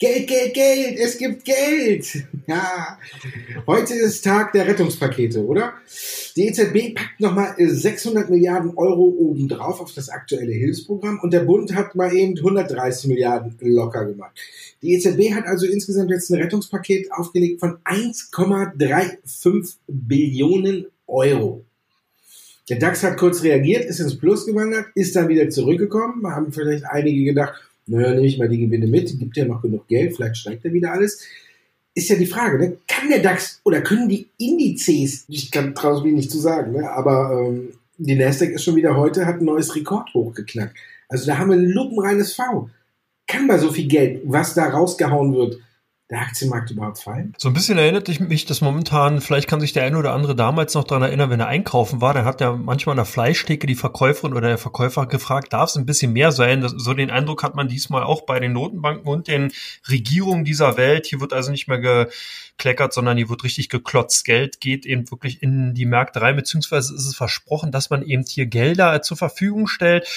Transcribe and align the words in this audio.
Geld, 0.00 0.26
Geld, 0.26 0.54
Geld, 0.54 0.98
es 0.98 1.16
gibt 1.18 1.44
Geld. 1.44 2.24
Ja, 2.48 2.98
heute 3.64 3.94
ist 3.94 4.24
Tag 4.24 4.52
der 4.52 4.66
Rettungspakete, 4.66 5.46
oder? 5.46 5.74
Die 6.34 6.48
EZB 6.48 6.96
packt 6.96 7.20
nochmal 7.20 7.54
600 7.56 8.28
Milliarden 8.28 8.76
Euro 8.76 9.14
obendrauf 9.16 9.80
auf 9.80 9.94
das 9.94 10.08
aktuelle 10.08 10.50
Hilfsprogramm 10.52 11.20
und 11.22 11.32
der 11.32 11.44
Bund 11.44 11.76
hat 11.76 11.94
mal 11.94 12.12
eben 12.12 12.36
130 12.36 13.08
Milliarden 13.08 13.56
locker 13.60 14.04
gemacht. 14.06 14.36
Die 14.82 14.94
EZB 14.94 15.32
hat 15.32 15.46
also 15.46 15.64
insgesamt 15.66 16.10
jetzt 16.10 16.28
ein 16.30 16.42
Rettungspaket 16.42 17.12
aufgelegt 17.12 17.60
von 17.60 17.78
1,35 17.84 19.76
Billionen 19.86 20.86
Euro. 21.06 21.64
Der 22.68 22.78
DAX 22.78 23.04
hat 23.04 23.18
kurz 23.18 23.42
reagiert, 23.42 23.84
ist 23.84 24.00
ins 24.00 24.18
Plus 24.18 24.44
gewandert, 24.44 24.86
ist 24.94 25.14
dann 25.14 25.28
wieder 25.28 25.50
zurückgekommen. 25.50 26.26
Haben 26.26 26.50
vielleicht 26.50 26.84
einige 26.84 27.22
gedacht, 27.22 27.60
naja, 27.86 28.14
nehme 28.14 28.26
ich 28.26 28.38
mal 28.38 28.48
die 28.48 28.60
Gewinne 28.60 28.86
mit, 28.86 29.18
gibt 29.18 29.36
ja 29.36 29.44
noch 29.44 29.62
genug 29.62 29.86
Geld, 29.88 30.14
vielleicht 30.14 30.36
steigt 30.36 30.64
ja 30.64 30.72
wieder 30.72 30.92
alles. 30.92 31.22
Ist 31.94 32.08
ja 32.08 32.16
die 32.16 32.26
Frage, 32.26 32.58
ne? 32.58 32.76
kann 32.88 33.08
der 33.08 33.20
DAX 33.20 33.60
oder 33.64 33.80
können 33.80 34.08
die 34.08 34.28
Indizes, 34.38 35.24
ich 35.28 35.50
kann 35.50 35.74
traue 35.74 36.02
mich 36.02 36.14
nicht 36.14 36.30
zu 36.30 36.38
sagen, 36.38 36.72
ne? 36.72 36.90
aber 36.90 37.46
ähm, 37.48 37.68
die 37.98 38.16
Nasdaq 38.16 38.50
ist 38.50 38.64
schon 38.64 38.76
wieder 38.76 38.96
heute, 38.96 39.26
hat 39.26 39.40
ein 39.40 39.44
neues 39.44 39.74
Rekordhoch 39.76 40.34
geknackt. 40.34 40.76
Also 41.08 41.26
da 41.26 41.38
haben 41.38 41.50
wir 41.50 41.56
ein 41.56 41.70
lupenreines 41.70 42.34
V. 42.34 42.68
Kann 43.26 43.46
bei 43.46 43.58
so 43.58 43.70
viel 43.70 43.86
Geld, 43.86 44.22
was 44.24 44.54
da 44.54 44.68
rausgehauen 44.68 45.32
wird, 45.34 45.60
der 46.14 46.22
Aktienmarkt 46.22 46.70
überhaupt 46.70 46.98
fallen? 46.98 47.34
So 47.38 47.48
ein 47.48 47.54
bisschen 47.54 47.78
erinnert 47.78 48.08
mich 48.20 48.46
das 48.46 48.60
momentan, 48.60 49.20
vielleicht 49.20 49.48
kann 49.48 49.60
sich 49.60 49.72
der 49.72 49.84
eine 49.84 49.98
oder 49.98 50.12
andere 50.12 50.34
damals 50.34 50.74
noch 50.74 50.84
daran 50.84 51.02
erinnern, 51.02 51.30
wenn 51.30 51.40
er 51.40 51.48
einkaufen 51.48 52.00
war, 52.00 52.14
dann 52.14 52.24
hat 52.24 52.40
er 52.40 52.56
manchmal 52.56 52.94
an 52.94 52.98
der 52.98 53.04
Fleischtheke 53.04 53.66
die 53.66 53.74
Verkäuferin 53.74 54.32
oder 54.32 54.48
der 54.48 54.58
Verkäufer 54.58 55.06
gefragt, 55.06 55.52
darf 55.52 55.70
es 55.70 55.76
ein 55.76 55.86
bisschen 55.86 56.12
mehr 56.12 56.32
sein? 56.32 56.60
Das, 56.60 56.72
so 56.72 56.94
den 56.94 57.10
Eindruck 57.10 57.42
hat 57.42 57.54
man 57.54 57.68
diesmal 57.68 58.04
auch 58.04 58.22
bei 58.22 58.40
den 58.40 58.52
Notenbanken 58.52 59.06
und 59.06 59.28
den 59.28 59.52
Regierungen 59.88 60.44
dieser 60.44 60.76
Welt. 60.76 61.06
Hier 61.06 61.20
wird 61.20 61.32
also 61.32 61.50
nicht 61.50 61.68
mehr 61.68 62.08
gekleckert, 62.56 62.92
sondern 62.92 63.16
hier 63.16 63.28
wird 63.28 63.44
richtig 63.44 63.68
geklotzt. 63.68 64.24
Geld 64.24 64.60
geht 64.60 64.86
eben 64.86 65.10
wirklich 65.10 65.42
in 65.42 65.74
die 65.74 65.86
Märkte 65.86 66.20
rein, 66.20 66.36
beziehungsweise 66.36 66.94
ist 66.94 67.06
es 67.06 67.16
versprochen, 67.16 67.72
dass 67.72 67.90
man 67.90 68.02
eben 68.02 68.24
hier 68.26 68.46
Gelder 68.46 69.02
zur 69.02 69.16
Verfügung 69.16 69.66
stellt. 69.66 70.08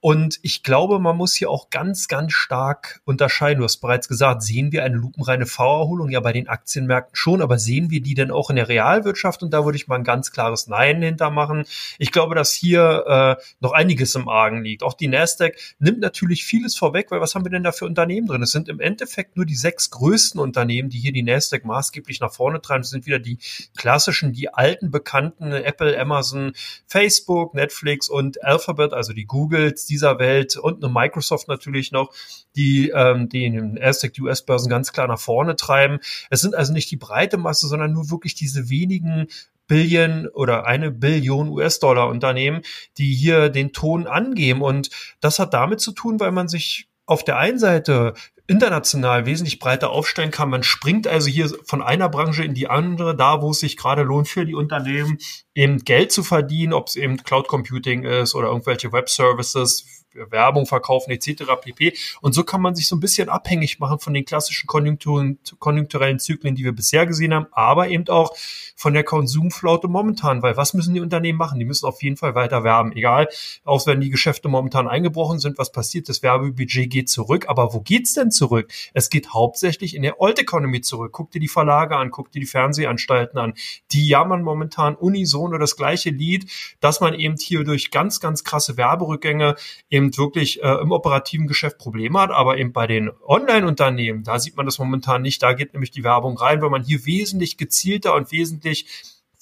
Und 0.00 0.38
ich 0.42 0.62
glaube, 0.62 0.98
man 0.98 1.16
muss 1.16 1.34
hier 1.34 1.50
auch 1.50 1.70
ganz, 1.70 2.06
ganz 2.06 2.32
stark 2.32 3.00
unterscheiden. 3.04 3.58
Du 3.60 3.64
hast 3.64 3.78
bereits 3.78 4.08
gesagt, 4.08 4.42
sehen 4.42 4.72
wir 4.72 4.84
eine 4.84 4.96
lupenreine 4.96 5.46
V-Erholung 5.46 6.10
ja 6.10 6.20
bei 6.20 6.32
den 6.32 6.48
Aktienmärkten 6.48 7.16
schon, 7.16 7.42
aber 7.42 7.58
sehen 7.58 7.90
wir 7.90 8.02
die 8.02 8.14
denn 8.14 8.30
auch 8.30 8.50
in 8.50 8.56
der 8.56 8.68
Realwirtschaft? 8.68 9.42
Und 9.42 9.52
da 9.52 9.64
würde 9.64 9.76
ich 9.76 9.88
mal 9.88 9.96
ein 9.96 10.04
ganz 10.04 10.30
klares 10.30 10.66
Nein 10.66 11.02
hintermachen. 11.02 11.64
Ich 11.98 12.12
glaube, 12.12 12.34
dass 12.34 12.52
hier 12.52 13.38
äh, 13.38 13.42
noch 13.60 13.72
einiges 13.72 14.14
im 14.14 14.28
Argen 14.28 14.62
liegt. 14.62 14.82
Auch 14.82 14.94
die 14.94 15.08
Nasdaq 15.08 15.56
nimmt 15.78 16.00
natürlich 16.00 16.44
vieles 16.44 16.76
vorweg, 16.76 17.10
weil 17.10 17.20
was 17.20 17.34
haben 17.34 17.44
wir 17.44 17.50
denn 17.50 17.64
da 17.64 17.72
für 17.72 17.86
Unternehmen 17.86 18.26
drin? 18.26 18.42
Es 18.42 18.50
sind 18.50 18.68
im 18.68 18.80
Endeffekt 18.80 19.36
nur 19.36 19.46
die 19.46 19.56
sechs 19.56 19.90
größten 19.90 20.40
Unternehmen, 20.40 20.90
die 20.90 20.98
hier 20.98 21.12
die 21.12 21.22
Nasdaq 21.22 21.64
maßgeblich 21.86 22.20
nach 22.20 22.32
vorne 22.32 22.60
treiben. 22.60 22.82
Das 22.82 22.90
sind 22.90 23.06
wieder 23.06 23.18
die 23.18 23.38
klassischen, 23.76 24.32
die 24.32 24.52
alten 24.52 24.90
bekannten 24.90 25.52
Apple, 25.52 25.98
Amazon, 25.98 26.52
Facebook, 26.86 27.54
Netflix 27.54 28.08
und 28.08 28.42
Alphabet, 28.42 28.92
also 28.92 29.12
die 29.12 29.26
Googles 29.26 29.86
dieser 29.86 30.18
Welt 30.18 30.56
und 30.56 30.82
eine 30.82 30.92
Microsoft 30.92 31.48
natürlich 31.48 31.92
noch, 31.92 32.12
die 32.56 32.90
ähm, 32.90 33.28
den 33.28 33.74
Nasdaq 33.74 34.12
US-Börsen 34.20 34.68
ganz 34.70 34.92
klar 34.92 35.08
nach 35.08 35.20
vorne 35.20 35.56
treiben. 35.56 35.98
Es 36.30 36.40
sind 36.40 36.54
also 36.54 36.72
nicht 36.72 36.90
die 36.90 36.96
breite 36.96 37.36
Masse, 37.36 37.68
sondern 37.68 37.92
nur 37.92 38.10
wirklich 38.10 38.34
diese 38.34 38.68
wenigen 38.68 39.28
Billion 39.68 40.28
oder 40.28 40.66
eine 40.66 40.92
Billion 40.92 41.48
US-Dollar 41.48 42.08
Unternehmen, 42.08 42.62
die 42.98 43.12
hier 43.12 43.48
den 43.48 43.72
Ton 43.72 44.06
angeben. 44.06 44.62
Und 44.62 44.90
das 45.20 45.38
hat 45.38 45.54
damit 45.54 45.80
zu 45.80 45.92
tun, 45.92 46.20
weil 46.20 46.30
man 46.30 46.48
sich 46.48 46.88
auf 47.04 47.24
der 47.24 47.38
einen 47.38 47.58
Seite 47.58 48.14
international 48.48 49.26
wesentlich 49.26 49.58
breiter 49.58 49.90
aufstellen 49.90 50.30
kann. 50.30 50.50
Man 50.50 50.62
springt 50.62 51.06
also 51.06 51.28
hier 51.28 51.50
von 51.64 51.82
einer 51.82 52.08
Branche 52.08 52.44
in 52.44 52.54
die 52.54 52.68
andere, 52.68 53.16
da 53.16 53.42
wo 53.42 53.50
es 53.50 53.60
sich 53.60 53.76
gerade 53.76 54.02
lohnt 54.02 54.28
für 54.28 54.46
die 54.46 54.54
Unternehmen, 54.54 55.18
eben 55.54 55.78
Geld 55.78 56.12
zu 56.12 56.22
verdienen, 56.22 56.72
ob 56.72 56.88
es 56.88 56.96
eben 56.96 57.16
Cloud 57.16 57.48
Computing 57.48 58.04
ist 58.04 58.34
oder 58.34 58.48
irgendwelche 58.48 58.92
Web 58.92 59.08
Services, 59.08 59.95
Werbung 60.30 60.66
verkaufen 60.66 61.10
etc. 61.10 61.44
pp. 61.60 61.94
Und 62.20 62.32
so 62.32 62.44
kann 62.44 62.62
man 62.62 62.74
sich 62.74 62.86
so 62.88 62.96
ein 62.96 63.00
bisschen 63.00 63.28
abhängig 63.28 63.78
machen 63.78 63.98
von 63.98 64.14
den 64.14 64.24
klassischen 64.24 64.66
Konjunkturen, 64.66 65.38
konjunkturellen 65.58 66.18
Zyklen, 66.18 66.54
die 66.54 66.64
wir 66.64 66.72
bisher 66.72 67.06
gesehen 67.06 67.34
haben, 67.34 67.46
aber 67.52 67.88
eben 67.88 68.08
auch 68.08 68.36
von 68.76 68.92
der 68.92 69.04
Konsumflaute 69.04 69.88
momentan, 69.88 70.42
weil 70.42 70.56
was 70.56 70.74
müssen 70.74 70.94
die 70.94 71.00
Unternehmen 71.00 71.38
machen? 71.38 71.58
Die 71.58 71.64
müssen 71.64 71.86
auf 71.86 72.02
jeden 72.02 72.16
Fall 72.16 72.34
weiter 72.34 72.62
werben, 72.62 72.92
egal, 72.92 73.28
auch 73.64 73.86
wenn 73.86 74.00
die 74.00 74.10
Geschäfte 74.10 74.48
momentan 74.48 74.86
eingebrochen 74.86 75.38
sind, 75.38 75.58
was 75.58 75.72
passiert? 75.72 76.08
Das 76.08 76.22
Werbebudget 76.22 76.90
geht 76.90 77.08
zurück, 77.08 77.46
aber 77.48 77.72
wo 77.72 77.80
geht's 77.80 78.12
denn 78.12 78.30
zurück? 78.30 78.70
Es 78.92 79.08
geht 79.10 79.32
hauptsächlich 79.32 79.94
in 79.94 80.02
der 80.02 80.20
Old 80.20 80.38
Economy 80.38 80.82
zurück. 80.82 81.12
Guck 81.12 81.30
dir 81.30 81.40
die 81.40 81.48
Verlage 81.48 81.96
an, 81.96 82.10
guck 82.10 82.30
dir 82.30 82.40
die 82.40 82.46
Fernsehanstalten 82.46 83.38
an. 83.38 83.54
Die 83.92 84.06
jammern 84.06 84.42
momentan 84.42 84.94
unisono 84.94 85.58
das 85.58 85.76
gleiche 85.76 86.10
Lied, 86.10 86.50
dass 86.80 87.00
man 87.00 87.14
eben 87.14 87.36
hier 87.36 87.64
durch 87.64 87.90
ganz, 87.90 88.20
ganz 88.20 88.44
krasse 88.44 88.76
Werberückgänge 88.76 89.56
eben 89.90 90.05
eben 90.06 90.18
wirklich 90.18 90.62
äh, 90.62 90.80
im 90.80 90.92
operativen 90.92 91.46
Geschäft 91.46 91.78
Probleme 91.78 92.20
hat, 92.20 92.30
aber 92.30 92.58
eben 92.58 92.72
bei 92.72 92.86
den 92.86 93.10
Online-Unternehmen, 93.26 94.22
da 94.24 94.38
sieht 94.38 94.56
man 94.56 94.66
das 94.66 94.78
momentan 94.78 95.22
nicht, 95.22 95.42
da 95.42 95.52
geht 95.52 95.72
nämlich 95.72 95.90
die 95.90 96.04
Werbung 96.04 96.38
rein, 96.38 96.62
weil 96.62 96.70
man 96.70 96.84
hier 96.84 97.04
wesentlich 97.06 97.56
gezielter 97.56 98.14
und 98.14 98.32
wesentlich 98.32 98.86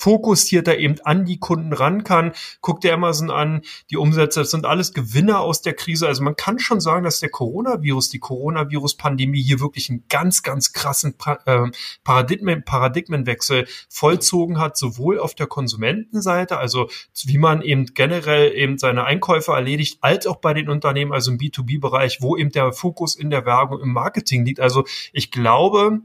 fokussierter 0.04 0.76
eben 0.76 0.96
an 1.04 1.24
die 1.24 1.38
Kunden 1.38 1.72
ran 1.72 2.04
kann. 2.04 2.32
Guck 2.60 2.82
dir 2.82 2.92
Amazon 2.92 3.30
an, 3.30 3.62
die 3.90 3.96
Umsätze, 3.96 4.40
das 4.40 4.50
sind 4.50 4.66
alles 4.66 4.92
Gewinner 4.92 5.40
aus 5.40 5.62
der 5.62 5.72
Krise. 5.72 6.06
Also 6.06 6.22
man 6.22 6.36
kann 6.36 6.58
schon 6.58 6.78
sagen, 6.82 7.04
dass 7.04 7.20
der 7.20 7.30
Coronavirus, 7.30 8.10
die 8.10 8.18
Coronavirus-Pandemie 8.18 9.42
hier 9.42 9.60
wirklich 9.60 9.88
einen 9.88 10.04
ganz, 10.10 10.42
ganz 10.42 10.74
krassen 10.74 11.14
ähm, 11.46 11.72
Paradigmen, 12.04 12.66
Paradigmenwechsel 12.66 13.66
vollzogen 13.88 14.58
hat, 14.58 14.76
sowohl 14.76 15.18
auf 15.18 15.34
der 15.34 15.46
Konsumentenseite, 15.46 16.58
also 16.58 16.90
wie 17.24 17.38
man 17.38 17.62
eben 17.62 17.86
generell 17.94 18.52
eben 18.52 18.76
seine 18.76 19.04
Einkäufe 19.04 19.52
erledigt, 19.52 20.00
als 20.02 20.26
auch 20.26 20.36
bei 20.36 20.52
den 20.52 20.68
Unternehmen, 20.68 21.14
also 21.14 21.30
im 21.30 21.38
B2B-Bereich, 21.38 22.20
wo 22.20 22.36
eben 22.36 22.50
der 22.50 22.74
Fokus 22.74 23.16
in 23.16 23.30
der 23.30 23.46
Werbung, 23.46 23.80
im 23.80 23.94
Marketing 23.94 24.44
liegt. 24.44 24.60
Also 24.60 24.84
ich 25.14 25.30
glaube, 25.30 26.02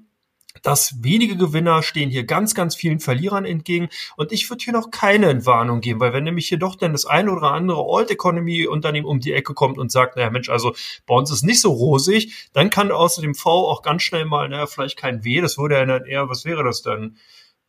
dass 0.61 1.03
wenige 1.03 1.37
Gewinner 1.37 1.83
stehen 1.83 2.09
hier 2.09 2.23
ganz, 2.23 2.55
ganz 2.55 2.75
vielen 2.75 2.99
Verlierern 2.99 3.45
entgegen. 3.45 3.89
Und 4.17 4.31
ich 4.31 4.49
würde 4.49 4.63
hier 4.63 4.73
noch 4.73 4.91
keine 4.91 5.29
Entwarnung 5.29 5.81
geben, 5.81 5.99
weil 5.99 6.13
wenn 6.13 6.23
nämlich 6.23 6.47
hier 6.47 6.59
doch 6.59 6.75
dann 6.75 6.91
das 6.91 7.05
eine 7.05 7.31
oder 7.31 7.51
andere 7.51 7.85
Old 7.85 8.11
Economy 8.11 8.67
Unternehmen 8.67 9.07
um 9.07 9.19
die 9.19 9.33
Ecke 9.33 9.53
kommt 9.53 9.77
und 9.77 9.91
sagt, 9.91 10.15
naja 10.15 10.29
Mensch, 10.29 10.49
also 10.49 10.73
bei 11.05 11.15
uns 11.15 11.31
ist 11.31 11.43
nicht 11.43 11.61
so 11.61 11.71
rosig, 11.71 12.49
dann 12.53 12.69
kann 12.69 12.91
außer 12.91 13.21
dem 13.21 13.35
V 13.35 13.69
auch 13.69 13.81
ganz 13.81 14.03
schnell 14.03 14.25
mal, 14.25 14.49
naja, 14.49 14.67
vielleicht 14.67 14.97
kein 14.97 15.23
W, 15.23 15.41
das 15.41 15.57
würde 15.57 15.75
ja 15.75 15.85
dann 15.85 16.05
eher, 16.05 16.29
was 16.29 16.45
wäre 16.45 16.63
das 16.63 16.81
dann? 16.81 17.17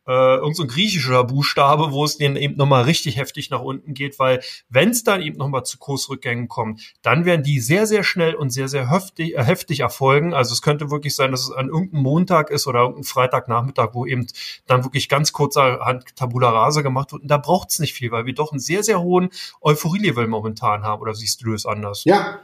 Äh, 0.07 0.35
irgend 0.35 0.55
so 0.55 0.63
ein 0.63 0.69
griechischer 0.69 1.23
Buchstabe, 1.23 1.91
wo 1.91 2.03
es 2.03 2.17
denen 2.17 2.35
eben 2.35 2.57
nochmal 2.57 2.83
richtig 2.83 3.17
heftig 3.17 3.49
nach 3.49 3.61
unten 3.61 3.93
geht, 3.93 4.19
weil 4.19 4.41
wenn 4.69 4.89
es 4.89 5.03
dann 5.03 5.21
eben 5.21 5.37
nochmal 5.37 5.63
zu 5.63 5.77
Kursrückgängen 5.77 6.47
kommt, 6.47 6.93
dann 7.01 7.25
werden 7.25 7.43
die 7.43 7.59
sehr, 7.59 7.85
sehr 7.85 8.03
schnell 8.03 8.35
und 8.35 8.49
sehr, 8.49 8.67
sehr 8.67 8.89
heftig, 8.89 9.35
äh, 9.35 9.43
heftig 9.43 9.81
erfolgen. 9.81 10.33
Also 10.33 10.53
es 10.53 10.61
könnte 10.61 10.91
wirklich 10.91 11.15
sein, 11.15 11.31
dass 11.31 11.41
es 11.41 11.51
an 11.51 11.69
irgendeinem 11.69 12.03
Montag 12.03 12.49
ist 12.49 12.67
oder 12.67 12.79
irgendeinem 12.79 13.03
Freitagnachmittag, 13.03 13.89
wo 13.93 14.05
eben 14.05 14.27
dann 14.65 14.83
wirklich 14.83 15.09
ganz 15.09 15.33
kurzerhand 15.33 16.15
Tabula 16.15 16.49
Rasa 16.49 16.81
gemacht 16.81 17.11
wird. 17.11 17.23
Und 17.23 17.27
da 17.29 17.37
braucht 17.37 17.69
es 17.69 17.79
nicht 17.79 17.93
viel, 17.93 18.11
weil 18.11 18.25
wir 18.25 18.33
doch 18.33 18.51
einen 18.51 18.59
sehr, 18.59 18.83
sehr 18.83 19.01
hohen 19.01 19.29
Euphorie-Level 19.61 20.27
momentan 20.27 20.83
haben. 20.83 21.01
Oder 21.01 21.13
siehst 21.13 21.43
du 21.43 21.53
es 21.53 21.65
anders? 21.65 22.03
Ja, 22.05 22.39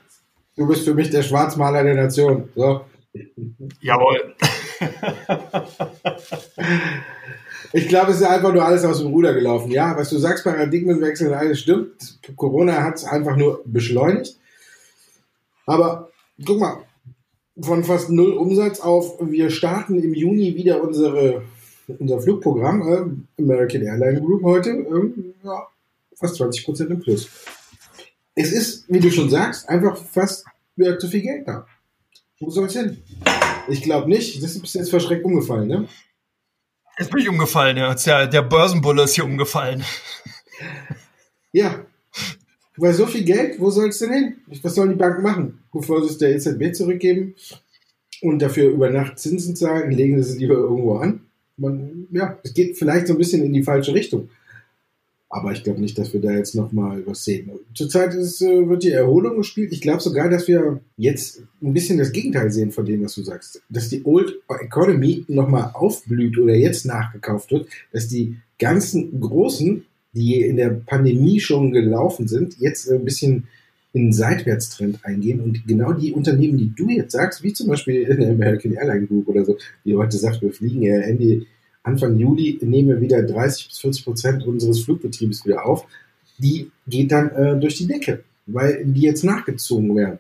du 0.56 0.68
bist 0.68 0.86
für 0.86 0.94
mich 0.94 1.10
der 1.10 1.24
Schwarzmaler 1.24 1.84
der 1.84 1.96
Nation. 1.96 2.50
So. 2.56 2.86
Jawohl. 3.82 4.36
Ich 7.74 7.88
glaube, 7.88 8.12
es 8.12 8.18
ist 8.18 8.28
einfach 8.28 8.54
nur 8.54 8.64
alles 8.64 8.86
aus 8.86 9.00
dem 9.00 9.08
Ruder 9.08 9.34
gelaufen. 9.34 9.72
Ja, 9.72 9.96
was 9.98 10.10
du 10.10 10.18
sagst, 10.18 10.44
Paradigmenwechsel, 10.44 11.34
alles 11.34 11.60
stimmt. 11.60 12.20
Corona 12.36 12.84
hat 12.84 12.96
es 12.96 13.04
einfach 13.04 13.36
nur 13.36 13.62
beschleunigt. 13.66 14.38
Aber 15.66 16.10
guck 16.46 16.60
mal, 16.60 16.78
von 17.60 17.84
fast 17.84 18.10
null 18.10 18.34
Umsatz 18.34 18.80
auf, 18.80 19.18
wir 19.20 19.50
starten 19.50 20.02
im 20.02 20.14
Juni 20.14 20.56
wieder 20.56 20.82
unsere, 20.82 21.44
unser 21.88 22.22
Flugprogramm, 22.22 22.82
äh, 23.38 23.42
American 23.42 23.82
Airline 23.82 24.22
Group 24.22 24.44
heute, 24.44 24.70
äh, 24.70 25.24
ja, 25.44 25.68
fast 26.16 26.36
20 26.36 26.66
Prozent 26.66 26.90
im 26.92 27.00
Plus. 27.00 27.30
Es 28.36 28.52
ist, 28.52 28.86
wie 28.88 29.00
du 29.00 29.12
schon 29.12 29.30
sagst, 29.30 29.68
einfach 29.68 29.98
fast 29.98 30.46
wieder 30.76 30.98
zu 31.00 31.08
viel 31.08 31.22
Geld 31.22 31.48
da. 31.48 31.66
Wo 32.40 32.52
soll 32.52 32.68
es 32.68 32.74
hin? 32.74 32.98
Ich 33.68 33.82
glaube 33.82 34.08
nicht. 34.08 34.42
Das 34.44 34.52
ist 34.52 34.62
bis 34.62 34.76
jetzt 34.76 34.92
verschreckt 34.92 35.26
umgefallen, 35.26 35.68
ne? 35.68 35.88
Jetzt 36.98 37.12
bin 37.12 37.22
ich 37.22 37.30
umgefallen, 37.30 37.78
ja. 37.78 37.94
Der, 38.26 38.42
Börsenbulle 38.42 39.04
ist 39.04 39.16
hier 39.16 39.26
umgefallen. 39.26 39.84
Ja. 41.52 41.86
Weil 42.76 42.94
so 42.94 43.06
viel 43.06 43.24
Geld, 43.24 43.60
wo 43.60 43.70
soll 43.70 43.90
es 43.90 44.00
denn 44.00 44.12
hin? 44.12 44.38
Was 44.62 44.76
sollen 44.76 44.90
die 44.90 44.96
Banken 44.96 45.24
machen? 45.24 45.64
Bevor 45.72 46.02
sie 46.04 46.10
es 46.10 46.18
der 46.18 46.36
EZB 46.36 46.76
zurückgeben 46.76 47.36
und 48.22 48.40
dafür 48.40 48.70
über 48.70 48.90
Nacht 48.90 49.20
Zinsen 49.20 49.56
zahlen, 49.56 49.92
legen 49.92 50.22
sie 50.22 50.32
es 50.32 50.38
lieber 50.38 50.56
irgendwo 50.56 50.98
an. 50.98 51.22
Man, 51.58 52.08
ja, 52.12 52.38
es 52.44 52.54
geht 52.54 52.78
vielleicht 52.78 53.08
so 53.08 53.14
ein 53.14 53.18
bisschen 53.18 53.44
in 53.44 53.54
die 53.54 53.64
falsche 53.64 53.94
Richtung. 53.94 54.30
Aber 55.30 55.52
ich 55.52 55.64
glaube 55.64 55.82
nicht, 55.82 55.98
dass 55.98 56.14
wir 56.14 56.22
da 56.22 56.32
jetzt 56.32 56.56
nochmal 56.56 57.06
was 57.06 57.26
sehen. 57.26 57.52
Zurzeit 57.74 58.14
ist, 58.14 58.42
äh, 58.42 58.68
wird 58.68 58.84
die 58.84 58.92
Erholung 58.92 59.38
gespielt. 59.38 59.74
Ich 59.74 59.82
glaube 59.82 60.02
sogar, 60.02 60.30
dass 60.30 60.48
wir 60.48 60.80
jetzt 60.96 61.44
ein 61.62 61.74
bisschen 61.74 61.98
das 61.98 62.14
Gegenteil 62.14 62.50
sehen 62.50 62.72
von 62.72 62.86
dem, 62.86 63.04
was 63.04 63.16
du 63.16 63.24
sagst. 63.24 63.62
Dass 63.70 63.90
die 63.90 64.06
Old 64.06 64.40
Economy 64.48 65.26
nochmal 65.28 65.72
aufblüht 65.74 66.38
oder 66.38 66.56
jetzt 66.56 66.86
nachgekauft 66.86 67.52
wird, 67.52 67.68
dass 67.92 68.08
die 68.08 68.38
ganzen 68.58 69.20
Großen, 69.20 69.84
die 70.14 70.42
in 70.42 70.56
der 70.56 70.70
Pandemie 70.70 71.42
schon 71.42 71.72
gelaufen 71.72 72.30
sind, 72.30 72.58
jetzt 72.60 72.90
ein 72.90 73.04
bisschen 73.04 73.48
in 73.94 74.04
einen 74.04 74.14
Seitwärtstrend 74.14 75.04
eingehen 75.04 75.42
und 75.42 75.68
genau 75.68 75.94
die 75.94 76.14
Unternehmen, 76.14 76.58
die 76.58 76.74
du 76.76 76.90
jetzt 76.90 77.14
sagst, 77.14 77.44
wie 77.44 77.54
zum 77.54 77.68
Beispiel 77.68 78.04
in 78.04 78.20
der 78.20 78.30
American 78.30 78.74
Airline 78.74 79.08
Group 79.08 79.28
oder 79.28 79.44
so, 79.44 79.58
die 79.86 79.96
heute 79.96 80.18
sagt, 80.18 80.42
wir 80.42 80.52
fliegen 80.52 80.82
ja 80.84 81.00
Ende 81.00 81.46
Anfang 81.88 82.18
Juli 82.18 82.60
nehmen 82.62 82.90
wir 82.90 83.02
wieder 83.02 83.24
30 83.24 83.70
bis 83.70 83.80
40 83.80 84.04
Prozent 84.04 84.46
unseres 84.46 84.82
Flugbetriebes 84.82 85.46
wieder 85.46 85.66
auf. 85.66 85.86
Die 86.38 86.70
geht 86.86 87.14
dann 87.14 87.30
äh, 87.30 87.58
durch 87.58 87.78
die 87.78 87.88
Decke, 87.88 88.24
weil 88.46 88.84
die 88.86 89.02
jetzt 89.02 89.24
nachgezogen 89.24 89.96
werden. 89.96 90.20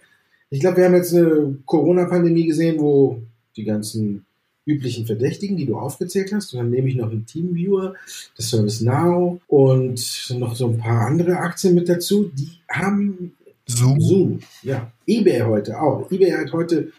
Ich 0.49 0.61
glaube, 0.61 0.77
wir 0.77 0.85
haben 0.85 0.95
jetzt 0.95 1.13
eine 1.13 1.57
Corona-Pandemie 1.65 2.45
gesehen, 2.45 2.79
wo 2.79 3.21
die 3.57 3.65
ganzen 3.65 4.25
üblichen 4.65 5.05
Verdächtigen, 5.05 5.57
die 5.57 5.65
du 5.65 5.77
aufgezählt 5.77 6.31
hast, 6.31 6.53
und 6.53 6.59
dann 6.59 6.69
nehme 6.69 6.87
ich 6.87 6.95
noch 6.95 7.11
einen 7.11 7.25
Teamviewer, 7.25 7.95
das 8.37 8.49
Service 8.49 8.79
Now 8.79 9.41
und 9.47 10.35
noch 10.39 10.55
so 10.55 10.69
ein 10.69 10.77
paar 10.77 11.07
andere 11.07 11.37
Aktien 11.37 11.75
mit 11.75 11.89
dazu, 11.89 12.31
die 12.33 12.49
haben 12.69 13.33
Zoom. 13.65 13.99
Zoom, 13.99 14.39
ja. 14.63 14.89
eBay 15.05 15.41
heute 15.41 15.81
auch. 15.81 16.09
eBay 16.09 16.31
hat 16.31 16.53
heute 16.53 16.93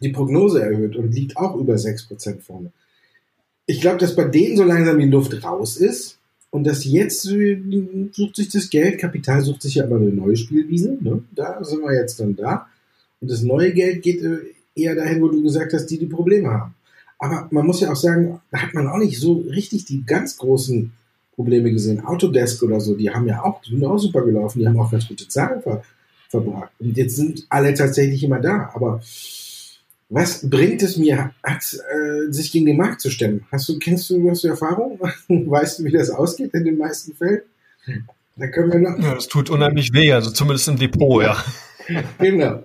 die 0.00 0.08
Prognose 0.08 0.62
erhöht 0.62 0.96
und 0.96 1.14
liegt 1.14 1.36
auch 1.36 1.56
über 1.56 1.74
6% 1.74 2.40
vorne 2.40 2.72
ich 3.66 3.80
glaube, 3.80 3.98
dass 3.98 4.14
bei 4.14 4.24
denen 4.24 4.56
so 4.56 4.64
langsam 4.64 4.98
die 4.98 5.06
Luft 5.06 5.42
raus 5.42 5.76
ist 5.76 6.18
und 6.50 6.64
dass 6.64 6.84
jetzt 6.84 7.22
sucht 7.22 8.36
sich 8.36 8.48
das 8.48 8.70
Geld, 8.70 8.98
Kapital 8.98 9.42
sucht 9.42 9.62
sich 9.62 9.76
ja 9.76 9.84
immer 9.84 9.96
eine 9.96 10.10
neue 10.10 10.36
Spielwiese, 10.36 10.96
ne? 11.00 11.22
da 11.34 11.62
sind 11.64 11.82
wir 11.82 11.94
jetzt 11.94 12.20
dann 12.20 12.36
da 12.36 12.66
und 13.20 13.30
das 13.30 13.42
neue 13.42 13.72
Geld 13.72 14.02
geht 14.02 14.22
äh, 14.22 14.38
eher 14.74 14.94
dahin, 14.94 15.22
wo 15.22 15.28
du 15.28 15.42
gesagt 15.42 15.72
hast, 15.72 15.86
die 15.86 15.98
die 15.98 16.06
Probleme 16.06 16.50
haben. 16.50 16.74
Aber 17.18 17.48
man 17.50 17.66
muss 17.66 17.80
ja 17.80 17.90
auch 17.90 17.96
sagen, 17.96 18.40
da 18.50 18.58
hat 18.58 18.74
man 18.74 18.88
auch 18.88 18.98
nicht 18.98 19.18
so 19.18 19.44
richtig 19.48 19.84
die 19.84 20.04
ganz 20.04 20.36
großen 20.36 20.92
Probleme 21.34 21.70
gesehen. 21.72 22.04
Autodesk 22.04 22.62
oder 22.62 22.80
so, 22.80 22.94
die 22.94 23.10
haben 23.10 23.26
ja 23.26 23.42
auch, 23.42 23.62
die 23.62 23.70
sind 23.70 23.84
auch 23.84 23.98
super 23.98 24.22
gelaufen, 24.22 24.58
die 24.58 24.68
haben 24.68 24.78
auch 24.78 24.90
ganz 24.90 25.08
gute 25.08 25.26
Zahlen 25.28 25.62
ver 25.62 25.82
verbracht. 26.28 26.72
Und 26.80 26.96
jetzt 26.96 27.16
sind 27.16 27.46
alle 27.48 27.74
tatsächlich 27.74 28.22
immer 28.24 28.40
da. 28.40 28.70
Aber 28.74 29.00
was 30.14 30.48
bringt 30.48 30.80
es 30.80 30.96
mir, 30.96 31.32
hat, 31.42 31.74
äh, 31.74 32.30
sich 32.30 32.52
gegen 32.52 32.66
den 32.66 32.76
Markt 32.76 33.00
zu 33.00 33.10
stemmen? 33.10 33.44
Hast 33.50 33.68
du, 33.68 33.80
kennst 33.80 34.08
du, 34.10 34.30
hast 34.30 34.44
du 34.44 34.48
Erfahrung? 34.48 35.00
weißt 35.28 35.80
du, 35.80 35.84
wie 35.84 35.90
das 35.90 36.08
ausgeht 36.08 36.54
in 36.54 36.64
den 36.64 36.78
meisten 36.78 37.14
Fällen? 37.14 37.42
Da 38.36 38.46
können 38.46 38.72
wir 38.72 38.78
noch. 38.78 38.96
Ja, 39.02 39.16
das 39.16 39.26
tut 39.26 39.50
unheimlich 39.50 39.92
weh, 39.92 40.12
also 40.12 40.30
zumindest 40.30 40.68
im 40.68 40.78
Depot, 40.78 41.20
ja. 41.20 41.36
genau. 42.18 42.62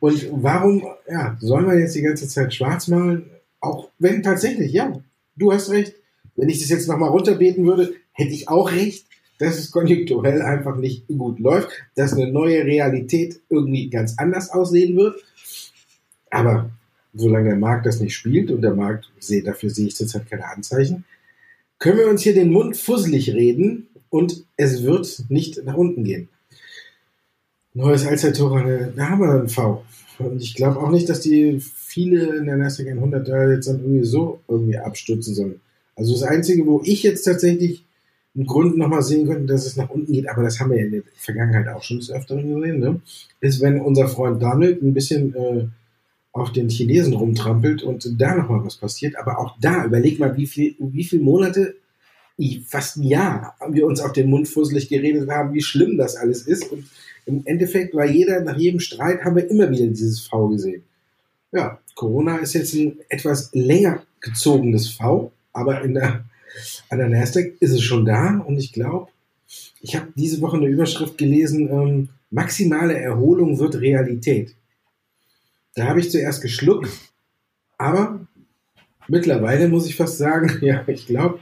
Und 0.00 0.26
warum, 0.32 0.82
ja, 1.08 1.36
soll 1.40 1.62
man 1.62 1.78
jetzt 1.78 1.94
die 1.94 2.02
ganze 2.02 2.26
Zeit 2.26 2.52
schwarz 2.52 2.88
malen? 2.88 3.30
Auch 3.60 3.90
wenn 4.00 4.24
tatsächlich, 4.24 4.72
ja, 4.72 5.00
du 5.36 5.52
hast 5.52 5.70
recht. 5.70 5.94
Wenn 6.34 6.48
ich 6.48 6.58
das 6.58 6.70
jetzt 6.70 6.88
nochmal 6.88 7.10
runterbeten 7.10 7.64
würde, 7.66 7.94
hätte 8.10 8.34
ich 8.34 8.48
auch 8.48 8.72
recht, 8.72 9.06
dass 9.38 9.58
es 9.58 9.70
konjunkturell 9.70 10.42
einfach 10.42 10.76
nicht 10.76 11.06
gut 11.06 11.38
läuft, 11.38 11.68
dass 11.94 12.14
eine 12.14 12.32
neue 12.32 12.64
Realität 12.64 13.40
irgendwie 13.48 13.90
ganz 13.90 14.18
anders 14.18 14.50
aussehen 14.50 14.96
wird 14.96 15.22
aber 16.30 16.70
solange 17.14 17.50
der 17.50 17.58
Markt 17.58 17.86
das 17.86 18.00
nicht 18.00 18.14
spielt 18.14 18.50
und 18.50 18.62
der 18.62 18.74
Markt, 18.74 19.10
dafür 19.44 19.70
sehe 19.70 19.88
ich 19.88 19.96
zurzeit 19.96 20.28
keine 20.28 20.46
Anzeichen, 20.46 21.04
können 21.78 21.98
wir 21.98 22.08
uns 22.08 22.22
hier 22.22 22.34
den 22.34 22.50
Mund 22.50 22.76
fusselig 22.76 23.32
reden 23.32 23.88
und 24.10 24.44
es 24.56 24.82
wird 24.82 25.24
nicht 25.28 25.64
nach 25.64 25.76
unten 25.76 26.04
gehen. 26.04 26.28
Neues 27.74 28.06
Allzeithoch, 28.06 28.60
da 28.96 29.08
haben 29.08 29.20
wir 29.20 29.30
einen 29.30 29.48
V. 29.48 29.84
Und 30.18 30.42
ich 30.42 30.54
glaube 30.54 30.80
auch 30.80 30.90
nicht, 30.90 31.08
dass 31.08 31.20
die 31.20 31.60
viele 31.60 32.36
in 32.36 32.46
der 32.46 32.56
Nasdaq 32.56 32.88
100 32.88 33.28
da 33.28 33.50
jetzt 33.50 33.68
dann 33.68 33.80
irgendwie 33.80 34.04
so 34.04 34.40
irgendwie 34.48 34.76
abstürzen 34.76 35.34
sollen. 35.34 35.60
Also 35.94 36.12
das 36.12 36.24
Einzige, 36.24 36.66
wo 36.66 36.80
ich 36.84 37.02
jetzt 37.04 37.22
tatsächlich 37.22 37.84
einen 38.34 38.46
Grund 38.46 38.76
nochmal 38.76 39.02
sehen 39.02 39.26
könnte, 39.26 39.46
dass 39.46 39.66
es 39.66 39.76
nach 39.76 39.90
unten 39.90 40.12
geht, 40.12 40.28
aber 40.28 40.42
das 40.42 40.60
haben 40.60 40.70
wir 40.70 40.78
in 40.78 40.92
der 40.92 41.02
Vergangenheit 41.16 41.68
auch 41.68 41.82
schon 41.82 41.98
des 41.98 42.10
Öfteren 42.10 42.54
gesehen, 42.54 42.78
ne? 42.78 43.00
ist, 43.40 43.60
wenn 43.60 43.80
unser 43.80 44.08
Freund 44.08 44.42
Donald 44.42 44.82
ein 44.82 44.94
bisschen 44.94 45.34
äh, 45.34 45.66
auf 46.38 46.52
den 46.52 46.68
Chinesen 46.68 47.14
rumtrampelt 47.14 47.82
und 47.82 48.20
da 48.20 48.34
nochmal 48.34 48.64
was 48.64 48.76
passiert. 48.76 49.16
Aber 49.16 49.38
auch 49.38 49.56
da, 49.60 49.84
überleg 49.84 50.18
mal, 50.18 50.36
wie 50.36 50.46
viel, 50.46 50.76
wie 50.78 51.04
viele 51.04 51.22
Monate, 51.22 51.76
fast 52.66 52.96
ein 52.96 53.02
Jahr, 53.02 53.56
haben 53.60 53.74
wir 53.74 53.86
uns 53.86 54.00
auf 54.00 54.12
den 54.12 54.30
Mund 54.30 54.48
fusselig 54.48 54.88
geredet 54.88 55.28
haben, 55.28 55.54
wie 55.54 55.62
schlimm 55.62 55.98
das 55.98 56.16
alles 56.16 56.42
ist. 56.42 56.70
Und 56.70 56.86
im 57.26 57.42
Endeffekt 57.44 57.94
war 57.94 58.06
jeder, 58.06 58.40
nach 58.40 58.56
jedem 58.56 58.80
Streit 58.80 59.24
haben 59.24 59.36
wir 59.36 59.50
immer 59.50 59.70
wieder 59.70 59.86
dieses 59.86 60.26
V 60.26 60.48
gesehen. 60.48 60.82
Ja, 61.52 61.78
Corona 61.94 62.36
ist 62.38 62.54
jetzt 62.54 62.74
ein 62.74 62.98
etwas 63.08 63.50
länger 63.52 64.02
gezogenes 64.20 64.90
V, 64.90 65.32
aber 65.52 65.82
in 65.82 65.94
der, 65.94 66.24
an 66.90 66.98
der 66.98 67.08
Nasdaq 67.08 67.54
ist 67.60 67.72
es 67.72 67.82
schon 67.82 68.04
da 68.04 68.38
und 68.46 68.58
ich 68.58 68.72
glaube, 68.72 69.10
ich 69.80 69.96
habe 69.96 70.08
diese 70.14 70.40
Woche 70.40 70.56
eine 70.56 70.66
Überschrift 70.66 71.18
gelesen, 71.18 71.68
ähm, 71.70 72.08
maximale 72.30 72.98
Erholung 72.98 73.58
wird 73.58 73.80
Realität. 73.80 74.54
Da 75.74 75.86
habe 75.86 76.00
ich 76.00 76.10
zuerst 76.10 76.42
geschluckt, 76.42 76.90
aber 77.76 78.26
mittlerweile 79.06 79.68
muss 79.68 79.86
ich 79.86 79.96
fast 79.96 80.18
sagen, 80.18 80.58
ja, 80.64 80.86
ich 80.86 81.06
glaube, 81.06 81.40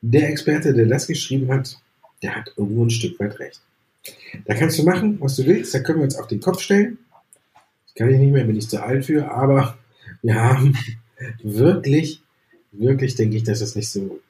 der 0.00 0.28
Experte, 0.28 0.74
der 0.74 0.86
das 0.86 1.06
geschrieben 1.06 1.50
hat, 1.52 1.78
der 2.22 2.36
hat 2.36 2.52
irgendwo 2.56 2.84
ein 2.84 2.90
Stück 2.90 3.18
weit 3.20 3.38
recht. 3.38 3.60
Da 4.44 4.54
kannst 4.54 4.78
du 4.78 4.82
machen, 4.82 5.18
was 5.20 5.36
du 5.36 5.46
willst, 5.46 5.74
da 5.74 5.80
können 5.80 6.00
wir 6.00 6.04
uns 6.04 6.16
auf 6.16 6.26
den 6.26 6.40
Kopf 6.40 6.60
stellen. 6.60 6.98
Das 7.86 7.94
kann 7.94 8.12
ich 8.12 8.18
nicht 8.18 8.32
mehr, 8.32 8.44
bin 8.44 8.56
ich 8.56 8.68
zu 8.68 8.82
alt 8.82 9.06
für, 9.06 9.30
aber 9.30 9.78
wir 10.22 10.34
haben 10.34 10.76
wirklich, 11.42 12.22
wirklich 12.72 13.14
denke 13.14 13.36
ich, 13.36 13.44
dass 13.44 13.60
es 13.60 13.76
nicht 13.76 13.90
so 13.90 14.20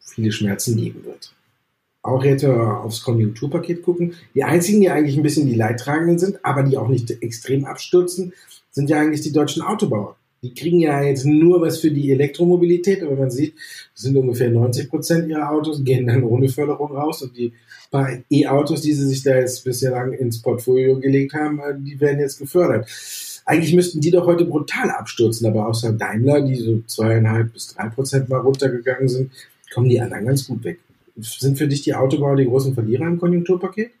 viele 0.00 0.32
Schmerzen 0.32 0.76
geben 0.76 1.04
wird. 1.04 1.32
Auch 2.04 2.22
jetzt, 2.22 2.44
aufs 2.44 3.02
Konjunkturpaket 3.02 3.82
gucken, 3.82 4.12
die 4.34 4.44
einzigen, 4.44 4.80
die 4.80 4.90
eigentlich 4.90 5.16
ein 5.16 5.22
bisschen 5.22 5.46
die 5.46 5.54
Leidtragenden 5.54 6.18
sind, 6.18 6.44
aber 6.44 6.62
die 6.62 6.76
auch 6.76 6.88
nicht 6.88 7.10
extrem 7.22 7.64
abstürzen, 7.64 8.34
sind 8.70 8.90
ja 8.90 9.00
eigentlich 9.00 9.22
die 9.22 9.32
deutschen 9.32 9.62
Autobauer. 9.62 10.16
Die 10.42 10.52
kriegen 10.52 10.80
ja 10.80 11.02
jetzt 11.02 11.24
nur 11.24 11.62
was 11.62 11.78
für 11.78 11.90
die 11.90 12.10
Elektromobilität, 12.12 13.02
aber 13.02 13.16
man 13.16 13.30
sieht, 13.30 13.54
das 13.94 14.02
sind 14.02 14.16
ungefähr 14.18 14.50
90 14.50 14.90
Prozent 14.90 15.28
ihrer 15.28 15.50
Autos, 15.50 15.82
gehen 15.82 16.06
dann 16.06 16.22
ohne 16.22 16.50
Förderung 16.50 16.94
raus 16.94 17.22
und 17.22 17.34
die 17.36 17.54
paar 17.94 18.10
E-Autos, 18.28 18.82
die 18.82 18.92
sie 18.92 19.06
sich 19.06 19.22
da 19.22 19.36
jetzt 19.36 19.64
bisher 19.64 19.92
lang 19.92 20.12
ins 20.12 20.42
Portfolio 20.42 20.98
gelegt 20.98 21.32
haben, 21.32 21.60
äh, 21.60 21.74
die 21.78 22.00
werden 22.00 22.18
jetzt 22.18 22.38
gefördert. 22.40 22.90
Eigentlich 23.46 23.74
müssten 23.74 24.00
die 24.00 24.10
doch 24.10 24.26
heute 24.26 24.44
brutal 24.44 24.90
abstürzen, 24.90 25.46
aber 25.46 25.68
außer 25.68 25.92
Daimler, 25.92 26.40
die 26.40 26.56
so 26.56 26.82
zweieinhalb 26.86 27.52
bis 27.52 27.68
drei 27.68 27.88
Prozent 27.88 28.28
mal 28.28 28.40
runtergegangen 28.40 29.08
sind, 29.08 29.30
kommen 29.72 29.88
die 29.88 30.00
anderen 30.00 30.26
ganz 30.26 30.46
gut 30.46 30.64
weg. 30.64 30.80
Sind 31.16 31.58
für 31.58 31.68
dich 31.68 31.82
die 31.82 31.94
Autobauer 31.94 32.36
die 32.36 32.46
großen 32.46 32.74
Verlierer 32.74 33.06
im 33.06 33.18
Konjunkturpaket? 33.18 33.92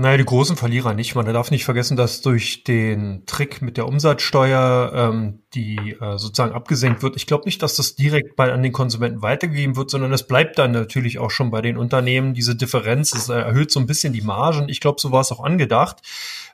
Naja, 0.00 0.16
die 0.16 0.24
großen 0.24 0.54
Verlierer 0.56 0.94
nicht. 0.94 1.16
Man 1.16 1.26
darf 1.26 1.50
nicht 1.50 1.64
vergessen, 1.64 1.96
dass 1.96 2.20
durch 2.20 2.62
den 2.62 3.24
Trick 3.26 3.62
mit 3.62 3.76
der 3.76 3.88
Umsatzsteuer, 3.88 4.92
ähm, 4.94 5.40
die 5.54 5.96
äh, 6.00 6.18
sozusagen 6.18 6.54
abgesenkt 6.54 7.02
wird, 7.02 7.16
ich 7.16 7.26
glaube 7.26 7.46
nicht, 7.46 7.60
dass 7.64 7.74
das 7.74 7.96
direkt 7.96 8.36
bei 8.36 8.52
an 8.52 8.62
den 8.62 8.70
Konsumenten 8.70 9.22
weitergegeben 9.22 9.74
wird, 9.74 9.90
sondern 9.90 10.12
es 10.12 10.24
bleibt 10.24 10.56
dann 10.56 10.70
natürlich 10.70 11.18
auch 11.18 11.32
schon 11.32 11.50
bei 11.50 11.62
den 11.62 11.76
Unternehmen. 11.76 12.32
Diese 12.32 12.54
Differenz 12.54 13.12
es 13.12 13.28
erhöht 13.28 13.72
so 13.72 13.80
ein 13.80 13.86
bisschen 13.86 14.12
die 14.12 14.20
Margen. 14.20 14.68
Ich 14.68 14.78
glaube, 14.78 15.00
so 15.00 15.10
war 15.10 15.22
es 15.22 15.32
auch 15.32 15.42
angedacht. 15.42 16.00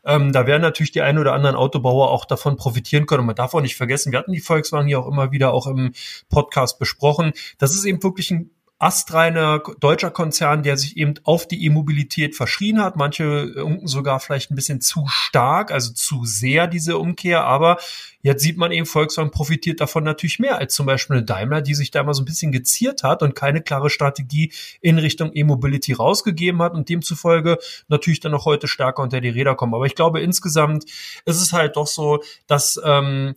Ähm, 0.06 0.32
da 0.32 0.46
werden 0.46 0.62
natürlich 0.62 0.92
die 0.92 1.02
ein 1.02 1.18
oder 1.18 1.34
anderen 1.34 1.54
Autobauer 1.54 2.10
auch 2.12 2.24
davon 2.24 2.56
profitieren 2.56 3.04
können. 3.04 3.20
Und 3.20 3.26
man 3.26 3.36
darf 3.36 3.52
auch 3.52 3.60
nicht 3.60 3.76
vergessen, 3.76 4.10
wir 4.10 4.20
hatten 4.20 4.32
die 4.32 4.40
Volkswagen 4.40 4.88
hier 4.88 5.00
auch 5.00 5.06
immer 5.06 5.32
wieder 5.32 5.52
auch 5.52 5.66
im 5.66 5.92
Podcast 6.30 6.78
besprochen. 6.78 7.32
Das 7.58 7.74
ist 7.74 7.84
eben 7.84 8.02
wirklich 8.02 8.30
ein 8.30 8.52
astreiner 8.84 9.62
deutscher 9.80 10.10
Konzern, 10.10 10.62
der 10.62 10.76
sich 10.76 10.98
eben 10.98 11.14
auf 11.24 11.48
die 11.48 11.64
E-Mobilität 11.64 12.36
verschrien 12.36 12.82
hat. 12.82 12.96
Manche 12.96 13.54
unken 13.64 13.86
sogar 13.86 14.20
vielleicht 14.20 14.50
ein 14.50 14.56
bisschen 14.56 14.82
zu 14.82 15.06
stark, 15.08 15.72
also 15.72 15.94
zu 15.94 16.26
sehr 16.26 16.66
diese 16.66 16.98
Umkehr. 16.98 17.44
Aber 17.44 17.78
jetzt 18.20 18.42
sieht 18.42 18.58
man 18.58 18.72
eben, 18.72 18.84
Volkswagen 18.84 19.30
profitiert 19.30 19.80
davon 19.80 20.04
natürlich 20.04 20.38
mehr 20.38 20.58
als 20.58 20.74
zum 20.74 20.84
Beispiel 20.84 21.16
eine 21.16 21.24
Daimler, 21.24 21.62
die 21.62 21.74
sich 21.74 21.92
da 21.92 22.02
mal 22.02 22.12
so 22.12 22.20
ein 22.20 22.26
bisschen 22.26 22.52
geziert 22.52 23.02
hat 23.02 23.22
und 23.22 23.34
keine 23.34 23.62
klare 23.62 23.88
Strategie 23.88 24.52
in 24.82 24.98
Richtung 24.98 25.30
E-Mobility 25.32 25.94
rausgegeben 25.94 26.60
hat 26.60 26.74
und 26.74 26.90
demzufolge 26.90 27.56
natürlich 27.88 28.20
dann 28.20 28.34
auch 28.34 28.44
heute 28.44 28.68
stärker 28.68 29.02
unter 29.02 29.22
die 29.22 29.30
Räder 29.30 29.54
kommen. 29.54 29.72
Aber 29.72 29.86
ich 29.86 29.94
glaube, 29.94 30.20
insgesamt 30.20 30.84
ist 31.24 31.40
es 31.40 31.54
halt 31.54 31.76
doch 31.76 31.86
so, 31.86 32.22
dass 32.46 32.78
ähm, 32.84 33.34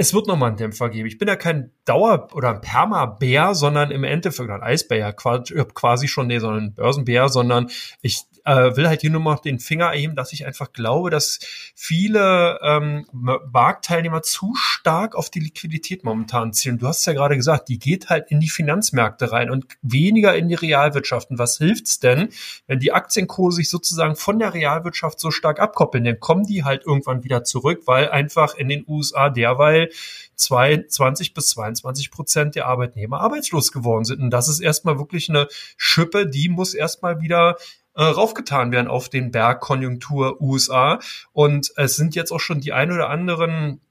es 0.00 0.14
wird 0.14 0.26
nochmal 0.26 0.48
einen 0.48 0.56
Dämpfer 0.56 0.88
geben. 0.88 1.06
Ich 1.06 1.18
bin 1.18 1.28
ja 1.28 1.36
kein 1.36 1.72
Dauer- 1.84 2.34
oder 2.34 2.48
ein 2.48 2.62
Perma-Bär, 2.62 3.54
sondern 3.54 3.90
im 3.90 4.02
Endeffekt, 4.02 4.48
ein 4.48 4.62
Eisbär 4.62 4.96
ja 4.96 5.12
quasi 5.12 6.08
schon, 6.08 6.26
nee, 6.26 6.38
sondern 6.38 6.64
ein 6.64 6.74
Börsenbär, 6.74 7.28
sondern 7.28 7.68
ich 8.00 8.22
äh, 8.44 8.76
will 8.76 8.88
halt 8.88 9.00
hier 9.00 9.10
nur 9.10 9.20
noch 9.20 9.40
den 9.40 9.58
Finger 9.58 9.86
erheben, 9.86 10.16
dass 10.16 10.32
ich 10.32 10.46
einfach 10.46 10.72
glaube, 10.72 11.10
dass 11.10 11.38
viele 11.74 12.58
ähm, 12.62 13.06
Marktteilnehmer 13.12 14.22
zu 14.22 14.54
stark 14.54 15.14
auf 15.14 15.30
die 15.30 15.40
Liquidität 15.40 16.04
momentan 16.04 16.52
zielen. 16.52 16.78
Du 16.78 16.86
hast 16.86 17.04
ja 17.06 17.12
gerade 17.12 17.36
gesagt, 17.36 17.68
die 17.68 17.78
geht 17.78 18.08
halt 18.08 18.30
in 18.30 18.40
die 18.40 18.48
Finanzmärkte 18.48 19.32
rein 19.32 19.50
und 19.50 19.66
weniger 19.82 20.34
in 20.36 20.48
die 20.48 20.54
Realwirtschaft. 20.54 21.30
Und 21.30 21.38
was 21.38 21.58
hilft's 21.58 22.00
denn, 22.00 22.30
wenn 22.66 22.80
die 22.80 22.92
Aktienkurse 22.92 23.56
sich 23.56 23.68
sozusagen 23.68 24.16
von 24.16 24.38
der 24.38 24.54
Realwirtschaft 24.54 25.20
so 25.20 25.30
stark 25.30 25.60
abkoppeln? 25.60 26.04
Dann 26.04 26.20
kommen 26.20 26.46
die 26.46 26.64
halt 26.64 26.84
irgendwann 26.86 27.24
wieder 27.24 27.44
zurück, 27.44 27.82
weil 27.86 28.10
einfach 28.10 28.54
in 28.56 28.68
den 28.68 28.84
USA 28.86 29.28
derweil 29.30 29.90
20 30.36 31.34
bis 31.34 31.50
22 31.50 32.10
Prozent 32.10 32.54
der 32.54 32.66
Arbeitnehmer 32.66 33.20
arbeitslos 33.20 33.72
geworden 33.72 34.04
sind. 34.04 34.20
Und 34.20 34.30
das 34.30 34.48
ist 34.48 34.60
erstmal 34.60 34.98
wirklich 34.98 35.28
eine 35.28 35.48
Schippe, 35.76 36.26
die 36.26 36.48
muss 36.48 36.74
erstmal 36.74 37.20
wieder 37.20 37.56
äh, 38.00 38.04
raufgetan 38.04 38.72
werden 38.72 38.88
auf 38.88 39.10
den 39.10 39.30
Berg 39.30 39.60
Konjunktur 39.60 40.40
USA. 40.40 41.00
Und 41.32 41.70
es 41.76 41.96
sind 41.96 42.14
jetzt 42.14 42.32
auch 42.32 42.40
schon 42.40 42.62
die 42.62 42.72
ein 42.72 42.90
oder 42.90 43.10
anderen 43.10 43.82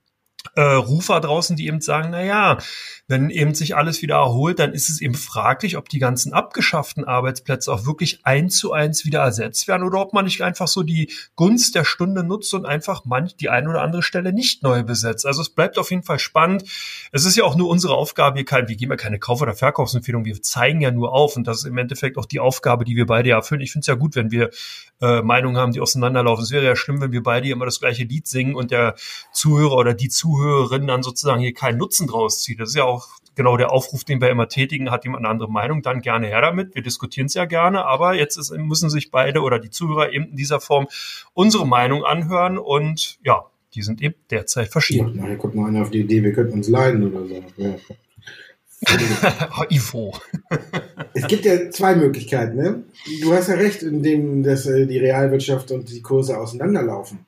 äh, 0.54 0.62
Rufer 0.62 1.20
draußen, 1.20 1.56
die 1.56 1.66
eben 1.66 1.80
sagen, 1.80 2.10
na 2.10 2.22
ja, 2.22 2.58
wenn 3.08 3.28
eben 3.30 3.54
sich 3.54 3.76
alles 3.76 4.02
wieder 4.02 4.16
erholt, 4.16 4.58
dann 4.58 4.72
ist 4.72 4.88
es 4.88 5.00
eben 5.00 5.14
fraglich, 5.14 5.76
ob 5.76 5.88
die 5.88 5.98
ganzen 5.98 6.32
abgeschafften 6.32 7.04
Arbeitsplätze 7.04 7.72
auch 7.72 7.84
wirklich 7.84 8.24
eins 8.24 8.56
zu 8.56 8.72
eins 8.72 9.04
wieder 9.04 9.20
ersetzt 9.20 9.68
werden 9.68 9.82
oder 9.82 10.00
ob 10.00 10.12
man 10.12 10.24
nicht 10.24 10.42
einfach 10.42 10.68
so 10.68 10.82
die 10.82 11.12
Gunst 11.34 11.74
der 11.74 11.84
Stunde 11.84 12.22
nutzt 12.22 12.54
und 12.54 12.66
einfach 12.66 13.04
manch 13.04 13.36
die 13.36 13.48
eine 13.48 13.68
oder 13.68 13.82
andere 13.82 14.02
Stelle 14.02 14.32
nicht 14.32 14.62
neu 14.62 14.82
besetzt. 14.82 15.26
Also 15.26 15.42
es 15.42 15.50
bleibt 15.50 15.76
auf 15.76 15.90
jeden 15.90 16.04
Fall 16.04 16.18
spannend. 16.18 16.64
Es 17.12 17.24
ist 17.24 17.36
ja 17.36 17.44
auch 17.44 17.56
nur 17.56 17.68
unsere 17.68 17.94
Aufgabe, 17.94 18.36
hier 18.36 18.44
kein, 18.44 18.68
wir 18.68 18.76
geben 18.76 18.92
ja 18.92 18.96
keine 18.96 19.18
Kauf- 19.18 19.42
oder 19.42 19.54
Verkaufsempfehlung, 19.54 20.24
wir 20.24 20.40
zeigen 20.42 20.80
ja 20.80 20.90
nur 20.90 21.12
auf 21.12 21.36
und 21.36 21.46
das 21.46 21.58
ist 21.58 21.64
im 21.64 21.78
Endeffekt 21.78 22.16
auch 22.16 22.26
die 22.26 22.40
Aufgabe, 22.40 22.84
die 22.84 22.96
wir 22.96 23.06
beide 23.06 23.30
erfüllen. 23.30 23.60
Ich 23.60 23.72
finde 23.72 23.82
es 23.82 23.86
ja 23.88 23.94
gut, 23.94 24.14
wenn 24.14 24.30
wir 24.30 24.50
äh, 25.00 25.22
Meinungen 25.22 25.56
haben, 25.56 25.72
die 25.72 25.80
auseinanderlaufen. 25.80 26.44
Es 26.44 26.50
wäre 26.50 26.64
ja 26.64 26.76
schlimm, 26.76 27.00
wenn 27.00 27.12
wir 27.12 27.22
beide 27.22 27.48
immer 27.48 27.64
das 27.64 27.80
gleiche 27.80 28.04
Lied 28.04 28.26
singen 28.26 28.54
und 28.54 28.70
der 28.70 28.94
Zuhörer 29.32 29.76
oder 29.76 29.94
die 29.94 30.08
Zuhörerin 30.30 30.86
dann 30.86 31.02
sozusagen 31.02 31.40
hier 31.40 31.54
keinen 31.54 31.78
Nutzen 31.78 32.06
draus 32.06 32.42
zieht. 32.42 32.60
Das 32.60 32.70
ist 32.70 32.76
ja 32.76 32.84
auch 32.84 33.08
genau 33.34 33.56
der 33.56 33.72
Aufruf, 33.72 34.04
den 34.04 34.20
wir 34.20 34.30
immer 34.30 34.48
tätigen, 34.48 34.90
hat 34.90 35.04
jemand 35.04 35.24
eine 35.24 35.32
andere 35.32 35.50
Meinung, 35.50 35.82
dann 35.82 36.00
gerne 36.00 36.26
her 36.26 36.40
damit. 36.40 36.74
Wir 36.74 36.82
diskutieren 36.82 37.26
es 37.26 37.34
ja 37.34 37.44
gerne, 37.44 37.84
aber 37.84 38.14
jetzt 38.14 38.36
ist, 38.36 38.52
müssen 38.52 38.90
sich 38.90 39.10
beide 39.10 39.40
oder 39.40 39.58
die 39.58 39.70
Zuhörer 39.70 40.12
eben 40.12 40.26
in 40.26 40.36
dieser 40.36 40.60
Form 40.60 40.88
unsere 41.32 41.66
Meinung 41.66 42.04
anhören 42.04 42.58
und 42.58 43.18
ja, 43.24 43.44
die 43.74 43.82
sind 43.82 44.02
eben 44.02 44.14
derzeit 44.30 44.68
verschieden. 44.68 45.16
Ja, 45.16 45.34
guck 45.36 45.54
mal 45.54 45.68
einer 45.68 45.82
auf 45.82 45.90
die 45.90 46.00
Idee, 46.00 46.22
wir 46.22 46.32
könnten 46.32 46.54
uns 46.54 46.68
leiden 46.68 47.06
oder 47.08 47.26
so. 47.26 47.44
Ja. 47.56 47.76
Ivo. 49.70 50.14
es 51.12 51.26
gibt 51.26 51.44
ja 51.44 51.70
zwei 51.70 51.94
Möglichkeiten. 51.94 52.56
Ne? 52.56 52.84
Du 53.20 53.32
hast 53.34 53.48
ja 53.48 53.54
recht, 53.54 53.82
indem 53.82 54.42
dass 54.42 54.64
äh, 54.66 54.86
die 54.86 54.98
Realwirtschaft 54.98 55.70
und 55.70 55.90
die 55.90 56.00
Kurse 56.00 56.38
auseinanderlaufen. 56.38 57.26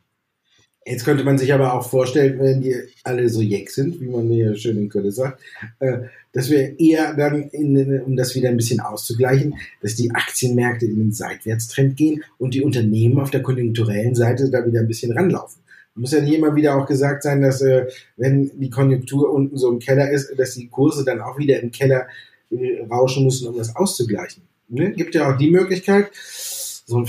Jetzt 0.84 1.04
könnte 1.04 1.22
man 1.22 1.38
sich 1.38 1.52
aber 1.52 1.74
auch 1.74 1.88
vorstellen, 1.88 2.40
wenn 2.40 2.60
die 2.60 2.74
alle 3.04 3.28
so 3.28 3.40
jeck 3.40 3.70
sind, 3.70 4.00
wie 4.00 4.08
man 4.08 4.28
hier 4.28 4.56
schön 4.56 4.78
in 4.78 4.88
Köln 4.88 5.12
sagt, 5.12 5.40
äh, 5.78 5.98
dass 6.32 6.50
wir 6.50 6.78
eher 6.80 7.14
dann, 7.14 7.50
in, 7.50 8.00
um 8.00 8.16
das 8.16 8.34
wieder 8.34 8.48
ein 8.48 8.56
bisschen 8.56 8.80
auszugleichen, 8.80 9.54
dass 9.80 9.94
die 9.94 10.10
Aktienmärkte 10.10 10.86
in 10.86 10.96
den 10.96 11.12
Seitwärtstrend 11.12 11.96
gehen 11.96 12.24
und 12.38 12.54
die 12.54 12.62
Unternehmen 12.62 13.20
auf 13.20 13.30
der 13.30 13.42
konjunkturellen 13.42 14.14
Seite 14.14 14.50
da 14.50 14.66
wieder 14.66 14.80
ein 14.80 14.88
bisschen 14.88 15.12
ranlaufen. 15.12 15.62
Muss 15.94 16.12
ja 16.12 16.22
nicht 16.22 16.34
immer 16.34 16.54
wieder 16.56 16.76
auch 16.76 16.86
gesagt 16.86 17.22
sein, 17.22 17.42
dass 17.42 17.60
äh, 17.60 17.86
wenn 18.16 18.50
die 18.58 18.70
Konjunktur 18.70 19.30
unten 19.30 19.58
so 19.58 19.70
im 19.70 19.78
Keller 19.78 20.10
ist, 20.10 20.32
dass 20.38 20.54
die 20.54 20.68
Kurse 20.68 21.04
dann 21.04 21.20
auch 21.20 21.38
wieder 21.38 21.60
im 21.60 21.70
Keller 21.70 22.06
äh, 22.50 22.82
rauschen 22.90 23.24
müssen, 23.24 23.46
um 23.46 23.56
das 23.56 23.76
auszugleichen. 23.76 24.42
Ne? 24.68 24.92
Gibt 24.92 25.14
ja 25.14 25.30
auch 25.30 25.36
die 25.36 25.50
Möglichkeit. 25.50 26.10
So, 26.14 27.04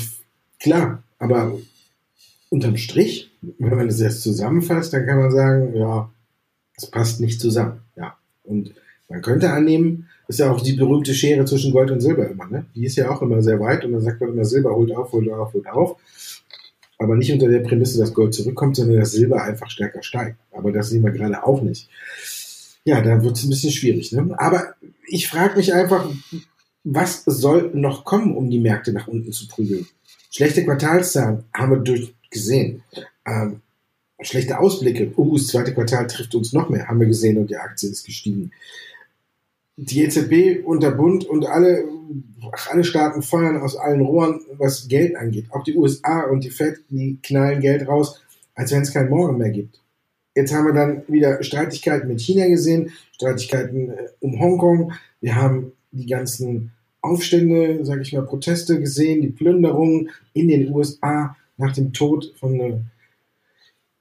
klar, 0.60 1.01
aber 1.18 1.58
unterm 2.50 2.75
Strich, 2.75 3.32
wenn 3.60 3.78
man 3.78 3.88
das 3.88 4.00
jetzt 4.00 4.22
zusammenfasst, 4.22 4.94
dann 4.94 5.06
kann 5.06 5.20
man 5.20 5.32
sagen, 5.32 5.76
ja, 5.76 6.10
es 6.76 6.86
passt 6.88 7.20
nicht 7.20 7.40
zusammen. 7.40 7.82
Ja. 7.96 8.18
Und 8.44 8.74
man 9.10 9.22
könnte 9.22 9.52
annehmen, 9.52 10.08
ist 10.28 10.40
ja 10.40 10.52
auch 10.52 10.62
die 10.62 10.74
berühmte 10.74 11.14
Schere 11.14 11.46
zwischen 11.46 11.72
Gold 11.72 11.92
und 11.92 12.02
Silber 12.02 12.30
immer, 12.30 12.48
ne? 12.48 12.66
Die 12.74 12.86
ist 12.86 12.96
ja 12.96 13.10
auch 13.10 13.22
immer 13.22 13.42
sehr 13.42 13.60
weit 13.60 13.84
und 13.84 13.92
dann 13.92 14.02
sagt 14.02 14.22
man 14.22 14.32
immer, 14.32 14.46
Silber 14.46 14.76
holt 14.76 14.92
auf, 14.96 15.12
holt 15.12 15.30
auf, 15.30 15.54
holt 15.54 15.68
auf. 15.68 15.98
Aber 16.98 17.16
nicht 17.16 17.32
unter 17.34 17.50
der 17.50 17.60
Prämisse, 17.60 18.00
dass 18.00 18.14
Gold 18.14 18.34
zurückkommt, 18.34 18.78
sondern 18.78 19.00
dass 19.00 19.12
Silber 19.12 19.44
einfach 19.44 19.70
stärker 19.70 20.02
steigt. 20.02 20.38
Aber 20.52 20.72
das 20.72 20.90
sehen 20.90 21.04
wir 21.04 21.12
gerade 21.12 21.44
auch 21.44 21.62
nicht. 21.62 21.90
Ja, 22.86 23.02
da 23.02 23.22
wird 23.24 23.38
es 23.38 23.44
ein 23.44 23.50
bisschen 23.50 23.72
schwierig. 23.72 24.12
Ne? 24.14 24.34
Aber 24.38 24.76
ich 25.08 25.28
frage 25.28 25.58
mich 25.58 25.74
einfach, 25.74 26.10
was 26.84 27.24
soll 27.26 27.72
noch 27.74 28.06
kommen, 28.06 28.36
um 28.36 28.50
die 28.50 28.60
Märkte 28.60 28.94
nach 28.94 29.08
unten 29.08 29.32
zu 29.32 29.48
prügeln? 29.48 29.86
Schlechte 30.30 30.64
Quartalszahlen 30.64 31.44
haben 31.54 31.72
wir 31.72 31.80
durch 31.80 32.14
gesehen. 32.30 32.84
Ähm, 33.25 33.62
schlechte 34.22 34.60
Ausblicke. 34.60 35.12
Uh, 35.18 35.38
das 35.38 35.48
zweite 35.48 35.74
Quartal 35.74 36.08
trifft 36.08 36.36
uns 36.36 36.53
noch 36.53 36.70
mehr, 36.70 36.88
haben 36.88 37.00
wir 37.00 37.08
gesehen 37.08 37.38
und 37.38 37.50
die 37.50 37.58
Aktie 37.58 37.89
ist 37.89 38.06
gestiegen. 38.06 38.51
Die 39.75 40.03
EZB 40.03 40.63
und 40.65 40.84
der 40.84 40.92
Bund 40.92 41.25
und 41.25 41.46
alle, 41.48 41.86
alle 42.70 42.84
Staaten 42.84 43.24
feuern 43.24 43.58
aus 43.58 43.75
allen 43.75 44.01
Rohren, 44.01 44.42
was 44.58 44.88
Geld 44.88 45.15
angeht. 45.15 45.48
Auch 45.50 45.63
die 45.63 45.75
USA 45.75 46.22
und 46.24 46.44
die 46.44 46.51
Fed, 46.51 46.82
die 46.89 47.18
knallen 47.24 47.60
Geld 47.60 47.88
raus, 47.88 48.22
als 48.53 48.72
wenn 48.72 48.84
es 48.84 48.94
kein 48.94 49.10
Morgen 49.10 49.38
mehr 49.38 49.50
gibt. 49.50 49.82
Jetzt 50.36 50.53
haben 50.53 50.65
wir 50.65 50.74
dann 50.74 51.03
wieder 51.08 51.44
Streitigkeiten 51.44 52.08
mit 52.08 52.22
China 52.22 52.48
gesehen, 52.48 52.92
Streitigkeiten 53.13 53.89
äh, 53.89 54.08
um 54.20 54.39
Hongkong. 54.39 54.94
Wir 55.22 55.36
haben 55.36 55.74
die 55.92 56.08
ganzen 56.08 56.72
Aufstände, 57.01 57.84
sage 57.86 58.01
ich 58.01 58.13
mal, 58.13 58.25
Proteste 58.25 58.80
gesehen, 58.80 59.22
die 59.22 59.30
Plünderungen 59.30 60.10
in 60.34 60.48
den 60.48 60.74
USA 60.74 61.36
nach 61.58 61.74
dem 61.74 61.94
Tod 61.94 62.34
von 62.39 62.60
äh, 62.60 62.80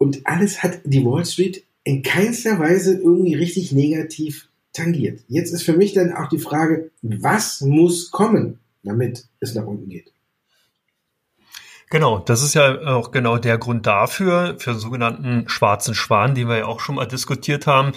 und 0.02 0.26
alles 0.26 0.64
hat 0.64 0.80
die 0.82 1.04
Wall 1.04 1.24
Street 1.24 1.64
in 1.84 2.02
keinster 2.02 2.58
Weise 2.58 2.98
irgendwie 2.98 3.34
richtig 3.34 3.70
negativ 3.70 4.48
tangiert. 4.72 5.20
Jetzt 5.28 5.52
ist 5.52 5.62
für 5.62 5.74
mich 5.74 5.92
dann 5.92 6.12
auch 6.12 6.28
die 6.28 6.40
Frage, 6.40 6.90
was 7.02 7.60
muss 7.60 8.10
kommen, 8.10 8.58
damit 8.82 9.26
es 9.38 9.54
nach 9.54 9.64
unten 9.64 9.88
geht? 9.88 10.12
Genau, 11.88 12.18
das 12.18 12.42
ist 12.42 12.54
ja 12.54 12.80
auch 12.96 13.12
genau 13.12 13.38
der 13.38 13.58
Grund 13.58 13.86
dafür, 13.86 14.56
für 14.58 14.74
sogenannten 14.74 15.48
schwarzen 15.48 15.94
Schwan, 15.94 16.34
den 16.34 16.48
wir 16.48 16.58
ja 16.58 16.66
auch 16.66 16.80
schon 16.80 16.96
mal 16.96 17.06
diskutiert 17.06 17.68
haben. 17.68 17.92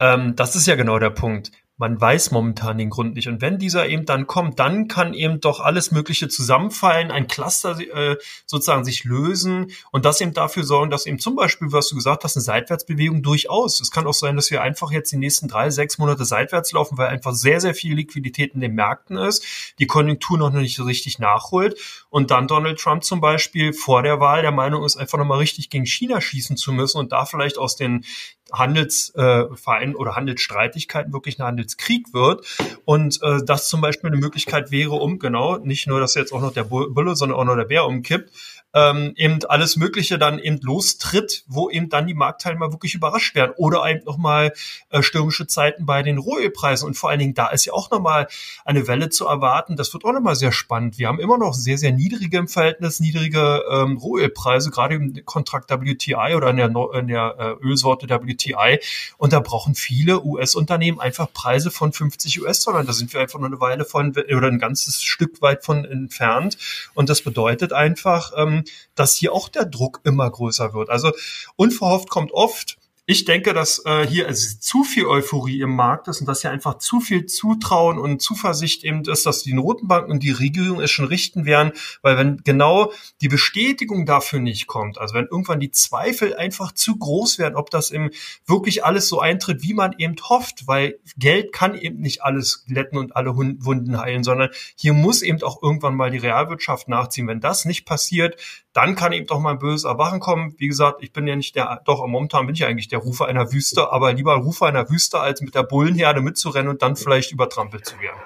Ähm, 0.00 0.34
das 0.36 0.56
ist 0.56 0.66
ja 0.66 0.74
genau 0.74 0.98
der 0.98 1.10
Punkt 1.10 1.52
man 1.82 2.00
weiß 2.00 2.30
momentan 2.30 2.78
den 2.78 2.90
Grund 2.90 3.16
nicht. 3.16 3.26
Und 3.26 3.40
wenn 3.40 3.58
dieser 3.58 3.88
eben 3.88 4.06
dann 4.06 4.28
kommt, 4.28 4.60
dann 4.60 4.86
kann 4.86 5.14
eben 5.14 5.40
doch 5.40 5.58
alles 5.58 5.90
Mögliche 5.90 6.28
zusammenfallen, 6.28 7.10
ein 7.10 7.26
Cluster 7.26 7.76
äh, 7.80 8.16
sozusagen 8.46 8.84
sich 8.84 9.02
lösen 9.02 9.72
und 9.90 10.04
das 10.04 10.20
eben 10.20 10.32
dafür 10.32 10.62
sorgen, 10.62 10.92
dass 10.92 11.06
eben 11.06 11.18
zum 11.18 11.34
Beispiel, 11.34 11.72
was 11.72 11.88
du 11.88 11.96
gesagt 11.96 12.22
hast, 12.22 12.36
eine 12.36 12.44
Seitwärtsbewegung 12.44 13.24
durchaus. 13.24 13.80
Es 13.80 13.90
kann 13.90 14.06
auch 14.06 14.14
sein, 14.14 14.36
dass 14.36 14.52
wir 14.52 14.62
einfach 14.62 14.92
jetzt 14.92 15.10
die 15.10 15.16
nächsten 15.16 15.48
drei, 15.48 15.70
sechs 15.70 15.98
Monate 15.98 16.24
seitwärts 16.24 16.70
laufen, 16.70 16.98
weil 16.98 17.08
einfach 17.08 17.34
sehr, 17.34 17.60
sehr 17.60 17.74
viel 17.74 17.96
Liquidität 17.96 18.54
in 18.54 18.60
den 18.60 18.76
Märkten 18.76 19.16
ist, 19.16 19.44
die 19.80 19.88
Konjunktur 19.88 20.38
noch 20.38 20.50
nicht 20.50 20.76
so 20.76 20.84
richtig 20.84 21.18
nachholt 21.18 21.80
und 22.10 22.30
dann 22.30 22.46
Donald 22.46 22.78
Trump 22.78 23.02
zum 23.02 23.20
Beispiel 23.20 23.72
vor 23.72 24.04
der 24.04 24.20
Wahl 24.20 24.42
der 24.42 24.52
Meinung 24.52 24.84
ist, 24.84 24.96
einfach 24.96 25.18
nochmal 25.18 25.38
richtig 25.38 25.68
gegen 25.68 25.86
China 25.86 26.20
schießen 26.20 26.56
zu 26.56 26.72
müssen 26.72 26.98
und 26.98 27.10
da 27.10 27.24
vielleicht 27.24 27.58
aus 27.58 27.74
den 27.74 28.04
Handelsvereinen 28.52 29.94
äh, 29.94 29.96
oder 29.96 30.14
Handelsstreitigkeiten 30.14 31.12
wirklich 31.12 31.38
ein 31.72 31.82
Handelskrieg 31.82 32.12
wird. 32.12 32.46
Und 32.84 33.20
äh, 33.22 33.44
das 33.44 33.68
zum 33.68 33.80
Beispiel 33.80 34.10
eine 34.10 34.18
Möglichkeit 34.18 34.70
wäre, 34.70 34.92
um 34.92 35.18
genau 35.18 35.58
nicht 35.58 35.86
nur, 35.86 36.00
dass 36.00 36.14
jetzt 36.14 36.32
auch 36.32 36.40
noch 36.40 36.52
der 36.52 36.64
Bulle, 36.64 37.16
sondern 37.16 37.38
auch 37.38 37.44
noch 37.44 37.56
der 37.56 37.64
Bär 37.64 37.86
umkippt, 37.86 38.30
ähm, 38.74 39.12
eben 39.16 39.44
alles 39.48 39.76
Mögliche 39.76 40.18
dann 40.18 40.38
eben 40.38 40.58
lostritt, 40.60 41.44
wo 41.46 41.70
eben 41.70 41.88
dann 41.88 42.06
die 42.06 42.14
Marktteilnehmer 42.14 42.72
wirklich 42.72 42.94
überrascht 42.94 43.34
werden. 43.34 43.52
Oder 43.56 43.84
eben 43.88 44.04
nochmal 44.04 44.52
äh, 44.90 45.02
stürmische 45.02 45.46
Zeiten 45.46 45.86
bei 45.86 46.02
den 46.02 46.18
Rohölpreisen. 46.18 46.86
Und 46.86 46.94
vor 46.94 47.10
allen 47.10 47.18
Dingen, 47.18 47.34
da 47.34 47.48
ist 47.48 47.64
ja 47.64 47.72
auch 47.72 47.90
nochmal 47.90 48.28
eine 48.64 48.86
Welle 48.88 49.10
zu 49.10 49.26
erwarten. 49.26 49.76
Das 49.76 49.92
wird 49.92 50.04
auch 50.04 50.12
nochmal 50.12 50.36
sehr 50.36 50.52
spannend. 50.52 50.98
Wir 50.98 51.08
haben 51.08 51.20
immer 51.20 51.38
noch 51.38 51.54
sehr, 51.54 51.78
sehr 51.78 51.92
niedrige 51.92 52.38
im 52.38 52.48
Verhältnis, 52.48 53.00
niedrige 53.00 53.62
ähm, 53.70 53.96
Rohölpreise, 53.96 54.70
gerade 54.70 54.94
im 54.94 55.24
Kontrakt 55.24 55.70
WTI 55.70 56.34
oder 56.34 56.50
in 56.50 56.56
der, 56.56 56.72
in 56.94 57.08
der 57.08 57.36
äh, 57.38 57.64
Ölsorte 57.64 58.08
WTI. 58.08 58.78
Und 59.18 59.32
da 59.32 59.40
brauchen 59.40 59.74
viele 59.74 60.22
US-Unternehmen 60.22 61.00
einfach 61.00 61.32
Preise 61.32 61.70
von 61.70 61.92
50 61.92 62.42
US-Dollar. 62.42 62.84
Da 62.84 62.92
sind 62.92 63.12
wir 63.12 63.20
einfach 63.20 63.38
nur 63.38 63.48
eine 63.48 63.60
Weile 63.60 63.84
von 63.84 64.10
oder 64.12 64.48
ein 64.48 64.58
ganzes 64.58 65.02
Stück 65.02 65.42
weit 65.42 65.64
von 65.64 65.84
entfernt. 65.84 66.56
Und 66.94 67.08
das 67.08 67.22
bedeutet 67.22 67.72
einfach, 67.72 68.32
ähm, 68.36 68.61
dass 68.94 69.14
hier 69.14 69.32
auch 69.32 69.48
der 69.48 69.64
Druck 69.64 70.00
immer 70.04 70.30
größer 70.30 70.74
wird. 70.74 70.90
Also 70.90 71.12
unverhofft 71.56 72.10
kommt 72.10 72.32
oft. 72.32 72.78
Ich 73.04 73.24
denke, 73.24 73.52
dass 73.52 73.84
äh, 73.84 74.06
hier 74.06 74.28
also 74.28 74.58
zu 74.60 74.84
viel 74.84 75.06
Euphorie 75.06 75.60
im 75.60 75.74
Markt 75.74 76.06
ist 76.06 76.20
und 76.20 76.28
dass 76.28 76.42
hier 76.42 76.52
einfach 76.52 76.78
zu 76.78 77.00
viel 77.00 77.26
Zutrauen 77.26 77.98
und 77.98 78.22
Zuversicht 78.22 78.84
eben 78.84 79.02
ist, 79.02 79.26
dass 79.26 79.42
die 79.42 79.54
Notenbanken 79.54 80.12
und 80.12 80.22
die 80.22 80.30
Regierung 80.30 80.80
es 80.80 80.92
schon 80.92 81.06
richten 81.06 81.44
werden, 81.44 81.72
weil 82.02 82.16
wenn 82.16 82.36
genau 82.44 82.92
die 83.20 83.26
Bestätigung 83.26 84.06
dafür 84.06 84.38
nicht 84.38 84.68
kommt, 84.68 84.98
also 84.98 85.14
wenn 85.14 85.26
irgendwann 85.26 85.58
die 85.58 85.72
Zweifel 85.72 86.36
einfach 86.36 86.70
zu 86.70 86.96
groß 86.96 87.40
werden, 87.40 87.56
ob 87.56 87.70
das 87.70 87.90
eben 87.90 88.10
wirklich 88.46 88.84
alles 88.84 89.08
so 89.08 89.18
eintritt, 89.18 89.64
wie 89.64 89.74
man 89.74 89.94
eben 89.98 90.14
hofft, 90.22 90.68
weil 90.68 91.00
Geld 91.16 91.52
kann 91.52 91.74
eben 91.74 92.00
nicht 92.00 92.22
alles 92.22 92.64
glätten 92.66 92.98
und 92.98 93.16
alle 93.16 93.36
Wunden 93.36 93.98
heilen, 93.98 94.22
sondern 94.22 94.50
hier 94.76 94.92
muss 94.92 95.22
eben 95.22 95.42
auch 95.42 95.60
irgendwann 95.60 95.96
mal 95.96 96.12
die 96.12 96.18
Realwirtschaft 96.18 96.86
nachziehen. 96.86 97.26
Wenn 97.26 97.40
das 97.40 97.64
nicht 97.64 97.84
passiert, 97.84 98.36
dann 98.72 98.94
kann 98.94 99.12
eben 99.12 99.26
doch 99.26 99.38
mal 99.38 99.50
ein 99.52 99.58
böses 99.58 99.84
Erwachen 99.84 100.20
kommen. 100.20 100.54
Wie 100.58 100.68
gesagt, 100.68 101.02
ich 101.02 101.12
bin 101.12 101.26
ja 101.26 101.36
nicht 101.36 101.56
der, 101.56 101.82
doch 101.84 102.06
momentan 102.06 102.46
bin 102.46 102.54
ich 102.54 102.64
eigentlich 102.64 102.88
der 102.88 103.01
Rufer 103.02 103.26
einer 103.26 103.52
Wüste, 103.52 103.92
aber 103.92 104.12
lieber 104.12 104.34
Rufer 104.36 104.66
einer 104.66 104.88
Wüste, 104.90 105.20
als 105.20 105.40
mit 105.40 105.54
der 105.54 105.62
Bullenherde 105.62 106.20
mitzurennen 106.20 106.68
und 106.68 106.82
dann 106.82 106.96
vielleicht 106.96 107.32
übertrampelt 107.32 107.84
zu 107.84 107.94
werden. 108.00 108.18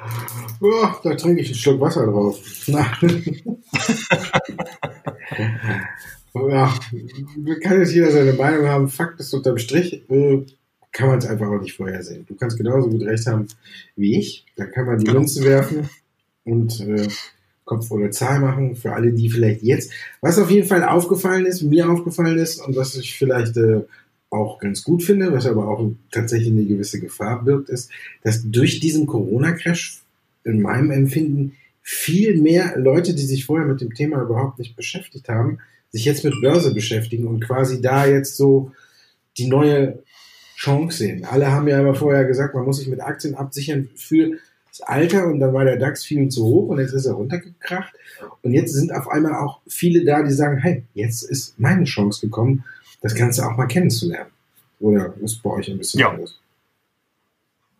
Oh, 0.61 0.89
da 1.03 1.15
trinke 1.15 1.43
ich 1.43 1.49
einen 1.49 1.57
Schluck 1.57 1.81
Wasser 1.81 2.07
drauf. 2.07 2.39
ja, 6.35 6.75
kann 7.63 7.81
jetzt 7.81 7.95
jeder 7.95 8.11
seine 8.11 8.33
Meinung 8.33 8.67
haben. 8.67 8.89
Fakt 8.89 9.21
ist 9.21 9.33
unterm 9.35 9.59
Strich, 9.59 10.09
äh, 10.11 10.45
kann 10.93 11.09
man 11.09 11.19
es 11.19 11.27
einfach 11.27 11.49
auch 11.49 11.61
nicht 11.61 11.77
vorhersehen. 11.77 12.25
Du 12.27 12.35
kannst 12.35 12.57
genauso 12.57 12.89
gut 12.89 13.03
recht 13.03 13.27
haben 13.27 13.47
wie 13.97 14.19
ich. 14.19 14.47
Da 14.57 14.67
kann 14.67 14.87
man 14.87 14.99
die 14.99 15.05
genau. 15.05 15.19
Münzen 15.19 15.45
werfen 15.45 15.91
und 16.45 16.81
äh, 16.81 17.09
Kopf 17.67 17.91
oder 17.91 18.11
Zahl 18.11 18.41
machen 18.41 18.77
für 18.77 18.93
alle, 18.93 19.13
die 19.13 19.29
vielleicht 19.29 19.63
jetzt. 19.63 19.93
Was 20.21 20.39
auf 20.39 20.51
jeden 20.51 20.67
Fall 20.67 20.85
aufgefallen 20.85 21.45
ist, 21.45 21.63
mir 21.63 21.91
aufgefallen 21.91 22.39
ist 22.39 22.65
und 22.65 22.77
was 22.77 22.95
ich 22.95 23.19
vielleicht 23.19 23.57
äh, 23.57 23.83
auch 24.31 24.59
ganz 24.59 24.83
gut 24.83 25.03
finde, 25.03 25.33
was 25.33 25.47
aber 25.47 25.69
auch 25.69 25.91
tatsächlich 26.11 26.51
eine 26.51 26.65
gewisse 26.65 27.01
Gefahr 27.01 27.45
birgt, 27.45 27.69
ist, 27.69 27.91
dass 28.23 28.43
durch 28.45 28.81
diesen 28.81 29.07
Corona-Crash 29.07 30.01
in 30.45 30.63
meinem 30.63 30.91
Empfinden 30.91 31.57
viel 31.83 32.41
mehr 32.41 32.77
Leute, 32.77 33.15
die 33.15 33.25
sich 33.25 33.45
vorher 33.45 33.67
mit 33.67 33.81
dem 33.81 33.95
Thema 33.95 34.21
überhaupt 34.21 34.59
nicht 34.59 34.77
beschäftigt 34.77 35.29
haben, 35.29 35.59
sich 35.91 36.05
jetzt 36.05 36.25
mit 36.25 36.41
Börse 36.41 36.75
beschäftigen 36.75 37.27
und 37.27 37.45
quasi 37.45 37.81
da 37.81 38.07
jetzt 38.07 38.37
so 38.37 38.73
die 39.39 39.47
neue 39.47 40.03
Chance 40.57 40.99
sehen. 40.99 41.25
Alle 41.25 41.53
haben 41.53 41.69
ja 41.69 41.81
immer 41.81 41.95
vorher 41.95 42.25
gesagt, 42.25 42.55
man 42.55 42.65
muss 42.65 42.79
sich 42.79 42.89
mit 42.89 43.01
Aktien 43.01 43.35
absichern 43.35 43.89
für 43.95 44.39
das 44.71 44.81
Alter 44.81 45.27
und 45.27 45.39
dann 45.39 45.55
war 45.55 45.65
der 45.65 45.77
DAX 45.77 46.05
viel 46.05 46.29
zu 46.29 46.45
hoch 46.45 46.69
und 46.69 46.81
jetzt 46.81 46.93
ist 46.93 47.07
er 47.07 47.15
runtergekracht. 47.15 47.95
Und 48.43 48.53
jetzt 48.53 48.73
sind 48.73 48.93
auf 48.93 49.09
einmal 49.09 49.35
auch 49.35 49.61
viele 49.67 50.05
da, 50.05 50.23
die 50.23 50.33
sagen, 50.33 50.59
hey, 50.59 50.85
jetzt 50.95 51.23
ist 51.23 51.59
meine 51.59 51.85
Chance 51.85 52.21
gekommen, 52.21 52.65
das 53.01 53.15
Ganze 53.15 53.47
auch 53.47 53.57
mal 53.57 53.67
kennenzulernen. 53.67 54.31
Oder 54.81 55.15
ist 55.23 55.43
bei 55.43 55.51
euch 55.51 55.71
ein 55.71 55.79
bisschen 55.79 56.01
ja. 56.01 56.11
anders? 56.11 56.39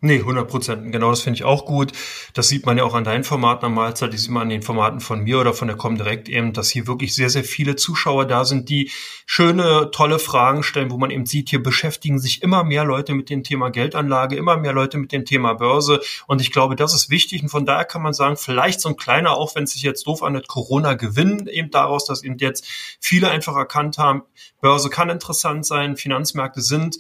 Nee, 0.03 0.19
100 0.19 0.47
Prozent. 0.47 0.93
Genau, 0.93 1.09
das 1.09 1.23
finde 1.23 1.39
ich 1.39 1.45
auch 1.45 1.65
gut. 1.65 1.93
Das 2.35 2.49
sieht 2.49 2.67
man 2.67 2.77
ja 2.77 2.85
auch 2.85 2.93
an 2.93 3.05
deinen 3.05 3.25
Formaten 3.25 3.65
am 3.65 3.75
Mahlzeit, 3.75 4.13
die 4.13 4.19
sieht 4.19 4.31
man 4.31 4.43
an 4.43 4.51
den 4.51 4.61
Formaten 4.61 5.01
von 5.01 5.23
mir 5.23 5.41
oder 5.41 5.55
von 5.55 5.69
der 5.69 5.77
Comdirect 5.79 6.29
eben, 6.29 6.53
dass 6.53 6.69
hier 6.69 6.87
wirklich 6.87 7.15
sehr, 7.15 7.31
sehr 7.31 7.45
viele 7.45 7.77
Zuschauer 7.77 8.27
da 8.27 8.45
sind, 8.45 8.69
die 8.69 8.91
schöne, 9.25 9.91
tolle 9.93 10.19
Fragen 10.19 10.63
stellen, 10.63 10.91
wo 10.91 10.99
man 10.99 11.11
eben 11.11 11.25
sieht, 11.25 11.49
hier 11.49 11.63
beschäftigen 11.63 12.19
sich 12.19 12.43
immer 12.43 12.63
mehr 12.63 12.85
Leute 12.85 13.15
mit 13.15 13.31
dem 13.31 13.43
Thema 13.43 13.71
Geldanlage, 13.71 14.37
immer 14.37 14.59
mehr 14.59 14.75
Leute 14.75 14.99
mit 14.99 15.13
dem 15.13 15.25
Thema 15.25 15.55
Börse. 15.55 16.03
Und 16.27 16.43
ich 16.43 16.53
glaube, 16.53 16.77
das 16.77 16.93
ist 16.93 17.09
wichtig. 17.09 17.43
Und 17.43 17.49
von 17.49 17.65
daher 17.65 17.87
kann 17.87 18.03
man 18.03 18.13
sagen, 18.13 18.37
vielleicht 18.37 18.83
so 18.83 18.91
ein 18.91 18.97
kleiner, 18.97 19.39
auch 19.39 19.55
wenn 19.55 19.65
es 19.65 19.73
sich 19.73 19.83
jetzt 19.83 20.07
doof 20.07 20.23
anhört, 20.23 20.47
Corona-Gewinn 20.47 21.47
eben 21.47 21.71
daraus, 21.71 22.05
dass 22.05 22.23
eben 22.23 22.37
jetzt 22.37 22.67
viele 23.01 23.31
einfach 23.31 23.57
erkannt 23.57 23.97
haben, 23.97 24.25
Börse 24.61 24.91
kann 24.91 25.09
interessant 25.09 25.65
sein, 25.65 25.97
Finanzmärkte 25.97 26.61
sind 26.61 26.99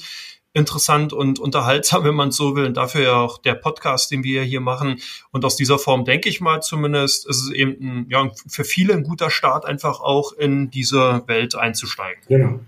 interessant 0.57 1.13
und 1.13 1.39
unterhaltsam, 1.39 2.05
wenn 2.05 2.15
man 2.15 2.31
so 2.31 2.57
will. 2.57 2.65
Und 2.65 2.77
dafür 2.77 3.03
ja 3.03 3.21
auch 3.21 3.39
der 3.39 3.55
Podcast, 3.55 4.11
den 4.11 4.25
wir 4.25 4.43
hier 4.43 4.61
machen. 4.61 4.97
Und 5.31 5.45
aus 5.45 5.57
dieser 5.57 5.79
Form 5.79 6.05
denke 6.05 6.29
ich 6.29 6.41
mal 6.41 6.61
zumindest, 6.61 7.29
ist 7.29 7.43
es 7.43 7.53
eben 7.53 7.77
ein, 7.81 8.07
ja, 8.09 8.31
für 8.49 8.65
viele 8.65 8.95
ein 8.95 9.03
guter 9.03 9.31
Start, 9.31 9.67
einfach 9.67 10.01
auch 10.01 10.33
in 10.33 10.71
diese 10.71 11.23
Welt 11.27 11.55
einzusteigen. 11.55 12.23
Genau. 12.29 12.61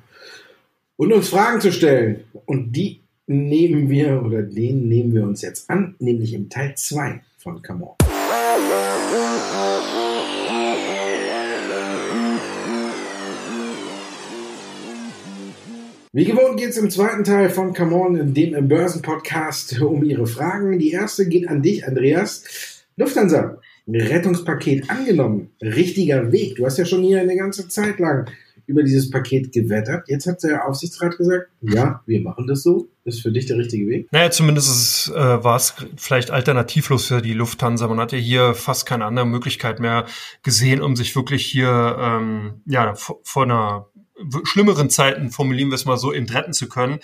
Und 0.96 1.12
uns 1.12 1.28
Fragen 1.28 1.60
zu 1.60 1.72
stellen. 1.72 2.24
Und 2.44 2.72
die 2.72 3.02
nehmen 3.26 3.88
wir 3.88 4.22
oder 4.22 4.42
den 4.42 4.88
nehmen 4.88 5.14
wir 5.14 5.22
uns 5.22 5.42
jetzt 5.42 5.70
an, 5.70 5.94
nämlich 5.98 6.34
im 6.34 6.48
Teil 6.48 6.74
2 6.76 7.20
von 7.38 7.62
Come 7.62 7.84
On. 7.84 7.96
Wie 16.12 16.24
gewohnt 16.24 16.58
geht 16.58 16.70
es 16.70 16.78
im 16.78 16.90
zweiten 16.90 17.22
Teil 17.22 17.50
von 17.50 17.74
Come 17.74 17.94
On, 17.94 18.32
dem 18.32 18.66
Börsenpodcast, 18.66 19.82
um 19.82 20.02
Ihre 20.02 20.26
Fragen. 20.26 20.78
Die 20.78 20.90
erste 20.90 21.28
geht 21.28 21.46
an 21.48 21.60
dich, 21.60 21.86
Andreas. 21.86 22.86
Lufthansa, 22.96 23.58
Rettungspaket 23.86 24.88
angenommen. 24.88 25.50
Richtiger 25.60 26.32
Weg. 26.32 26.56
Du 26.56 26.64
hast 26.64 26.78
ja 26.78 26.86
schon 26.86 27.02
hier 27.02 27.20
eine 27.20 27.36
ganze 27.36 27.68
Zeit 27.68 27.98
lang 27.98 28.30
über 28.64 28.82
dieses 28.82 29.10
Paket 29.10 29.52
gewettert. 29.52 30.08
Jetzt 30.08 30.26
hat 30.26 30.42
der 30.42 30.66
Aufsichtsrat 30.66 31.18
gesagt, 31.18 31.48
ja, 31.60 32.02
wir 32.06 32.20
machen 32.22 32.46
das 32.46 32.62
so. 32.62 32.88
Ist 33.04 33.20
für 33.20 33.30
dich 33.30 33.44
der 33.44 33.58
richtige 33.58 33.86
Weg? 33.88 34.08
Naja, 34.10 34.30
zumindest 34.30 35.10
äh, 35.10 35.14
war 35.14 35.56
es 35.56 35.74
vielleicht 35.96 36.30
alternativlos 36.30 37.06
für 37.06 37.20
die 37.20 37.34
Lufthansa. 37.34 37.86
Man 37.86 38.00
hatte 38.00 38.16
hier 38.16 38.54
fast 38.54 38.86
keine 38.86 39.04
andere 39.04 39.26
Möglichkeit 39.26 39.78
mehr 39.78 40.06
gesehen, 40.42 40.80
um 40.80 40.96
sich 40.96 41.14
wirklich 41.14 41.44
hier 41.44 41.96
ähm, 41.98 42.62
ja, 42.66 42.94
vor 42.94 43.42
einer 43.42 43.88
schlimmeren 44.44 44.90
Zeiten, 44.90 45.30
formulieren 45.30 45.70
wir 45.70 45.76
es 45.76 45.84
mal 45.84 45.96
so, 45.96 46.12
eben 46.12 46.28
retten 46.28 46.52
zu 46.52 46.68
können. 46.68 46.98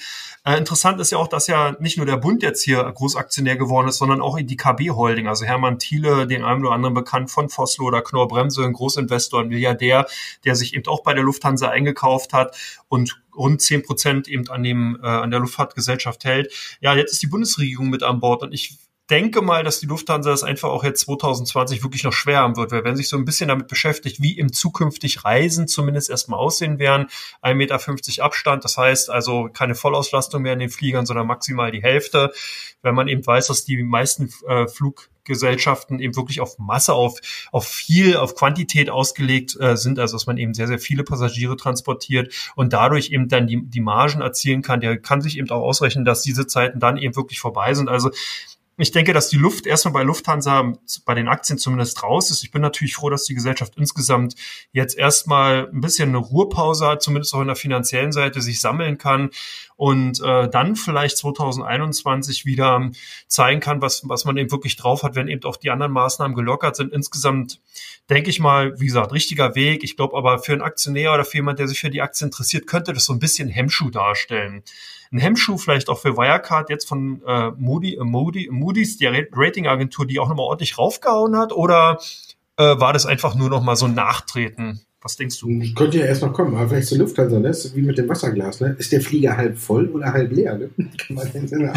Äh, 0.44 0.58
interessant 0.58 1.00
ist 1.00 1.12
ja 1.12 1.18
auch, 1.18 1.28
dass 1.28 1.46
ja 1.46 1.76
nicht 1.80 1.96
nur 1.96 2.06
der 2.06 2.16
Bund 2.16 2.42
jetzt 2.42 2.62
hier 2.62 2.82
Großaktionär 2.82 3.56
geworden 3.56 3.88
ist, 3.88 3.98
sondern 3.98 4.20
auch 4.20 4.38
die 4.40 4.56
KB 4.56 4.90
Holding. 4.90 5.28
Also 5.28 5.44
Hermann 5.44 5.78
Thiele, 5.78 6.26
den 6.26 6.44
einen 6.44 6.64
oder 6.64 6.74
anderen 6.74 6.94
bekannt 6.94 7.30
von 7.30 7.48
Vosslo 7.48 7.86
oder 7.86 8.02
Knorr 8.02 8.28
Bremse, 8.28 8.64
ein 8.64 8.72
Großinvestor, 8.72 9.42
ein 9.42 9.48
Milliardär, 9.48 10.06
der 10.44 10.56
sich 10.56 10.74
eben 10.74 10.86
auch 10.86 11.02
bei 11.02 11.14
der 11.14 11.24
Lufthansa 11.24 11.68
eingekauft 11.68 12.32
hat 12.32 12.56
und 12.88 13.20
rund 13.34 13.62
zehn 13.62 13.82
Prozent 13.82 14.28
eben 14.28 14.48
an 14.48 14.62
dem 14.62 14.98
äh, 15.02 15.06
an 15.06 15.30
der 15.30 15.40
Luftfahrtgesellschaft 15.40 16.24
hält. 16.24 16.52
Ja, 16.80 16.94
jetzt 16.94 17.12
ist 17.12 17.22
die 17.22 17.26
Bundesregierung 17.26 17.90
mit 17.90 18.02
an 18.02 18.20
Bord 18.20 18.42
und 18.42 18.52
ich 18.52 18.78
denke 19.10 19.42
mal, 19.42 19.64
dass 19.64 19.80
die 19.80 19.86
Lufthansa 19.86 20.30
das 20.30 20.42
einfach 20.42 20.70
auch 20.70 20.82
jetzt 20.82 21.02
2020 21.02 21.82
wirklich 21.82 22.04
noch 22.04 22.12
schwer 22.12 22.38
haben 22.38 22.56
wird, 22.56 22.72
weil 22.72 22.84
wenn 22.84 22.96
sich 22.96 23.08
so 23.08 23.16
ein 23.16 23.26
bisschen 23.26 23.48
damit 23.48 23.68
beschäftigt, 23.68 24.22
wie 24.22 24.38
im 24.38 24.52
zukünftig 24.52 25.24
Reisen 25.24 25.68
zumindest 25.68 26.08
erstmal 26.08 26.40
aussehen 26.40 26.78
werden, 26.78 27.08
1,50 27.42 27.54
Meter 27.54 28.24
Abstand, 28.24 28.64
das 28.64 28.78
heißt 28.78 29.10
also 29.10 29.50
keine 29.52 29.74
Vollauslastung 29.74 30.42
mehr 30.42 30.54
in 30.54 30.58
den 30.58 30.70
Fliegern, 30.70 31.04
sondern 31.04 31.26
maximal 31.26 31.70
die 31.70 31.82
Hälfte. 31.82 32.32
Wenn 32.80 32.94
man 32.94 33.08
eben 33.08 33.26
weiß, 33.26 33.48
dass 33.48 33.64
die 33.66 33.82
meisten 33.82 34.30
äh, 34.48 34.66
Fluggesellschaften 34.68 36.00
eben 36.00 36.16
wirklich 36.16 36.40
auf 36.40 36.58
Masse, 36.58 36.94
auf, 36.94 37.20
auf 37.52 37.66
viel, 37.66 38.16
auf 38.16 38.34
Quantität 38.34 38.88
ausgelegt 38.88 39.54
äh, 39.60 39.76
sind, 39.76 39.98
also 39.98 40.16
dass 40.16 40.26
man 40.26 40.38
eben 40.38 40.54
sehr, 40.54 40.66
sehr 40.66 40.78
viele 40.78 41.04
Passagiere 41.04 41.56
transportiert 41.56 42.32
und 42.56 42.72
dadurch 42.72 43.10
eben 43.10 43.28
dann 43.28 43.46
die, 43.46 43.60
die 43.62 43.80
Margen 43.80 44.22
erzielen 44.22 44.62
kann, 44.62 44.80
der 44.80 44.98
kann 44.98 45.20
sich 45.20 45.36
eben 45.36 45.50
auch 45.50 45.62
ausrechnen, 45.62 46.06
dass 46.06 46.22
diese 46.22 46.46
Zeiten 46.46 46.80
dann 46.80 46.96
eben 46.96 47.16
wirklich 47.16 47.38
vorbei 47.38 47.74
sind. 47.74 47.90
Also 47.90 48.10
ich 48.76 48.90
denke, 48.90 49.12
dass 49.12 49.28
die 49.28 49.36
Luft 49.36 49.66
erstmal 49.66 49.94
bei 49.94 50.02
Lufthansa 50.02 50.72
bei 51.04 51.14
den 51.14 51.28
Aktien 51.28 51.58
zumindest 51.58 52.02
raus 52.02 52.30
ist. 52.30 52.42
Ich 52.42 52.50
bin 52.50 52.62
natürlich 52.62 52.96
froh, 52.96 53.08
dass 53.08 53.24
die 53.24 53.34
Gesellschaft 53.34 53.74
insgesamt 53.76 54.34
jetzt 54.72 54.96
erstmal 54.96 55.68
ein 55.68 55.80
bisschen 55.80 56.08
eine 56.08 56.18
Ruhepause 56.18 56.86
hat, 56.86 57.02
zumindest 57.02 57.34
auch 57.34 57.40
in 57.40 57.46
der 57.46 57.56
finanziellen 57.56 58.12
Seite 58.12 58.40
sich 58.40 58.60
sammeln 58.60 58.98
kann 58.98 59.30
und 59.76 60.20
äh, 60.20 60.48
dann 60.48 60.76
vielleicht 60.76 61.16
2021 61.18 62.44
wieder 62.44 62.90
zeigen 63.26 63.60
kann, 63.60 63.82
was, 63.82 64.02
was 64.08 64.24
man 64.24 64.36
eben 64.36 64.50
wirklich 64.50 64.76
drauf 64.76 65.02
hat, 65.02 65.14
wenn 65.14 65.28
eben 65.28 65.44
auch 65.44 65.56
die 65.56 65.70
anderen 65.70 65.92
Maßnahmen 65.92 66.36
gelockert 66.36 66.76
sind. 66.76 66.92
Insgesamt 66.92 67.60
denke 68.10 68.30
ich 68.30 68.40
mal, 68.40 68.78
wie 68.78 68.86
gesagt, 68.86 69.12
richtiger 69.12 69.54
Weg. 69.54 69.82
Ich 69.84 69.96
glaube 69.96 70.16
aber 70.16 70.38
für 70.38 70.52
einen 70.52 70.62
Aktionär 70.62 71.12
oder 71.12 71.24
für 71.24 71.38
jemand, 71.38 71.58
der 71.58 71.68
sich 71.68 71.80
für 71.80 71.90
die 71.90 72.02
Aktie 72.02 72.24
interessiert, 72.26 72.66
könnte 72.66 72.92
das 72.92 73.04
so 73.04 73.12
ein 73.12 73.18
bisschen 73.18 73.48
Hemmschuh 73.48 73.90
darstellen 73.90 74.62
ein 75.14 75.18
Hemmschuh 75.18 75.58
vielleicht 75.58 75.88
auch 75.88 75.98
für 75.98 76.16
Wirecard 76.16 76.70
jetzt 76.70 76.88
von 76.88 77.22
äh, 77.24 77.52
Moody, 77.56 77.94
äh, 77.94 78.04
Moody, 78.04 78.48
Moody's, 78.50 78.98
der 78.98 79.26
Ratingagentur, 79.32 80.06
die 80.06 80.18
auch 80.18 80.28
nochmal 80.28 80.46
ordentlich 80.46 80.76
raufgehauen 80.76 81.36
hat? 81.36 81.52
Oder 81.52 82.00
äh, 82.56 82.64
war 82.80 82.92
das 82.92 83.06
einfach 83.06 83.34
nur 83.34 83.48
nochmal 83.48 83.76
so 83.76 83.86
ein 83.86 83.94
Nachtreten? 83.94 84.84
Was 85.04 85.16
denkst 85.16 85.38
du? 85.40 85.48
Könnte 85.74 85.98
ja 85.98 86.06
erst 86.06 86.22
noch 86.22 86.32
kommen, 86.32 86.56
aber 86.56 86.66
vielleicht 86.66 86.88
zur 86.88 86.96
Lufthansa, 86.96 87.38
ne? 87.38 87.52
wie 87.74 87.82
mit 87.82 87.98
dem 87.98 88.08
Wasserglas. 88.08 88.62
Ne? 88.62 88.74
Ist 88.78 88.90
der 88.90 89.02
Flieger 89.02 89.36
halb 89.36 89.58
voll 89.58 89.86
oder 89.90 90.10
halb 90.10 90.32
leer? 90.32 90.56
Ne? 90.56 90.70
Kann 90.96 91.16
man 91.16 91.30
in 91.34 91.46
seiner 91.46 91.74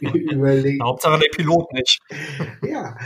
überlegen. 0.00 0.80
Hauptsache 0.80 1.18
der 1.18 1.28
Pilot 1.36 1.72
nicht. 1.72 1.98
ja. 2.62 2.96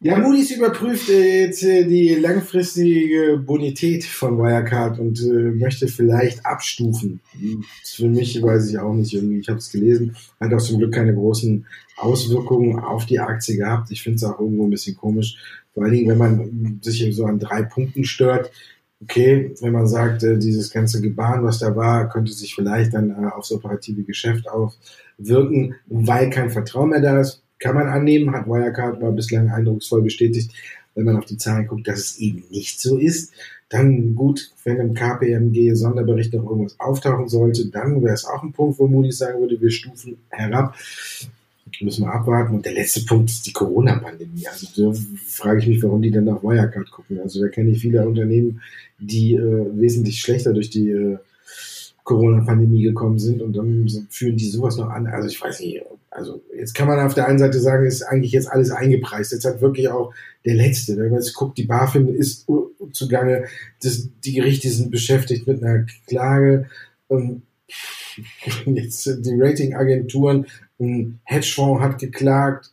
Ja, 0.00 0.18
Moody's 0.18 0.50
überprüft 0.50 1.08
äh, 1.10 1.44
jetzt 1.44 1.62
äh, 1.62 1.84
die 1.84 2.16
langfristige 2.16 3.40
Bonität 3.46 4.04
von 4.04 4.36
Wirecard 4.36 4.98
und 4.98 5.20
äh, 5.20 5.52
möchte 5.52 5.86
vielleicht 5.86 6.44
abstufen. 6.44 7.20
Für 7.84 8.08
mich 8.08 8.42
weiß 8.42 8.68
ich 8.68 8.78
auch 8.80 8.92
nicht 8.92 9.14
irgendwie. 9.14 9.38
Ich 9.38 9.48
habe 9.48 9.58
es 9.58 9.70
gelesen, 9.70 10.16
hat 10.40 10.52
auch 10.52 10.60
zum 10.60 10.78
Glück 10.78 10.92
keine 10.92 11.14
großen 11.14 11.64
Auswirkungen 11.96 12.80
auf 12.80 13.06
die 13.06 13.20
Aktie 13.20 13.56
gehabt. 13.56 13.92
Ich 13.92 14.02
finde 14.02 14.16
es 14.16 14.24
auch 14.24 14.40
irgendwo 14.40 14.64
ein 14.64 14.70
bisschen 14.70 14.96
komisch, 14.96 15.36
vor 15.74 15.84
allen 15.84 15.92
Dingen, 15.92 16.10
wenn 16.10 16.18
man 16.18 16.78
sich 16.82 17.14
so 17.14 17.24
an 17.24 17.38
drei 17.38 17.62
Punkten 17.62 18.04
stört, 18.04 18.50
okay, 19.02 19.54
wenn 19.60 19.72
man 19.72 19.86
sagt, 19.86 20.22
äh, 20.22 20.38
dieses 20.38 20.70
ganze 20.70 21.00
Gebaren, 21.00 21.44
was 21.44 21.58
da 21.58 21.74
war, 21.74 22.08
könnte 22.08 22.32
sich 22.32 22.54
vielleicht 22.54 22.94
dann 22.94 23.10
äh, 23.10 23.26
aufs 23.26 23.52
operative 23.52 24.02
Geschäft 24.02 24.46
auswirken, 24.48 25.74
weil 25.86 26.30
kein 26.30 26.50
Vertrauen 26.50 26.90
mehr 26.90 27.00
da 27.00 27.20
ist, 27.20 27.42
kann 27.58 27.74
man 27.74 27.88
annehmen, 27.88 28.32
hat 28.32 28.46
Wirecard 28.46 29.00
war 29.00 29.12
bislang 29.12 29.48
eindrucksvoll 29.50 30.02
bestätigt, 30.02 30.52
wenn 30.94 31.04
man 31.04 31.16
auf 31.16 31.24
die 31.24 31.36
Zahlen 31.36 31.66
guckt, 31.66 31.88
dass 31.88 32.00
es 32.00 32.18
eben 32.18 32.44
nicht 32.50 32.80
so 32.80 32.98
ist. 32.98 33.32
Dann 33.68 34.14
gut, 34.14 34.52
wenn 34.64 34.78
im 34.78 34.94
KPMG 34.94 35.74
Sonderbericht 35.74 36.34
noch 36.34 36.44
irgendwas 36.44 36.78
auftauchen 36.78 37.28
sollte, 37.28 37.66
dann 37.68 38.02
wäre 38.02 38.14
es 38.14 38.26
auch 38.26 38.42
ein 38.42 38.52
Punkt, 38.52 38.78
wo 38.78 38.86
Moody's 38.86 39.18
sagen 39.18 39.40
würde, 39.40 39.60
wir 39.60 39.70
stufen 39.70 40.18
herab. 40.28 40.76
Müssen 41.80 42.04
wir 42.04 42.12
abwarten. 42.12 42.54
Und 42.54 42.66
der 42.66 42.74
letzte 42.74 43.04
Punkt 43.04 43.30
ist 43.30 43.46
die 43.46 43.52
Corona-Pandemie. 43.52 44.46
Also 44.46 44.66
da 44.76 44.98
frage 45.26 45.60
ich 45.60 45.66
mich, 45.66 45.82
warum 45.82 46.02
die 46.02 46.10
denn 46.10 46.24
nach 46.24 46.42
Wirecard 46.42 46.90
gucken. 46.90 47.20
Also 47.20 47.40
da 47.40 47.48
kenne 47.48 47.70
ich 47.70 47.80
viele 47.80 48.06
Unternehmen, 48.06 48.60
die 48.98 49.34
äh, 49.34 49.66
wesentlich 49.74 50.20
schlechter 50.20 50.52
durch 50.52 50.70
die 50.70 50.90
äh, 50.90 51.18
Corona-Pandemie 52.04 52.82
gekommen 52.82 53.18
sind 53.18 53.42
und 53.42 53.56
dann 53.56 53.88
führen 54.10 54.36
die 54.36 54.48
sowas 54.48 54.76
noch 54.76 54.90
an. 54.90 55.06
Also 55.06 55.28
ich 55.28 55.40
weiß 55.40 55.60
nicht, 55.60 55.82
also 56.10 56.42
jetzt 56.56 56.74
kann 56.74 56.88
man 56.88 57.00
auf 57.00 57.14
der 57.14 57.26
einen 57.26 57.38
Seite 57.38 57.60
sagen, 57.60 57.86
ist 57.86 58.02
eigentlich 58.02 58.32
jetzt 58.32 58.50
alles 58.50 58.70
eingepreist. 58.70 59.32
Jetzt 59.32 59.44
hat 59.44 59.60
wirklich 59.60 59.88
auch 59.88 60.12
der 60.44 60.54
Letzte, 60.54 60.96
wenn 60.96 61.10
man 61.10 61.20
jetzt 61.20 61.34
guckt, 61.34 61.58
die 61.58 61.64
BaFin 61.64 62.08
ist 62.08 62.46
zugange, 62.92 63.44
das, 63.82 64.08
die 64.24 64.34
Gerichte 64.34 64.68
sind 64.68 64.90
beschäftigt 64.90 65.46
mit 65.46 65.62
einer 65.62 65.86
Klage 66.06 66.66
und 67.08 67.42
jetzt 68.66 69.06
die 69.06 69.40
Ratingagenturen, 69.40 70.46
ein 70.80 71.20
Hedgefonds 71.24 71.82
hat 71.82 71.98
geklagt. 71.98 72.72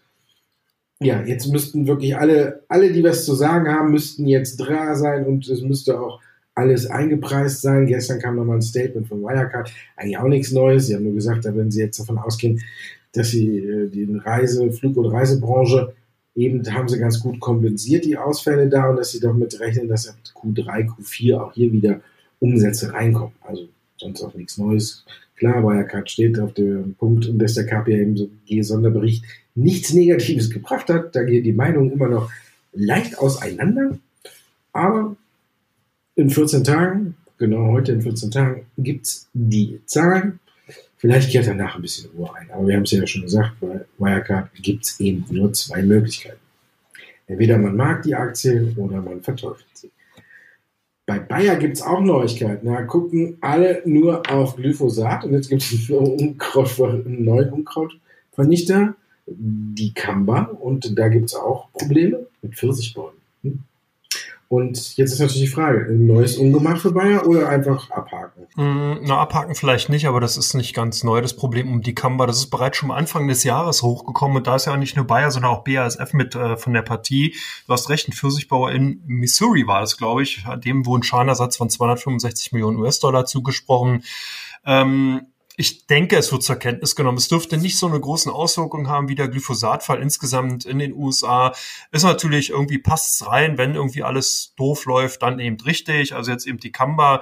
Ja, 1.02 1.21
jetzt 1.23 1.47
müssten 1.47 1.88
wirklich 1.88 2.17
alle, 2.17 2.63
alle, 2.67 2.91
die 2.91 3.04
was 3.04 3.25
zu 3.25 3.34
sagen 3.34 3.69
haben, 3.69 3.91
müssten 3.91 4.28
jetzt 4.28 4.58
dran 4.58 4.95
sein 4.95 5.25
und 5.25 5.47
es 5.47 5.62
müsste 5.62 5.99
auch 5.99 6.19
alles 6.56 6.88
eingepreist 6.88 7.62
sein. 7.62 7.86
Gestern 7.86 8.19
kam 8.19 8.36
nochmal 8.36 8.58
ein 8.58 8.62
Statement 8.62 9.08
von 9.08 9.21
Wirecard, 9.21 9.71
eigentlich 9.95 10.17
auch 10.17 10.28
nichts 10.28 10.52
Neues. 10.52 10.88
Sie 10.88 10.95
haben 10.95 11.04
nur 11.04 11.13
gesagt, 11.13 11.45
da 11.45 11.56
wenn 11.56 11.71
Sie 11.71 11.80
jetzt 11.80 11.99
davon 11.99 12.17
ausgehen, 12.17 12.62
dass 13.13 13.30
Sie 13.30 13.60
äh, 13.60 13.89
die 13.89 14.08
Reise, 14.17 14.71
Flug- 14.71 14.97
und 14.97 15.06
Reisebranche 15.06 15.93
eben 16.39 16.65
haben 16.73 16.88
sie 16.88 16.99
ganz 16.99 17.19
gut 17.19 17.39
kompensiert, 17.39 18.06
die 18.06 18.17
Ausfälle 18.17 18.69
da, 18.69 18.89
und 18.89 18.97
dass 18.97 19.12
sie 19.12 19.19
doch 19.19 19.34
mit 19.34 19.60
rechnen, 19.60 19.88
dass 19.88 20.08
ab 20.08 20.15
Q3, 20.34 20.88
Q4 20.88 21.38
auch 21.38 21.54
hier 21.54 21.71
wieder 21.71 22.02
Umsätze 22.39 22.93
reinkommen. 22.93 23.34
Also 23.41 23.67
sonst 23.99 24.23
auch 24.23 24.33
nichts 24.33 24.57
Neues. 24.57 25.05
Klar, 25.35 25.63
Wirecard 25.63 26.09
steht 26.09 26.39
auf 26.39 26.53
dem 26.53 26.95
Punkt, 26.95 27.29
dass 27.33 27.53
der 27.53 27.65
KPMG-Sonderbericht 27.65 29.23
nichts 29.55 29.93
Negatives 29.93 30.49
gebracht 30.49 30.89
hat. 30.89 31.15
Da 31.15 31.23
gehen 31.23 31.43
die 31.43 31.53
Meinungen 31.53 31.91
immer 31.91 32.07
noch 32.07 32.31
leicht 32.73 33.17
auseinander. 33.17 33.97
Aber 34.73 35.15
in 36.15 36.29
14 36.29 36.63
Tagen, 36.63 37.15
genau 37.38 37.71
heute 37.71 37.93
in 37.93 38.01
14 38.01 38.31
Tagen, 38.31 38.65
gibt 38.77 39.05
es 39.05 39.29
die 39.33 39.79
Zahlen. 39.85 40.39
Vielleicht 40.97 41.31
kehrt 41.31 41.47
danach 41.47 41.75
ein 41.75 41.81
bisschen 41.81 42.09
Ruhe 42.12 42.35
ein. 42.35 42.51
Aber 42.51 42.67
wir 42.67 42.75
haben 42.75 42.83
es 42.83 42.91
ja 42.91 43.07
schon 43.07 43.21
gesagt, 43.21 43.59
bei 43.62 43.85
Wirecard 43.97 44.53
gibt 44.55 44.85
es 44.85 44.99
eben 44.99 45.25
nur 45.29 45.53
zwei 45.53 45.81
Möglichkeiten. 45.81 46.39
Entweder 47.27 47.57
man 47.57 47.75
mag 47.75 48.03
die 48.03 48.15
Aktien 48.15 48.75
oder 48.75 49.01
man 49.01 49.21
verteufelt 49.21 49.67
sie. 49.73 49.91
Bei 51.10 51.17
Bayer 51.17 51.56
gibt 51.56 51.78
es 51.78 51.82
auch 51.82 52.02
Neuigkeiten. 52.02 52.67
Da 52.67 52.84
gucken 52.84 53.39
alle 53.41 53.82
nur 53.84 54.22
auf 54.32 54.56
Glyphosat 54.56 55.26
und 55.26 55.34
jetzt 55.34 55.50
gibt 55.50 55.63
es 55.63 55.91
einen, 55.91 57.26
neuen 57.26 57.50
Unkrautvernichter, 57.52 58.93
die 59.26 59.91
Kamba, 59.91 60.43
und 60.43 61.00
da 61.00 61.08
gibt 61.08 61.26
es 61.26 61.36
auch 61.36 61.72
Probleme 61.72 62.28
mit 62.43 62.54
Pfirsichbäumen. 62.54 63.17
Hm? 63.41 63.63
Und 64.49 64.97
jetzt 64.97 65.13
ist 65.13 65.19
natürlich 65.19 65.43
die 65.43 65.47
Frage, 65.47 65.85
ein 65.88 66.07
neues 66.07 66.35
Ungemach 66.38 66.79
für 66.79 66.91
Bayer 66.91 67.27
oder 67.27 67.47
einfach 67.49 67.91
abhaken? 67.91 68.47
Mm, 68.55 68.97
na, 69.03 69.19
abhaken 69.19 69.53
vielleicht 69.53 69.89
nicht, 69.89 70.07
aber 70.07 70.19
das 70.19 70.38
ist 70.38 70.55
nicht 70.55 70.73
ganz 70.73 71.03
neu. 71.03 71.21
Das 71.21 71.35
Problem 71.35 71.71
um 71.71 71.83
die 71.83 71.93
Kamba, 71.93 72.25
das 72.25 72.39
ist 72.39 72.49
bereits 72.49 72.77
schon 72.77 72.89
Anfang 72.89 73.27
des 73.27 73.43
Jahres 73.43 73.83
hochgekommen 73.83 74.38
und 74.38 74.47
da 74.47 74.55
ist 74.55 74.65
ja 74.65 74.75
nicht 74.75 74.95
nur 74.95 75.05
Bayer, 75.05 75.29
sondern 75.29 75.51
auch 75.51 75.63
BASF 75.63 76.13
mit 76.13 76.33
äh, 76.33 76.57
von 76.57 76.73
der 76.73 76.81
Partie. 76.81 77.35
Du 77.67 77.73
hast 77.73 77.91
recht, 77.91 78.09
ein 78.09 78.13
Pfirsichbauer 78.13 78.71
in 78.71 79.03
Missouri 79.05 79.67
war 79.67 79.83
es, 79.83 79.97
glaube 79.97 80.23
ich. 80.23 80.43
Dem 80.65 80.88
wurde 80.88 81.01
ein 81.01 81.03
Schadenersatz 81.03 81.55
von 81.55 81.69
265 81.69 82.51
Millionen 82.51 82.79
US-Dollar 82.79 83.25
zugesprochen. 83.25 84.03
Ähm, 84.65 85.27
ich 85.60 85.88
denke, 85.88 86.15
es 86.15 86.32
wird 86.32 86.41
zur 86.41 86.56
Kenntnis 86.56 86.95
genommen. 86.95 87.17
Es 87.17 87.28
dürfte 87.28 87.58
nicht 87.58 87.78
so 87.78 87.86
eine 87.86 88.00
großen 88.00 88.32
Auswirkung 88.32 88.88
haben 88.88 89.10
wie 89.10 89.15
der 89.15 89.28
Glyphosatfall 89.28 90.02
insgesamt 90.02 90.63
in 90.63 90.80
den 90.80 90.93
USA. 90.93 91.54
Ist 91.91 92.04
natürlich 92.04 92.52
irgendwie 92.52 92.78
passt's 92.78 93.28
rein, 93.28 93.58
wenn 93.58 93.76
irgendwie 93.76 94.04
alles 94.04 94.54
doof 94.56 94.86
läuft, 94.86 95.22
dann 95.22 95.38
eben 95.39 95.60
richtig. 95.60 96.15
Also 96.15 96.32
jetzt 96.32 96.48
eben 96.48 96.60
die 96.60 96.72
Kamba 96.72 97.19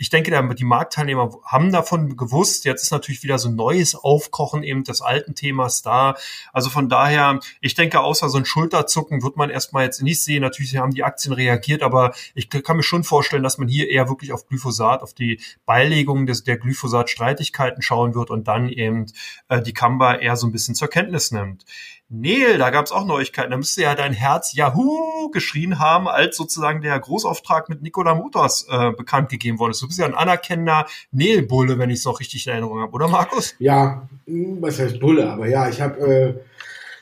ich 0.00 0.08
denke, 0.08 0.32
die 0.54 0.64
Marktteilnehmer 0.64 1.30
haben 1.44 1.72
davon 1.72 2.16
gewusst. 2.16 2.64
Jetzt 2.64 2.84
ist 2.84 2.90
natürlich 2.90 3.22
wieder 3.22 3.38
so 3.38 3.50
ein 3.50 3.54
neues 3.54 3.94
Aufkochen 3.94 4.62
eben 4.62 4.82
des 4.82 5.02
alten 5.02 5.34
Themas 5.34 5.82
da. 5.82 6.16
Also 6.54 6.70
von 6.70 6.88
daher, 6.88 7.38
ich 7.60 7.74
denke, 7.74 8.00
außer 8.00 8.30
so 8.30 8.38
ein 8.38 8.46
Schulterzucken 8.46 9.22
wird 9.22 9.36
man 9.36 9.50
erstmal 9.50 9.84
jetzt 9.84 10.00
nicht 10.00 10.24
sehen. 10.24 10.40
Natürlich 10.40 10.74
haben 10.78 10.94
die 10.94 11.04
Aktien 11.04 11.34
reagiert, 11.34 11.82
aber 11.82 12.14
ich 12.34 12.48
kann 12.48 12.78
mir 12.78 12.82
schon 12.82 13.04
vorstellen, 13.04 13.42
dass 13.42 13.58
man 13.58 13.68
hier 13.68 13.90
eher 13.90 14.08
wirklich 14.08 14.32
auf 14.32 14.46
Glyphosat, 14.46 15.02
auf 15.02 15.12
die 15.12 15.38
Beilegung 15.66 16.24
des, 16.24 16.44
der 16.44 16.56
Glyphosat-Streitigkeiten 16.56 17.82
schauen 17.82 18.14
wird 18.14 18.30
und 18.30 18.48
dann 18.48 18.70
eben 18.70 19.04
äh, 19.48 19.60
die 19.60 19.74
Kamba 19.74 20.14
eher 20.14 20.36
so 20.36 20.46
ein 20.46 20.52
bisschen 20.52 20.74
zur 20.74 20.88
Kenntnis 20.88 21.30
nimmt. 21.30 21.66
Neil, 22.12 22.58
da 22.58 22.70
gab 22.70 22.86
es 22.86 22.92
auch 22.92 23.06
Neuigkeiten. 23.06 23.52
Da 23.52 23.56
müsste 23.56 23.82
ja 23.82 23.94
dein 23.94 24.12
Herz 24.12 24.52
Yahoo 24.52 25.30
geschrien 25.30 25.78
haben, 25.78 26.08
als 26.08 26.36
sozusagen 26.36 26.82
der 26.82 26.98
Großauftrag 26.98 27.68
mit 27.68 27.82
Nikola 27.82 28.16
Motors 28.16 28.66
äh, 28.68 28.90
bekannt 28.90 29.28
gegeben 29.28 29.60
worden 29.60 29.70
ist. 29.70 29.80
Du 29.80 29.86
bist 29.86 30.00
ja 30.00 30.06
ein 30.06 30.14
anerkennender 30.14 30.86
Neil-Bulle, 31.12 31.78
wenn 31.78 31.88
ich 31.88 32.00
es 32.00 32.04
noch 32.04 32.18
richtig 32.18 32.46
in 32.46 32.52
Erinnerung 32.52 32.80
habe, 32.80 32.92
oder 32.92 33.06
Markus? 33.06 33.54
Ja, 33.60 34.08
was 34.26 34.80
heißt 34.80 34.98
Bulle? 34.98 35.30
Aber 35.30 35.46
ja, 35.46 35.68
ich 35.68 35.80
habe 35.80 36.00
äh, 36.00 36.34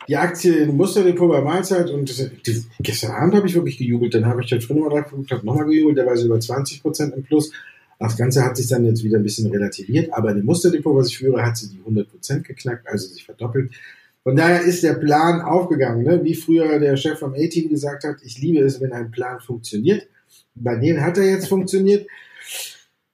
die 0.09 0.17
Aktie 0.19 0.57
in 0.57 0.77
Musterdepot 0.77 1.31
bei 1.31 1.41
Mahlzeit 1.41 1.89
und 1.89 2.11
die, 2.47 2.65
gestern 2.81 3.13
Abend 3.13 3.35
habe 3.35 3.47
ich 3.47 3.55
wirklich 3.55 3.79
gejubelt. 3.79 4.15
Dann 4.15 4.27
habe 4.27 4.45
ich 4.45 4.53
heute 4.53 4.67
früh 4.67 4.75
nochmal 4.75 5.03
drauf 5.03 5.43
nochmal 5.43 5.65
gejubelt, 5.65 5.97
der 5.97 6.05
war 6.05 6.19
so 6.19 6.27
über 6.27 6.39
20 6.39 6.83
Prozent 6.83 7.15
im 7.15 7.23
Plus. 7.23 7.51
Das 7.99 8.17
Ganze 8.17 8.45
hat 8.45 8.59
sich 8.59 8.69
dann 8.69 8.85
jetzt 8.85 9.03
wieder 9.03 9.19
ein 9.19 9.23
bisschen 9.23 9.51
relativiert, 9.51 10.13
aber 10.13 10.31
in 10.31 10.37
dem 10.37 10.47
Musterdepot, 10.47 10.95
was 10.95 11.09
ich 11.09 11.19
führe, 11.19 11.43
hat 11.43 11.57
sie 11.57 11.69
die 11.71 11.79
100 11.79 12.11
Prozent 12.11 12.45
geknackt, 12.47 12.87
also 12.87 13.09
sich 13.09 13.25
verdoppelt. 13.25 13.73
Von 14.29 14.37
daher 14.37 14.61
ist 14.61 14.83
der 14.83 14.93
Plan 14.93 15.41
aufgegangen, 15.41 16.05
ne? 16.05 16.23
wie 16.23 16.35
früher 16.35 16.79
der 16.79 16.99
Chef 16.99 17.19
vom 17.19 17.33
A-Team 17.33 17.71
gesagt 17.71 18.05
hat, 18.05 18.17
ich 18.23 18.37
liebe 18.37 18.63
es, 18.63 18.79
wenn 18.79 18.93
ein 18.93 19.11
Plan 19.11 19.41
funktioniert. 19.41 20.07
Bei 20.55 20.77
denen 20.77 21.01
hat 21.01 21.17
er 21.17 21.25
jetzt 21.25 21.49
funktioniert. 21.49 22.07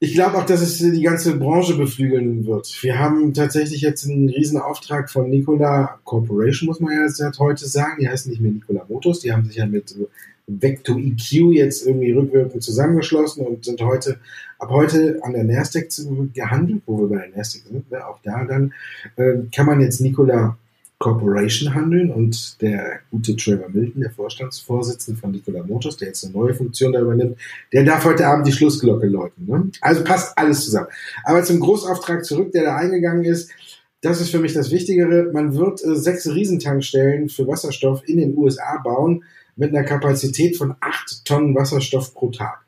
Ich 0.01 0.15
glaube 0.15 0.37
auch, 0.37 0.45
dass 0.45 0.61
es 0.61 0.79
die 0.79 1.03
ganze 1.03 1.37
Branche 1.37 1.77
beflügeln 1.77 2.45
wird. 2.47 2.67
Wir 2.83 2.99
haben 2.99 3.33
tatsächlich 3.33 3.81
jetzt 3.81 4.05
einen 4.05 4.29
riesen 4.29 4.59
Auftrag 4.59 5.09
von 5.09 5.31
Nikola 5.31 6.01
Corporation, 6.03 6.67
muss 6.67 6.81
man 6.81 6.93
ja 6.93 7.03
jetzt 7.03 7.39
heute 7.39 7.65
sagen. 7.65 8.01
Die 8.01 8.09
heißen 8.09 8.33
nicht 8.33 8.41
mehr 8.41 8.51
Nikola 8.51 8.85
Motors, 8.89 9.21
die 9.21 9.33
haben 9.33 9.45
sich 9.45 9.55
ja 9.55 9.67
mit 9.67 9.95
Vector 10.49 10.99
EQ 10.99 11.53
jetzt 11.53 11.87
irgendwie 11.87 12.11
rückwirkend 12.11 12.61
zusammengeschlossen 12.61 13.47
und 13.47 13.65
sind 13.65 13.81
heute, 13.83 14.19
ab 14.59 14.71
heute 14.71 15.21
an 15.23 15.33
der 15.35 15.45
Nasdaq 15.45 15.91
gehandelt, 16.35 16.83
wo 16.87 17.03
wir 17.03 17.09
bei 17.09 17.29
der 17.29 17.37
Nasdaq 17.37 17.63
sind. 17.69 17.89
Ne? 17.93 18.05
Auch 18.05 18.19
da 18.25 18.45
dann 18.45 18.75
äh, 19.15 19.35
kann 19.55 19.67
man 19.67 19.81
jetzt 19.81 20.01
Nikola 20.01 20.59
Corporation 21.05 21.75
handeln 21.75 22.11
und 22.11 22.63
der 22.63 23.01
gute 23.11 23.37
Trevor 23.37 23.69
Milton, 23.69 24.01
der 24.01 24.11
Vorstandsvorsitzende 24.11 25.21
von 25.21 25.33
Nikola 25.33 25.63
Motors, 25.63 25.99
der 25.99 26.09
jetzt 26.09 26.25
eine 26.25 26.33
neue 26.33 26.55
Funktion 26.55 26.95
da 26.95 27.01
übernimmt, 27.03 27.37
der 27.75 27.85
darf 27.85 28.07
heute 28.07 28.27
Abend 28.27 28.47
die 28.47 28.53
Schlussglocke 28.53 29.07
läuten. 29.07 29.45
Ne? 29.45 29.71
Also 29.83 30.03
passt 30.03 30.39
alles 30.39 30.65
zusammen. 30.65 30.87
Aber 31.25 31.43
zum 31.43 31.61
Großauftrag 31.61 32.25
zurück, 32.25 32.53
der 32.53 32.63
da 32.65 32.77
eingegangen 32.77 33.23
ist, 33.25 33.51
das 34.01 34.23
ist 34.23 34.31
für 34.31 34.39
mich 34.39 34.55
das 34.55 34.71
Wichtigere. 34.71 35.31
Man 35.31 35.55
wird 35.55 35.85
äh, 35.85 35.95
sechs 35.95 36.27
Riesentankstellen 36.27 37.29
für 37.29 37.47
Wasserstoff 37.47 38.01
in 38.09 38.17
den 38.17 38.35
USA 38.35 38.81
bauen 38.83 39.25
mit 39.57 39.75
einer 39.75 39.85
Kapazität 39.85 40.57
von 40.57 40.75
acht 40.81 41.27
Tonnen 41.27 41.55
Wasserstoff 41.55 42.15
pro 42.15 42.31
Tag. 42.31 42.65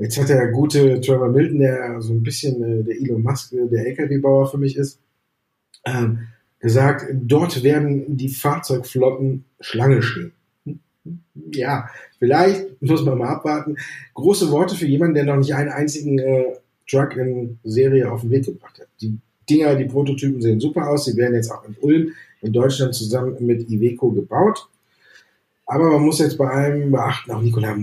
Jetzt 0.00 0.18
hat 0.18 0.30
der 0.30 0.48
gute 0.48 1.00
Trevor 1.00 1.28
Milton, 1.28 1.60
der 1.60 2.00
so 2.00 2.12
ein 2.12 2.24
bisschen 2.24 2.60
äh, 2.60 2.82
der 2.82 2.96
Elon 2.96 3.22
Musk, 3.22 3.52
äh, 3.52 3.68
der 3.68 3.86
LKW-Bauer 3.86 4.50
für 4.50 4.58
mich 4.58 4.76
ist, 4.76 4.98
ähm, 5.84 6.26
gesagt, 6.60 7.06
dort 7.12 7.62
werden 7.62 8.16
die 8.16 8.28
Fahrzeugflotten 8.28 9.44
Schlange 9.60 10.02
stehen. 10.02 10.32
Ja, 11.52 11.88
vielleicht 12.18 12.82
muss 12.82 13.04
man 13.04 13.18
mal 13.18 13.28
abwarten. 13.28 13.76
Große 14.14 14.50
Worte 14.50 14.74
für 14.74 14.86
jemanden, 14.86 15.14
der 15.14 15.24
noch 15.24 15.36
nicht 15.36 15.54
einen 15.54 15.70
einzigen 15.70 16.18
äh, 16.18 16.44
Truck 16.88 17.16
in 17.16 17.58
Serie 17.64 18.10
auf 18.10 18.22
den 18.22 18.30
Weg 18.30 18.44
gebracht 18.44 18.78
hat. 18.80 18.88
Die 19.00 19.18
Dinger, 19.48 19.76
die 19.76 19.84
Prototypen 19.86 20.42
sehen 20.42 20.60
super 20.60 20.88
aus. 20.88 21.06
Sie 21.06 21.16
werden 21.16 21.34
jetzt 21.34 21.50
auch 21.50 21.64
in 21.64 21.76
Ulm 21.80 22.12
in 22.42 22.52
Deutschland 22.52 22.94
zusammen 22.94 23.36
mit 23.40 23.68
Iveco 23.70 24.10
gebaut. 24.10 24.68
Aber 25.66 25.90
man 25.90 26.02
muss 26.02 26.18
jetzt 26.18 26.38
bei 26.38 26.48
allem 26.48 26.90
beachten, 26.90 27.30
auch 27.30 27.42
Nikola 27.42 27.76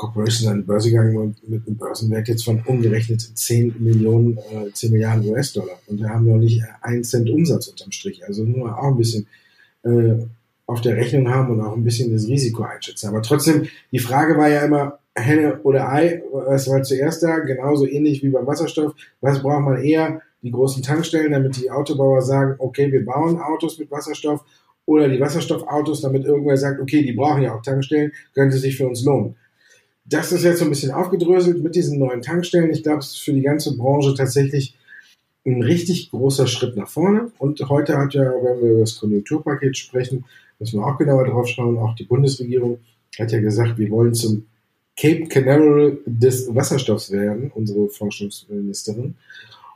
Corporation 0.00 0.48
an 0.50 0.56
die 0.60 0.66
Börse 0.66 0.90
gegangen 0.90 1.36
mit 1.46 1.66
einem 1.66 1.76
Börsenwert 1.76 2.28
jetzt 2.28 2.44
von 2.44 2.62
umgerechnet 2.64 3.20
10 3.20 3.74
Millionen, 3.80 4.38
äh, 4.38 4.72
10 4.72 4.92
Milliarden 4.92 5.28
US-Dollar. 5.28 5.78
Und 5.88 6.00
wir 6.00 6.08
haben 6.08 6.24
noch 6.24 6.38
nicht 6.38 6.62
einen 6.80 7.04
Cent 7.04 7.28
Umsatz 7.28 7.68
unterm 7.68 7.92
Strich. 7.92 8.24
Also 8.26 8.44
nur 8.44 8.78
auch 8.78 8.88
ein 8.88 8.96
bisschen 8.96 9.26
äh, 9.82 10.24
auf 10.64 10.80
der 10.80 10.96
Rechnung 10.96 11.28
haben 11.28 11.52
und 11.52 11.60
auch 11.60 11.76
ein 11.76 11.84
bisschen 11.84 12.14
das 12.14 12.26
Risiko 12.26 12.62
einschätzen. 12.62 13.08
Aber 13.08 13.20
trotzdem, 13.20 13.66
die 13.92 13.98
Frage 13.98 14.38
war 14.38 14.48
ja 14.48 14.64
immer, 14.64 15.00
Henne 15.14 15.60
oder 15.64 15.92
Ei, 15.92 16.22
was 16.32 16.66
war 16.70 16.82
zuerst 16.82 17.22
da? 17.22 17.40
Genauso 17.40 17.86
ähnlich 17.86 18.22
wie 18.22 18.30
beim 18.30 18.46
Wasserstoff. 18.46 18.94
Was 19.20 19.42
braucht 19.42 19.64
man 19.64 19.82
eher? 19.82 20.22
Die 20.42 20.50
großen 20.50 20.82
Tankstellen, 20.82 21.32
damit 21.32 21.58
die 21.58 21.70
Autobauer 21.70 22.22
sagen, 22.22 22.54
okay, 22.58 22.90
wir 22.90 23.04
bauen 23.04 23.38
Autos 23.38 23.78
mit 23.78 23.90
Wasserstoff 23.90 24.42
oder 24.86 25.10
die 25.10 25.20
Wasserstoffautos, 25.20 26.00
damit 26.00 26.24
irgendwer 26.24 26.56
sagt, 26.56 26.80
okay, 26.80 27.02
die 27.02 27.12
brauchen 27.12 27.42
ja 27.42 27.54
auch 27.54 27.60
Tankstellen, 27.60 28.12
könnte 28.32 28.56
sich 28.56 28.78
für 28.78 28.88
uns 28.88 29.04
lohnen. 29.04 29.36
Das 30.10 30.32
ist 30.32 30.42
jetzt 30.42 30.58
so 30.58 30.64
ein 30.64 30.70
bisschen 30.70 30.90
aufgedröselt 30.90 31.62
mit 31.62 31.74
diesen 31.74 31.98
neuen 31.98 32.20
Tankstellen. 32.20 32.70
Ich 32.70 32.82
glaube, 32.82 32.98
es 32.98 33.12
ist 33.12 33.22
für 33.22 33.32
die 33.32 33.42
ganze 33.42 33.76
Branche 33.76 34.12
tatsächlich 34.14 34.76
ein 35.46 35.62
richtig 35.62 36.10
großer 36.10 36.46
Schritt 36.46 36.76
nach 36.76 36.88
vorne. 36.88 37.30
Und 37.38 37.60
heute 37.68 37.96
hat 37.96 38.12
ja, 38.14 38.24
wenn 38.24 38.60
wir 38.60 38.70
über 38.72 38.80
das 38.80 38.98
Konjunkturpaket 38.98 39.76
sprechen, 39.76 40.24
müssen 40.58 40.80
wir 40.80 40.86
auch 40.86 40.98
genauer 40.98 41.26
drauf 41.26 41.46
schauen, 41.48 41.78
auch 41.78 41.94
die 41.94 42.04
Bundesregierung 42.04 42.80
hat 43.18 43.32
ja 43.32 43.40
gesagt, 43.40 43.78
wir 43.78 43.90
wollen 43.90 44.14
zum 44.14 44.46
Cape 44.96 45.26
Canaveral 45.28 45.98
des 46.04 46.54
Wasserstoffs 46.54 47.10
werden, 47.10 47.50
unsere 47.54 47.88
Forschungsministerin. 47.88 49.14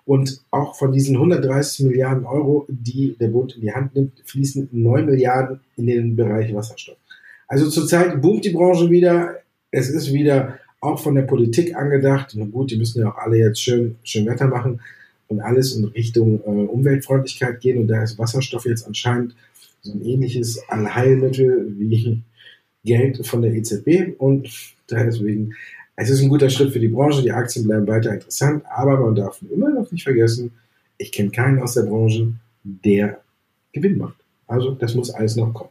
Und 0.05 0.43
auch 0.51 0.75
von 0.75 0.93
diesen 0.93 1.17
130 1.17 1.87
Milliarden 1.87 2.27
Euro, 2.27 2.67
die 2.69 3.17
der 3.19 3.29
Bund 3.29 3.55
in 3.55 3.63
die 3.63 3.73
Hand 3.73 3.95
nimmt, 3.95 4.21
fließen 4.25 4.69
9 4.71 5.07
Milliarden 5.07 5.61
in 5.77 5.87
den 5.87 6.17
Bereich 6.17 6.55
Wasserstoff. 6.55 6.99
Also 7.49 7.71
zurzeit 7.71 8.21
boomt 8.21 8.45
die 8.45 8.51
Branche 8.51 8.91
wieder. 8.91 9.37
Es 9.75 9.91
ist 9.91 10.13
wieder 10.13 10.59
auch 10.81 11.03
von 11.03 11.15
der 11.15 11.23
Politik 11.23 11.75
angedacht. 11.75 12.33
Na 12.35 12.45
gut, 12.45 12.71
die 12.71 12.77
müssen 12.77 13.01
ja 13.01 13.11
auch 13.11 13.19
alle 13.19 13.39
jetzt 13.39 13.61
schön, 13.61 13.97
schön 14.05 14.27
Wetter 14.27 14.47
machen 14.47 14.81
und 15.29 15.41
alles 15.41 15.75
in 15.75 15.85
Richtung 15.87 16.41
äh, 16.41 16.49
Umweltfreundlichkeit 16.49 17.61
gehen. 17.61 17.79
Und 17.79 17.89
da 17.89 18.03
ist 18.03 18.19
Wasserstoff 18.19 18.67
jetzt 18.67 18.87
anscheinend 18.87 19.35
so 19.83 19.93
ein 19.93 20.05
ähnliches 20.05 20.61
Allheilmittel 20.69 21.75
wie 21.79 22.23
Geld 22.85 23.27
von 23.27 23.43
der 23.43 23.53
EZB. 23.53 24.15
Und 24.19 24.49
deswegen 24.91 25.55
es 25.97 26.11
ist 26.11 26.23
ein 26.23 26.29
guter 26.29 26.51
Schritt 26.51 26.73
für 26.73 26.81
die 26.81 26.89
Branche, 26.89 27.23
die 27.23 27.31
Aktien 27.31 27.67
bleiben 27.67 27.87
weiter 27.87 28.13
interessant, 28.13 28.65
aber 28.69 28.99
man 28.99 29.15
darf 29.15 29.41
immer 29.49 29.71
noch 29.71 29.91
nicht 29.93 30.03
vergessen, 30.03 30.51
ich 30.99 31.13
kenne 31.13 31.31
keinen 31.31 31.61
aus 31.61 31.75
der 31.75 31.83
Branche, 31.83 32.33
der 32.65 33.21
Gewinn 33.73 33.99
macht. 33.99 34.17
Also 34.47 34.73
das 34.73 34.95
muss 34.95 35.11
alles 35.11 35.37
noch 35.37 35.53
kommen. 35.53 35.71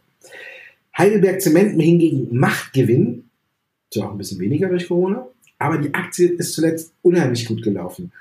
Heidelberg 0.98 1.42
Zement 1.42 1.82
hingegen 1.82 2.28
macht 2.32 2.72
Gewinn, 2.74 3.23
zwar 3.94 4.08
auch 4.08 4.12
ein 4.12 4.18
bisschen 4.18 4.40
weniger 4.40 4.70
durch 4.70 4.88
Corona, 4.88 5.28
aber 5.60 5.78
die 5.78 5.94
Aktie 5.94 6.30
ist 6.30 6.54
zuletzt 6.54 6.94
unheimlich 7.02 7.46
gut 7.46 7.64
gelaufen. 7.64 8.12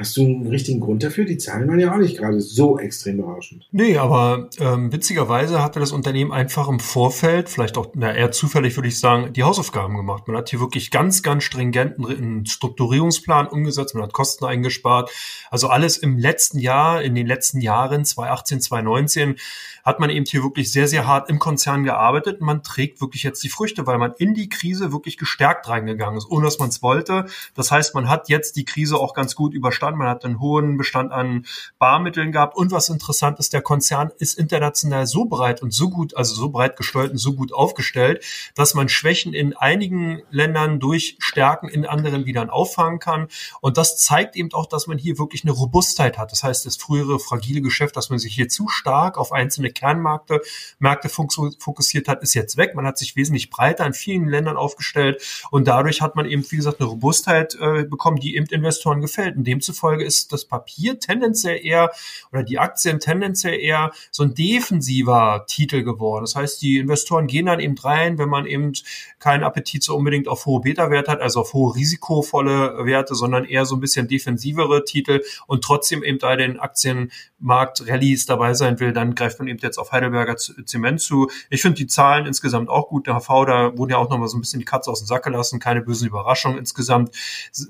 Hast 0.00 0.16
du 0.16 0.24
einen 0.24 0.46
richtigen 0.46 0.80
Grund 0.80 1.02
dafür? 1.02 1.26
Die 1.26 1.36
Zahlen 1.36 1.68
waren 1.68 1.78
ja 1.78 1.92
auch 1.92 1.98
nicht 1.98 2.16
gerade 2.16 2.40
so 2.40 2.78
extrem 2.78 3.18
berauschend. 3.18 3.68
Nee, 3.70 3.98
aber 3.98 4.48
ähm, 4.58 4.90
witzigerweise 4.90 5.62
hatte 5.62 5.78
das 5.78 5.92
Unternehmen 5.92 6.32
einfach 6.32 6.68
im 6.68 6.80
Vorfeld, 6.80 7.50
vielleicht 7.50 7.76
auch 7.76 7.88
na, 7.92 8.14
eher 8.14 8.32
zufällig 8.32 8.74
würde 8.76 8.88
ich 8.88 8.98
sagen, 8.98 9.34
die 9.34 9.42
Hausaufgaben 9.42 9.98
gemacht. 9.98 10.26
Man 10.26 10.38
hat 10.38 10.48
hier 10.48 10.58
wirklich 10.58 10.90
ganz, 10.90 11.22
ganz 11.22 11.44
stringenten 11.44 12.06
einen 12.06 12.46
Strukturierungsplan 12.46 13.46
umgesetzt, 13.46 13.94
man 13.94 14.04
hat 14.04 14.14
Kosten 14.14 14.46
eingespart. 14.46 15.10
Also 15.50 15.68
alles 15.68 15.98
im 15.98 16.16
letzten 16.16 16.60
Jahr, 16.60 17.02
in 17.02 17.14
den 17.14 17.26
letzten 17.26 17.60
Jahren, 17.60 18.06
2018, 18.06 18.62
2019, 18.62 19.36
hat 19.84 20.00
man 20.00 20.08
eben 20.08 20.24
hier 20.24 20.42
wirklich 20.42 20.72
sehr, 20.72 20.88
sehr 20.88 21.06
hart 21.06 21.28
im 21.28 21.38
Konzern 21.38 21.84
gearbeitet. 21.84 22.40
Man 22.40 22.62
trägt 22.62 23.00
wirklich 23.00 23.22
jetzt 23.22 23.42
die 23.42 23.48
Früchte, 23.48 23.86
weil 23.86 23.98
man 23.98 24.14
in 24.18 24.34
die 24.34 24.48
Krise 24.48 24.92
wirklich 24.92 25.18
gestärkt 25.18 25.68
reingegangen 25.68 26.16
ist, 26.16 26.30
ohne 26.30 26.44
dass 26.44 26.58
man 26.58 26.68
es 26.68 26.82
wollte. 26.82 27.26
Das 27.54 27.70
heißt, 27.70 27.94
man 27.94 28.08
hat 28.08 28.28
jetzt 28.28 28.56
die 28.56 28.64
Krise 28.64 28.96
auch 28.96 29.14
ganz 29.14 29.34
gut 29.34 29.54
überstanden. 29.54 29.89
Man 29.96 30.08
hat 30.08 30.24
einen 30.24 30.40
hohen 30.40 30.76
Bestand 30.76 31.12
an 31.12 31.46
Barmitteln 31.78 32.32
gehabt. 32.32 32.56
Und 32.56 32.72
was 32.72 32.88
interessant 32.88 33.38
ist, 33.38 33.52
der 33.52 33.62
Konzern 33.62 34.10
ist 34.18 34.38
international 34.38 35.06
so 35.06 35.24
breit 35.24 35.62
und 35.62 35.72
so 35.72 35.90
gut, 35.90 36.16
also 36.16 36.34
so 36.34 36.50
breit 36.50 36.76
gesteuert 36.76 37.12
und 37.12 37.18
so 37.18 37.34
gut 37.34 37.52
aufgestellt, 37.52 38.24
dass 38.54 38.74
man 38.74 38.88
Schwächen 38.88 39.34
in 39.34 39.56
einigen 39.56 40.22
Ländern 40.30 40.80
durch 40.80 41.16
Stärken 41.18 41.68
in 41.68 41.86
anderen 41.86 42.26
wieder 42.26 42.52
auffangen 42.52 42.98
kann. 42.98 43.28
Und 43.60 43.76
das 43.76 43.98
zeigt 43.98 44.36
eben 44.36 44.52
auch, 44.52 44.66
dass 44.66 44.86
man 44.86 44.98
hier 44.98 45.18
wirklich 45.18 45.44
eine 45.44 45.52
Robustheit 45.52 46.18
hat. 46.18 46.32
Das 46.32 46.42
heißt, 46.42 46.66
das 46.66 46.76
frühere 46.76 47.18
fragile 47.18 47.60
Geschäft, 47.60 47.96
dass 47.96 48.10
man 48.10 48.18
sich 48.18 48.34
hier 48.34 48.48
zu 48.48 48.68
stark 48.68 49.18
auf 49.18 49.32
einzelne 49.32 49.70
Kernmärkte 49.70 50.40
Märkte 50.78 51.08
fokussiert 51.08 52.08
hat, 52.08 52.22
ist 52.22 52.34
jetzt 52.34 52.56
weg. 52.56 52.74
Man 52.74 52.86
hat 52.86 52.98
sich 52.98 53.16
wesentlich 53.16 53.50
breiter 53.50 53.86
in 53.86 53.92
vielen 53.92 54.28
Ländern 54.28 54.56
aufgestellt 54.56 55.22
und 55.50 55.68
dadurch 55.68 56.00
hat 56.00 56.16
man 56.16 56.26
eben, 56.26 56.44
wie 56.50 56.56
gesagt, 56.56 56.80
eine 56.80 56.88
Robustheit 56.88 57.56
äh, 57.60 57.84
bekommen, 57.84 58.18
die 58.18 58.36
eben 58.36 58.46
Investoren 58.46 59.00
gefällt. 59.00 59.36
Und 59.36 59.44
demzufolge 59.44 59.79
ist 60.00 60.32
das 60.32 60.44
Papier 60.44 60.98
tendenziell 60.98 61.64
eher 61.64 61.90
oder 62.32 62.42
die 62.42 62.58
Aktien 62.58 63.00
tendenziell 63.00 63.58
eher 63.58 63.92
so 64.10 64.22
ein 64.22 64.34
defensiver 64.34 65.44
Titel 65.48 65.82
geworden. 65.82 66.24
Das 66.24 66.36
heißt, 66.36 66.62
die 66.62 66.78
Investoren 66.78 67.26
gehen 67.26 67.46
dann 67.46 67.60
eben 67.60 67.76
rein, 67.78 68.18
wenn 68.18 68.28
man 68.28 68.46
eben 68.46 68.72
keinen 69.18 69.44
Appetit 69.44 69.82
so 69.82 69.96
unbedingt 69.96 70.28
auf 70.28 70.46
hohe 70.46 70.60
Beta-Werte 70.60 71.10
hat, 71.10 71.20
also 71.20 71.40
auf 71.40 71.52
hohe 71.52 71.74
risikovolle 71.74 72.84
Werte, 72.84 73.14
sondern 73.14 73.44
eher 73.44 73.64
so 73.64 73.76
ein 73.76 73.80
bisschen 73.80 74.08
defensivere 74.08 74.84
Titel 74.84 75.22
und 75.46 75.62
trotzdem 75.62 76.02
eben 76.02 76.18
bei 76.18 76.36
den 76.36 76.58
Aktienmarkt-Rallies 76.60 78.26
dabei 78.26 78.54
sein 78.54 78.80
will, 78.80 78.92
dann 78.92 79.14
greift 79.14 79.38
man 79.38 79.48
eben 79.48 79.58
jetzt 79.60 79.78
auf 79.78 79.92
Heidelberger 79.92 80.36
Zement 80.36 81.00
zu. 81.00 81.30
Ich 81.48 81.62
finde 81.62 81.76
die 81.76 81.86
Zahlen 81.86 82.26
insgesamt 82.26 82.68
auch 82.68 82.88
gut. 82.88 83.06
Der 83.06 83.18
HV, 83.18 83.46
da 83.46 83.76
wurde 83.76 83.92
ja 83.92 83.98
auch 83.98 84.08
noch 84.10 84.18
mal 84.18 84.28
so 84.28 84.36
ein 84.36 84.40
bisschen 84.40 84.60
die 84.60 84.64
Katze 84.64 84.90
aus 84.90 85.00
dem 85.00 85.06
Sack 85.06 85.24
gelassen, 85.24 85.60
keine 85.60 85.82
bösen 85.82 86.08
Überraschungen 86.08 86.58
insgesamt. 86.58 87.14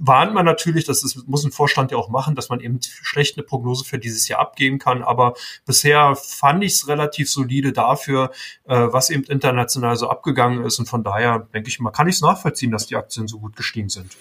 Warnt 0.00 0.34
man 0.34 0.44
natürlich, 0.44 0.84
das 0.84 1.16
muss 1.26 1.44
ein 1.44 1.52
Vorstand 1.52 1.90
ja 1.90 1.98
auch 2.00 2.08
machen, 2.08 2.34
dass 2.34 2.48
man 2.48 2.60
eben 2.60 2.80
schlecht 2.82 3.36
eine 3.36 3.44
Prognose 3.44 3.84
für 3.84 3.98
dieses 3.98 4.26
Jahr 4.28 4.40
abgeben 4.40 4.78
kann. 4.78 5.02
Aber 5.02 5.34
bisher 5.66 6.16
fand 6.16 6.64
ich 6.64 6.72
es 6.72 6.88
relativ 6.88 7.30
solide 7.30 7.72
dafür, 7.72 8.30
äh, 8.66 8.74
was 8.90 9.10
eben 9.10 9.24
international 9.24 9.96
so 9.96 10.08
abgegangen 10.08 10.64
ist. 10.64 10.78
Und 10.78 10.86
von 10.86 11.04
daher 11.04 11.46
denke 11.54 11.68
ich 11.68 11.78
mal, 11.80 11.90
kann 11.90 12.08
ich 12.08 12.16
es 12.16 12.20
nachvollziehen, 12.22 12.70
dass 12.70 12.86
die 12.86 12.96
Aktien 12.96 13.28
so 13.28 13.38
gut 13.38 13.56
gestiegen 13.56 13.88
sind. 13.88 14.16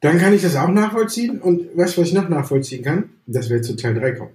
Dann 0.00 0.18
kann 0.18 0.34
ich 0.34 0.42
das 0.42 0.56
auch 0.56 0.68
nachvollziehen. 0.68 1.40
Und 1.40 1.58
du, 1.62 1.76
was 1.76 1.96
ich 1.96 2.12
noch 2.12 2.28
nachvollziehen 2.28 2.84
kann? 2.84 3.10
Dass 3.26 3.50
wir 3.50 3.62
zu 3.62 3.74
Teil 3.74 3.94
3 3.94 4.12
kommen. 4.12 4.32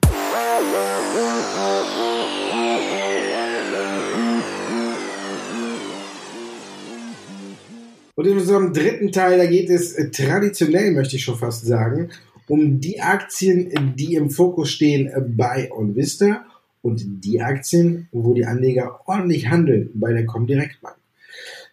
Und 8.20 8.28
in 8.28 8.38
unserem 8.38 8.74
dritten 8.74 9.14
Teil, 9.14 9.38
da 9.38 9.46
geht 9.46 9.70
es 9.70 9.96
traditionell, 10.12 10.92
möchte 10.92 11.16
ich 11.16 11.24
schon 11.24 11.38
fast 11.38 11.66
sagen, 11.66 12.10
um 12.50 12.82
die 12.82 13.00
Aktien, 13.00 13.96
die 13.96 14.16
im 14.16 14.30
Fokus 14.30 14.72
stehen 14.72 15.08
äh, 15.08 15.22
bei 15.22 15.72
OnVista 15.72 16.46
und 16.82 17.24
die 17.24 17.42
Aktien, 17.42 18.10
wo 18.12 18.34
die 18.34 18.46
Anleger 18.46 19.02
ordentlich 19.06 19.50
handeln 19.50 19.92
bei 19.94 20.12
der 20.12 20.26
Comdirect 20.26 20.82
Bank. 20.82 20.98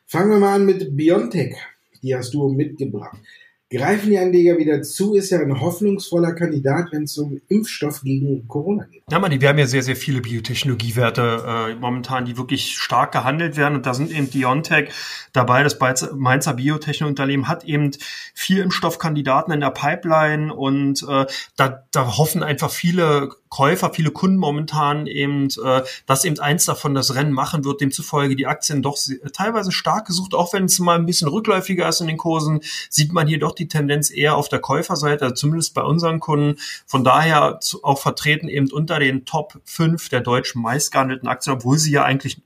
Fangen 0.06 0.30
wir 0.30 0.38
mal 0.38 0.54
an 0.56 0.66
mit 0.66 0.96
Biontech. 0.96 1.56
Die 2.02 2.14
hast 2.14 2.34
du 2.34 2.48
mitgebracht. 2.48 3.18
Greifen 3.68 4.10
die 4.10 4.18
Anleger 4.18 4.58
wieder 4.58 4.80
zu? 4.82 5.14
Ist 5.14 5.30
ja 5.30 5.40
ein 5.40 5.60
hoffnungsvoller 5.60 6.34
Kandidat, 6.34 6.92
wenn 6.92 7.02
es 7.02 7.18
um 7.18 7.40
Impfstoff 7.48 8.02
gegen 8.02 8.46
Corona 8.46 8.84
geht. 8.84 9.02
Ja, 9.10 9.18
man, 9.18 9.40
wir 9.40 9.48
haben 9.48 9.58
ja 9.58 9.66
sehr, 9.66 9.82
sehr 9.82 9.96
viele 9.96 10.20
Biotechnologiewerte 10.20 11.44
äh, 11.44 11.74
momentan, 11.74 12.26
die 12.26 12.36
wirklich 12.36 12.78
stark 12.78 13.10
gehandelt 13.10 13.56
werden. 13.56 13.74
Und 13.74 13.84
da 13.86 13.92
sind 13.92 14.12
eben 14.12 14.28
BioNTech 14.28 14.90
dabei. 15.32 15.64
Das 15.64 15.78
Mainzer 16.14 16.54
Biotechnologieunternehmen 16.54 17.48
hat 17.48 17.64
eben 17.64 17.90
vier 18.34 18.62
Impfstoffkandidaten 18.62 19.52
in 19.52 19.60
der 19.60 19.70
Pipeline. 19.70 20.54
Und 20.54 21.02
äh, 21.02 21.26
da, 21.56 21.84
da 21.90 22.16
hoffen 22.16 22.44
einfach 22.44 22.70
viele 22.70 23.30
Käufer, 23.48 23.92
viele 23.92 24.10
Kunden 24.10 24.36
momentan 24.36 25.06
eben, 25.08 25.48
äh, 25.64 25.82
dass 26.06 26.24
eben 26.24 26.38
eins 26.38 26.66
davon 26.66 26.94
das 26.94 27.16
Rennen 27.16 27.32
machen 27.32 27.64
wird. 27.64 27.80
Demzufolge 27.80 28.36
die 28.36 28.46
Aktien 28.46 28.82
doch 28.82 28.96
teilweise 29.32 29.72
stark 29.72 30.06
gesucht. 30.06 30.34
Auch 30.34 30.52
wenn 30.52 30.66
es 30.66 30.78
mal 30.78 30.96
ein 30.96 31.06
bisschen 31.06 31.28
rückläufiger 31.28 31.88
ist 31.88 32.00
in 32.00 32.06
den 32.06 32.16
Kursen, 32.16 32.60
sieht 32.90 33.12
man 33.12 33.26
hier 33.26 33.40
doch 33.40 33.55
die 33.58 33.68
Tendenz 33.68 34.10
eher 34.10 34.36
auf 34.36 34.48
der 34.48 34.60
Käuferseite, 34.60 35.24
also 35.24 35.34
zumindest 35.34 35.74
bei 35.74 35.82
unseren 35.82 36.20
Kunden. 36.20 36.58
Von 36.86 37.04
daher 37.04 37.58
auch 37.82 38.00
vertreten 38.00 38.48
eben 38.48 38.70
unter 38.70 38.98
den 38.98 39.24
Top 39.24 39.60
5 39.64 40.08
der 40.08 40.20
deutschen 40.20 40.62
meistgehandelten 40.62 41.28
Aktien, 41.28 41.56
obwohl 41.56 41.78
sie 41.78 41.92
ja 41.92 42.04
eigentlich 42.04 42.40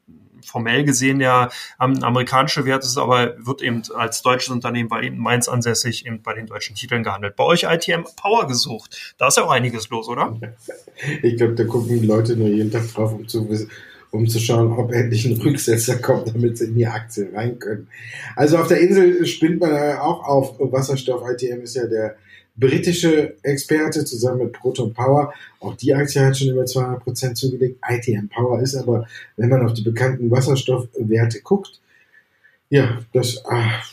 formell 0.51 0.85
gesehen 0.85 1.21
ja 1.21 1.49
ein 1.79 2.03
amerikanischer 2.03 2.65
Wert 2.65 2.85
ist, 2.85 2.99
aber 2.99 3.35
wird 3.39 3.63
eben 3.63 3.83
als 3.95 4.23
deutsches 4.23 4.51
Unternehmen, 4.51 4.91
weil 4.91 5.05
eben 5.05 5.19
Mainz 5.19 5.49
ansässig, 5.49 6.07
eben 6.07 6.23
bei 6.23 6.35
den 6.35 6.47
deutschen 6.47 6.75
Titeln 6.75 7.03
gehandelt. 7.03 7.37
Bei 7.37 7.45
euch 7.45 7.65
ITM 7.65 8.05
Power 8.17 8.47
gesucht. 8.47 9.15
Da 9.19 9.29
ist 9.29 9.37
ja 9.37 9.45
auch 9.45 9.51
einiges 9.51 9.89
los, 9.91 10.09
oder? 10.09 10.39
Ich 11.23 11.39
glaube, 11.39 11.55
da 11.55 11.65
gucken 11.65 11.99
die 11.99 12.07
Leute 12.07 12.37
nur 12.37 12.49
jeden 12.49 12.71
Tag 12.71 12.87
drauf, 12.93 13.15
um 13.15 13.27
zu 13.27 13.49
wissen, 13.49 13.71
um 14.11 14.29
zu 14.29 14.39
schauen, 14.41 14.73
ob 14.73 14.93
endlich 14.93 15.25
ein 15.25 15.41
Rücksetzer 15.41 15.97
kommt, 15.99 16.29
damit 16.29 16.59
sie 16.59 16.67
in 16.67 16.75
die 16.75 16.87
Aktie 16.87 17.29
rein 17.33 17.59
können. 17.59 17.89
Also 18.37 18.59
auf 18.59 18.69
der 18.69 18.81
Insel 18.81 19.25
spinnt 19.27 19.61
man 19.61 19.99
auch 19.99 20.27
auf 20.27 20.57
Wasserstoff. 20.59 21.23
ITM 21.29 21.63
ist 21.63 21.77
ja 21.77 21.87
der 21.87 22.17
britische 22.57 23.37
Experte 23.43 24.05
zusammen 24.05 24.45
mit 24.45 24.53
Proton 24.53 24.93
Power. 24.93 25.33
Auch 25.61 25.77
die 25.77 25.95
Aktie 25.95 26.21
hat 26.25 26.37
schon 26.37 26.49
über 26.49 26.67
200 26.67 27.03
Prozent 27.03 27.37
zugelegt. 27.37 27.79
ITM 27.89 28.29
Power 28.29 28.61
ist 28.61 28.75
aber, 28.75 29.07
wenn 29.37 29.49
man 29.49 29.65
auf 29.65 29.75
die 29.75 29.83
bekannten 29.83 30.31
Wasserstoffwerte 30.31 31.41
guckt, 31.43 31.81
ja, 32.69 33.01
das 33.13 33.43
ach, 33.49 33.93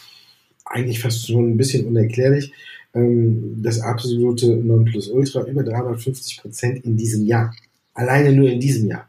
eigentlich 0.66 1.00
fast 1.00 1.24
so 1.24 1.40
ein 1.40 1.58
bisschen 1.58 1.88
unerklärlich. 1.88 2.52
Ähm, 2.94 3.62
das 3.62 3.80
absolute 3.80 4.56
Nonplusultra 4.56 5.44
über 5.46 5.64
350 5.64 6.42
Prozent 6.42 6.86
in 6.86 6.98
diesem 6.98 7.26
Jahr. 7.26 7.56
Alleine 7.94 8.32
nur 8.34 8.50
in 8.50 8.60
diesem 8.60 8.88
Jahr 8.88 9.08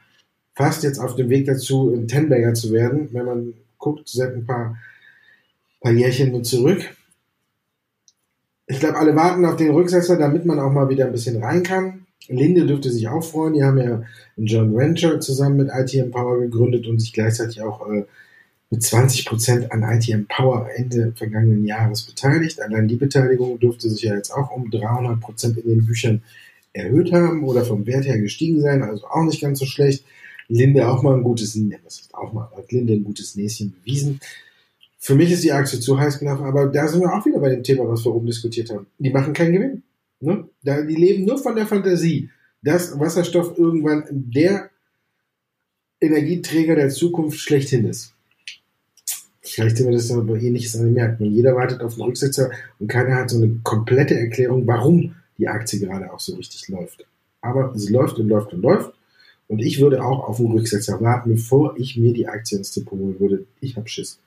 fast 0.59 0.83
jetzt 0.83 0.99
auf 0.99 1.15
dem 1.15 1.31
Weg 1.31 1.47
dazu, 1.47 1.95
ein 1.95 2.09
Tenbagger 2.09 2.53
zu 2.53 2.73
werden. 2.73 3.09
Wenn 3.13 3.25
man 3.25 3.55
guckt, 3.79 4.09
seit 4.09 4.35
ein 4.35 4.45
paar 4.45 4.77
paar 5.81 5.93
Jährchen 5.93 6.33
nur 6.33 6.43
zurück. 6.43 6.85
Ich 8.67 8.81
glaube, 8.81 8.99
alle 8.99 9.15
warten 9.15 9.45
auf 9.45 9.55
den 9.55 9.71
Rücksetzer, 9.71 10.19
damit 10.19 10.45
man 10.45 10.59
auch 10.59 10.73
mal 10.73 10.89
wieder 10.89 11.07
ein 11.07 11.13
bisschen 11.13 11.43
rein 11.43 11.63
kann. 11.63 12.07
Linde 12.27 12.67
dürfte 12.67 12.91
sich 12.91 13.09
auch 13.09 13.23
freuen. 13.23 13.55
Die 13.55 13.63
haben 13.63 13.79
ja 13.79 14.03
ein 14.37 14.47
John 14.47 14.77
Venture 14.77 15.21
zusammen 15.21 15.57
mit 15.57 15.71
ITM 15.73 16.11
Power 16.11 16.41
gegründet 16.41 16.89
und 16.89 16.99
sich 16.99 17.13
gleichzeitig 17.13 17.63
auch 17.63 17.89
äh, 17.89 18.05
mit 18.71 18.83
20 18.83 19.27
Prozent 19.27 19.73
an 19.73 19.85
ITM 19.85 20.27
Power 20.27 20.69
Ende 20.75 21.13
vergangenen 21.15 21.65
Jahres 21.65 22.03
beteiligt. 22.03 22.61
Allein 22.61 22.89
die 22.89 22.97
Beteiligung 22.97 23.61
dürfte 23.61 23.89
sich 23.89 24.03
ja 24.03 24.15
jetzt 24.17 24.31
auch 24.33 24.51
um 24.51 24.71
300 24.71 25.21
Prozent 25.21 25.57
in 25.57 25.69
den 25.69 25.87
Büchern 25.87 26.23
erhöht 26.73 27.13
haben 27.13 27.45
oder 27.45 27.65
vom 27.65 27.87
Wert 27.87 28.05
her 28.05 28.19
gestiegen 28.19 28.61
sein, 28.61 28.83
also 28.83 29.07
auch 29.07 29.23
nicht 29.23 29.41
ganz 29.41 29.61
so 29.61 29.65
schlecht. 29.65 30.05
Linde 30.49 30.89
auch 30.89 31.03
mal 31.03 31.15
ein 31.15 31.23
gutes, 31.23 31.59
was 31.85 32.01
ist 32.01 32.15
auch 32.15 32.33
mal, 32.33 32.51
hat 32.57 32.73
Linde 32.73 32.95
ein 32.95 33.05
gutes 33.05 33.37
Näschen 33.37 33.73
bewiesen. 33.73 34.21
Für 34.99 35.15
mich 35.15 35.31
ist 35.31 35.45
die 35.45 35.53
Aktie 35.53 35.79
zu 35.79 35.99
heiß 35.99 36.19
gelaufen, 36.19 36.45
aber 36.45 36.67
da 36.67 36.89
sind 36.89 37.01
wir 37.01 37.13
auch 37.13 37.25
wieder 37.25 37.39
bei 37.39 37.51
dem 37.51 37.63
Thema, 37.63 37.89
was 37.89 38.05
wir 38.05 38.15
oben 38.15 38.27
diskutiert 38.27 38.71
haben. 38.71 38.87
Die 38.99 39.11
machen 39.11 39.33
keinen 39.33 39.53
Gewinn. 39.53 39.83
Ne? 40.21 40.49
Da, 40.63 40.83
die 40.83 40.97
leben 40.97 41.25
nur 41.25 41.39
von 41.39 41.55
der 41.55 41.67
Fantasie, 41.67 42.31
dass 42.63 42.99
Wasserstoff 42.99 43.57
irgendwann 43.57 44.05
der 44.11 44.71
Energieträger 46.01 46.75
der 46.75 46.89
Zukunft 46.91 47.39
schlechthin 47.39 47.85
ist. 47.85 48.15
Vielleicht 49.41 49.77
sind 49.77 49.87
wir 49.87 49.95
das 49.95 50.11
aber 50.11 50.37
ähnliches 50.37 50.77
an 50.77 50.85
den 50.85 50.95
Märkten. 50.95 51.33
Jeder 51.33 51.55
wartet 51.57 51.81
auf 51.81 51.95
den 51.95 52.05
Rücksetzer 52.05 52.51
und 52.79 52.89
keiner 52.89 53.17
hat 53.17 53.31
so 53.31 53.39
eine 53.39 53.61
komplette 53.63 54.19
Erklärung, 54.19 54.67
warum 54.67 55.15
die 55.39 55.49
Aktie 55.49 55.81
gerade 55.81 56.13
auch 56.13 56.21
so 56.21 56.35
richtig 56.35 56.69
läuft. 56.69 57.07
Aber 57.41 57.73
sie 57.77 57.93
läuft 57.93 58.19
und 58.19 58.29
läuft 58.29 58.53
und 58.53 58.63
läuft. 58.63 58.93
Und 59.49 59.61
ich 59.61 59.81
würde 59.81 60.05
auch 60.05 60.29
auf 60.29 60.37
den 60.37 60.53
Rücksetzer 60.53 61.01
warten, 61.01 61.31
bevor 61.31 61.77
ich 61.79 61.97
mir 61.97 62.13
die 62.13 62.29
Aktie 62.29 62.59
ins 62.59 62.73
Depot 62.73 62.99
holen 62.99 63.19
würde. 63.19 63.47
Ich 63.61 63.77
habe 63.77 63.89
Schiss. 63.89 64.19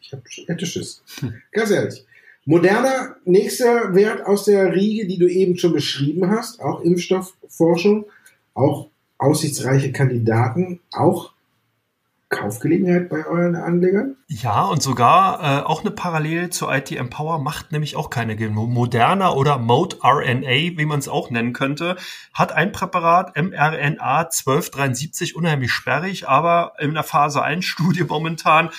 Ich 0.00 0.12
hab, 0.12 0.22
hätte 0.46 0.66
Schiss. 0.66 1.02
Ganz 1.52 1.70
ehrlich. 1.70 2.04
Moderner, 2.44 3.16
nächster 3.24 3.94
Wert 3.94 4.24
aus 4.24 4.44
der 4.44 4.72
Riege, 4.72 5.06
die 5.06 5.18
du 5.18 5.28
eben 5.28 5.56
schon 5.56 5.72
beschrieben 5.72 6.30
hast, 6.30 6.60
auch 6.60 6.80
Impfstoffforschung, 6.80 8.06
auch 8.54 8.88
aussichtsreiche 9.18 9.92
Kandidaten, 9.92 10.80
auch 10.92 11.32
Kaufgelegenheit 12.28 13.08
bei 13.08 13.24
euren 13.24 13.54
Anlegern? 13.54 14.16
Ja, 14.26 14.64
und 14.64 14.82
sogar 14.82 15.40
äh, 15.40 15.62
auch 15.62 15.82
eine 15.82 15.92
Parallele 15.92 16.50
zu 16.50 16.68
IT 16.68 16.90
Empower 16.90 17.38
macht 17.38 17.70
nämlich 17.70 17.94
auch 17.94 18.10
keine. 18.10 18.36
Moderna 18.36 19.32
oder 19.32 19.58
Mode 19.58 19.98
RNA, 20.02 20.76
wie 20.76 20.84
man 20.84 20.98
es 20.98 21.08
auch 21.08 21.30
nennen 21.30 21.52
könnte, 21.52 21.96
hat 22.32 22.52
ein 22.52 22.72
Präparat 22.72 23.36
mRNA 23.36 24.18
1273, 24.22 25.36
unheimlich 25.36 25.70
sperrig, 25.70 26.28
aber 26.28 26.72
in 26.80 26.94
der 26.94 27.04
Phase 27.04 27.42
1 27.42 27.64
Studie 27.64 28.04
momentan 28.04 28.70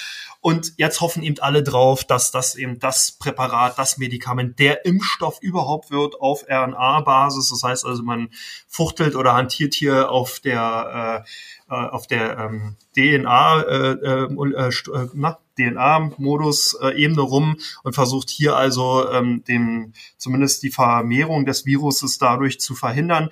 und 0.48 0.76
jetzt 0.78 1.02
hoffen 1.02 1.24
eben 1.24 1.40
alle 1.40 1.62
drauf, 1.62 2.06
dass 2.06 2.32
das 2.32 2.56
eben 2.56 2.80
das 2.80 3.12
Präparat, 3.12 3.78
das 3.78 3.98
Medikament, 3.98 4.60
der 4.60 4.86
Impfstoff 4.86 5.40
überhaupt 5.42 5.92
wird 5.92 6.22
auf 6.22 6.46
RNA-Basis. 6.48 7.50
Das 7.50 7.64
heißt 7.64 7.86
also, 7.86 8.02
man 8.02 8.30
fuchtelt 8.66 9.18
oder 9.18 9.34
hantiert 9.34 9.74
hier 9.74 10.10
auf 10.10 10.40
der 10.40 11.26
äh, 11.26 11.30
äh, 11.70 11.90
auf 11.90 12.08
der 12.08 12.38
ähm, 12.38 12.78
DNA, 12.96 13.62
äh, 13.64 13.92
äh, 13.92 14.70
äh, 14.70 15.10
na, 15.16 15.38
DNA-Modus-Ebene 15.60 17.22
rum 17.22 17.58
und 17.84 17.94
versucht 17.94 18.30
hier 18.30 18.56
also 18.56 19.12
ähm, 19.12 19.44
den, 19.44 19.94
zumindest 20.16 20.64
die 20.64 20.72
Vermehrung 20.72 21.46
des 21.46 21.66
Viruses 21.66 22.20
dadurch 22.20 22.62
zu 22.62 22.74
verhindern. 22.74 23.32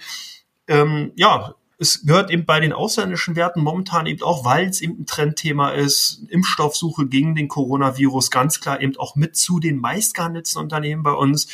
Ähm, 0.68 1.14
ja, 1.16 1.56
es 1.78 2.06
gehört 2.06 2.32
eben 2.32 2.46
bei 2.46 2.60
den 2.60 2.74
ausländischen 2.74 3.36
Werten 3.36 3.62
momentan 3.62 4.06
eben 4.06 4.24
auch, 4.24 4.46
weil 4.46 4.68
es 4.68 4.82
eben 4.82 5.02
ein 5.02 5.06
Trendthema 5.06 5.72
ist, 5.72 6.24
Impfstoffsuche 6.30 7.08
gegen 7.08 7.36
den 7.36 7.48
Coronavirus 7.48 8.32
ganz 8.32 8.62
klar 8.62 8.82
eben 8.82 8.96
auch 8.98 9.16
mit 9.16 9.36
zu 9.36 9.60
den 9.60 9.78
meistgehandelten 9.78 10.62
Unternehmen 10.62 11.04
bei 11.04 11.12
uns. 11.12 11.48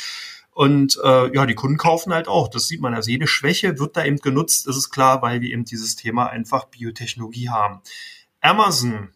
Und 0.54 0.98
äh, 1.02 1.34
ja, 1.34 1.46
die 1.46 1.54
Kunden 1.54 1.78
kaufen 1.78 2.12
halt 2.12 2.28
auch. 2.28 2.48
Das 2.48 2.68
sieht 2.68 2.80
man. 2.80 2.94
Also 2.94 3.10
jede 3.10 3.26
Schwäche 3.26 3.78
wird 3.78 3.96
da 3.96 4.04
eben 4.04 4.18
genutzt, 4.18 4.66
das 4.66 4.76
ist 4.76 4.90
klar, 4.90 5.22
weil 5.22 5.40
wir 5.40 5.50
eben 5.50 5.64
dieses 5.64 5.96
Thema 5.96 6.26
einfach 6.26 6.66
Biotechnologie 6.66 7.48
haben. 7.48 7.80
Amazon 8.40 9.08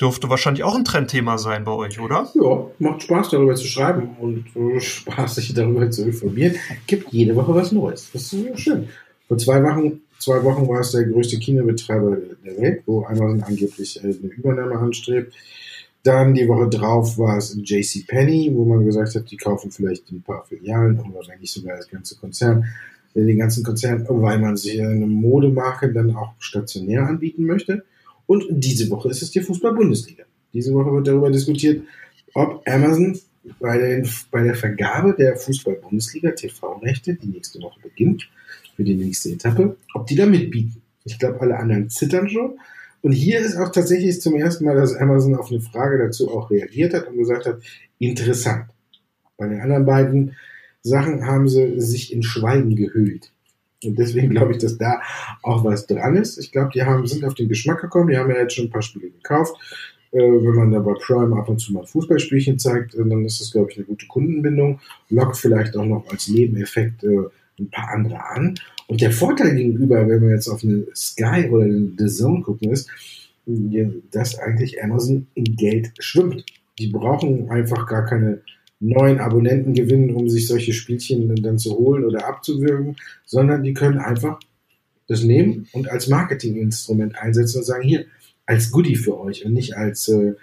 dürfte 0.00 0.30
wahrscheinlich 0.30 0.64
auch 0.64 0.74
ein 0.74 0.84
Trendthema 0.84 1.38
sein 1.38 1.64
bei 1.64 1.72
euch, 1.72 2.00
oder? 2.00 2.30
Ja, 2.34 2.66
macht 2.78 3.02
Spaß 3.02 3.30
darüber 3.30 3.54
zu 3.54 3.66
schreiben 3.66 4.16
und 4.18 4.46
Spaß 4.82 5.36
sich 5.36 5.52
darüber 5.54 5.90
zu 5.90 6.04
informieren. 6.04 6.56
Gibt 6.86 7.12
jede 7.12 7.36
Woche 7.36 7.54
was 7.54 7.72
Neues. 7.72 8.10
Das 8.12 8.32
ist 8.32 8.60
schön. 8.60 8.88
Vor 9.26 9.36
zwei 9.36 9.62
Wochen, 9.62 10.00
zwei 10.18 10.42
Wochen 10.44 10.68
war 10.68 10.80
es 10.80 10.92
der 10.92 11.04
größte 11.04 11.38
Kinobetreiber 11.38 12.18
der 12.44 12.60
Welt, 12.60 12.82
wo 12.86 13.04
Amazon 13.04 13.42
angeblich 13.42 13.96
äh, 14.02 14.06
eine 14.06 14.32
Übernahme 14.36 14.78
anstrebt. 14.78 15.34
Dann 16.02 16.34
die 16.34 16.48
Woche 16.48 16.68
drauf 16.68 17.18
war 17.18 17.38
es 17.38 17.54
in 17.54 17.64
JC 17.64 18.06
wo 18.54 18.64
man 18.64 18.84
gesagt 18.84 19.14
hat, 19.14 19.30
die 19.30 19.36
kaufen 19.36 19.70
vielleicht 19.70 20.10
ein 20.10 20.22
paar 20.22 20.44
Filialen 20.46 20.98
wenn 20.98 21.40
nicht 21.40 21.52
sogar 21.52 21.76
das 21.76 21.88
ganze 21.88 22.16
Konzern, 22.16 22.64
äh, 23.14 23.24
den 23.24 23.38
ganzen 23.38 23.64
Konzern, 23.64 24.06
weil 24.08 24.38
man 24.38 24.56
sich 24.56 24.80
eine 24.80 25.06
Modemarke 25.06 25.92
dann 25.92 26.14
auch 26.14 26.34
stationär 26.38 27.06
anbieten 27.06 27.44
möchte. 27.44 27.84
Und 28.26 28.44
diese 28.50 28.90
Woche 28.90 29.08
ist 29.10 29.22
es 29.22 29.30
die 29.30 29.40
Fußball-Bundesliga. 29.40 30.24
Diese 30.52 30.72
Woche 30.74 30.92
wird 30.92 31.06
darüber 31.06 31.30
diskutiert, 31.30 31.82
ob 32.34 32.62
Amazon 32.66 33.18
bei, 33.58 33.78
den, 33.78 34.08
bei 34.30 34.42
der 34.42 34.54
Vergabe 34.54 35.14
der 35.18 35.36
Fußball-Bundesliga 35.36 36.32
TV-Rechte, 36.32 37.14
die 37.14 37.28
nächste 37.28 37.60
Woche 37.62 37.80
beginnt, 37.80 38.28
für 38.76 38.84
die 38.84 38.94
nächste 38.94 39.30
Etappe, 39.30 39.76
ob 39.94 40.06
die 40.06 40.16
da 40.16 40.26
mitbieten. 40.26 40.82
Ich 41.04 41.18
glaube, 41.18 41.40
alle 41.40 41.58
anderen 41.58 41.90
zittern 41.90 42.28
schon. 42.28 42.58
Und 43.00 43.12
hier 43.12 43.40
ist 43.40 43.56
auch 43.56 43.70
tatsächlich 43.70 44.20
zum 44.20 44.36
ersten 44.36 44.64
Mal, 44.64 44.76
dass 44.76 44.94
Amazon 44.94 45.36
auf 45.36 45.50
eine 45.50 45.60
Frage 45.60 45.98
dazu 45.98 46.30
auch 46.30 46.50
reagiert 46.50 46.94
hat 46.94 47.08
und 47.08 47.16
gesagt 47.16 47.46
hat, 47.46 47.60
interessant. 47.98 48.66
Bei 49.36 49.48
den 49.48 49.60
anderen 49.60 49.86
beiden 49.86 50.36
Sachen 50.82 51.26
haben 51.26 51.48
sie 51.48 51.80
sich 51.80 52.12
in 52.12 52.22
Schweigen 52.22 52.74
gehüllt. 52.74 53.30
Und 53.84 53.98
deswegen 53.98 54.30
glaube 54.30 54.52
ich, 54.52 54.58
dass 54.58 54.76
da 54.76 55.00
auch 55.42 55.64
was 55.64 55.86
dran 55.86 56.16
ist. 56.16 56.38
Ich 56.38 56.50
glaube, 56.50 56.70
die 56.74 56.82
haben, 56.82 57.06
sind 57.06 57.24
auf 57.24 57.34
den 57.34 57.48
Geschmack 57.48 57.80
gekommen. 57.80 58.08
Die 58.08 58.16
haben 58.16 58.30
ja 58.30 58.38
jetzt 58.38 58.54
schon 58.54 58.66
ein 58.66 58.70
paar 58.70 58.82
Spiele 58.82 59.10
gekauft. 59.10 59.54
Äh, 60.12 60.18
wenn 60.18 60.54
man 60.54 60.70
da 60.70 60.78
bei 60.80 60.94
Prime 60.94 61.36
ab 61.36 61.48
und 61.48 61.58
zu 61.58 61.72
mal 61.72 61.84
Fußballspielchen 61.84 62.58
zeigt, 62.58 62.96
dann 62.96 63.24
ist 63.24 63.40
das, 63.40 63.52
glaube 63.52 63.70
ich, 63.70 63.76
eine 63.76 63.86
gute 63.86 64.06
Kundenbindung. 64.06 64.80
Lockt 65.10 65.36
vielleicht 65.36 65.76
auch 65.76 65.84
noch 65.84 66.08
als 66.10 66.28
Nebeneffekt 66.28 67.04
äh, 67.04 67.28
ein 67.58 67.70
paar 67.70 67.90
andere 67.90 68.24
an. 68.24 68.54
Und 68.86 69.00
der 69.00 69.12
Vorteil 69.12 69.54
gegenüber, 69.54 70.08
wenn 70.08 70.22
wir 70.22 70.30
jetzt 70.30 70.48
auf 70.48 70.64
eine 70.64 70.86
Sky 70.94 71.48
oder 71.50 71.64
eine 71.64 71.92
The 71.98 72.06
Zone 72.06 72.42
gucken, 72.42 72.72
ist, 72.72 72.88
dass 74.10 74.38
eigentlich 74.38 74.82
Amazon 74.82 75.26
in 75.34 75.56
Geld 75.56 75.92
schwimmt. 75.98 76.44
Die 76.78 76.88
brauchen 76.88 77.50
einfach 77.50 77.86
gar 77.86 78.04
keine 78.04 78.40
neuen 78.80 79.18
Abonnenten 79.18 79.74
gewinnen, 79.74 80.14
um 80.14 80.28
sich 80.28 80.46
solche 80.46 80.72
Spielchen 80.72 81.34
dann 81.42 81.58
zu 81.58 81.76
holen 81.76 82.04
oder 82.04 82.26
abzuwürgen, 82.26 82.96
sondern 83.24 83.62
die 83.62 83.74
können 83.74 83.98
einfach 83.98 84.38
das 85.08 85.24
nehmen 85.24 85.66
und 85.72 85.90
als 85.90 86.08
Marketinginstrument 86.08 87.16
einsetzen 87.18 87.58
und 87.58 87.64
sagen, 87.64 87.82
hier, 87.82 88.04
als 88.48 88.70
Goodie 88.70 88.96
für 88.96 89.20
euch 89.20 89.44
und 89.44 89.52
nicht 89.52 89.76
als, 89.76 90.08
äh, 90.08 90.34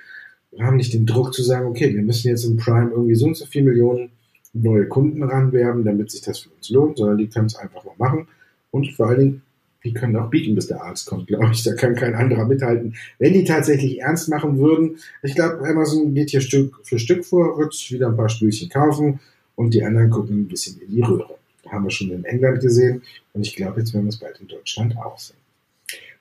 wir 0.51 0.65
haben 0.65 0.77
nicht 0.77 0.93
den 0.93 1.07
Druck 1.07 1.33
zu 1.33 1.43
sagen, 1.43 1.65
okay, 1.65 1.93
wir 1.93 2.03
müssen 2.03 2.29
jetzt 2.29 2.45
im 2.45 2.55
Prime 2.55 2.91
irgendwie 2.91 3.15
so 3.15 3.25
und 3.25 3.35
so 3.35 3.45
viel 3.45 3.63
Millionen 3.63 4.11
neue 4.53 4.87
Kunden 4.87 5.23
ranwerben, 5.23 5.83
damit 5.83 6.11
sich 6.11 6.21
das 6.21 6.39
für 6.39 6.49
uns 6.51 6.69
lohnt, 6.69 6.97
sondern 6.97 7.17
die 7.17 7.27
können 7.27 7.47
es 7.47 7.55
einfach 7.55 7.83
mal 7.83 7.95
machen. 7.97 8.27
Und 8.71 8.93
vor 8.93 9.07
allen 9.07 9.19
Dingen, 9.19 9.41
die 9.83 9.93
können 9.93 10.15
auch 10.15 10.29
bieten, 10.29 10.55
bis 10.55 10.67
der 10.67 10.83
Arzt 10.83 11.07
kommt, 11.07 11.27
glaube 11.27 11.49
ich. 11.51 11.63
Da 11.63 11.73
kann 11.73 11.95
kein 11.95 12.13
anderer 12.13 12.45
mithalten. 12.45 12.95
Wenn 13.17 13.33
die 13.33 13.43
tatsächlich 13.43 13.99
ernst 13.99 14.29
machen 14.29 14.57
würden, 14.59 14.97
ich 15.23 15.33
glaube, 15.33 15.67
Amazon 15.67 16.13
geht 16.13 16.29
hier 16.29 16.41
Stück 16.41 16.79
für 16.83 16.99
Stück 16.99 17.25
vor, 17.25 17.57
wird 17.57 17.73
wieder 17.89 18.07
ein 18.07 18.15
paar 18.15 18.29
Spülchen 18.29 18.69
kaufen 18.69 19.19
und 19.55 19.73
die 19.73 19.83
anderen 19.83 20.11
gucken 20.11 20.41
ein 20.41 20.47
bisschen 20.47 20.79
in 20.79 20.91
die 20.91 21.01
Röhre. 21.01 21.35
Haben 21.67 21.85
wir 21.85 21.91
schon 21.91 22.11
in 22.11 22.23
England 22.23 22.61
gesehen 22.61 23.01
und 23.33 23.41
ich 23.41 23.55
glaube, 23.55 23.79
jetzt 23.79 23.93
werden 23.93 24.05
wir 24.05 24.09
es 24.09 24.19
bald 24.19 24.39
in 24.39 24.47
Deutschland 24.47 24.95
auch 24.97 25.17
sehen. 25.17 25.44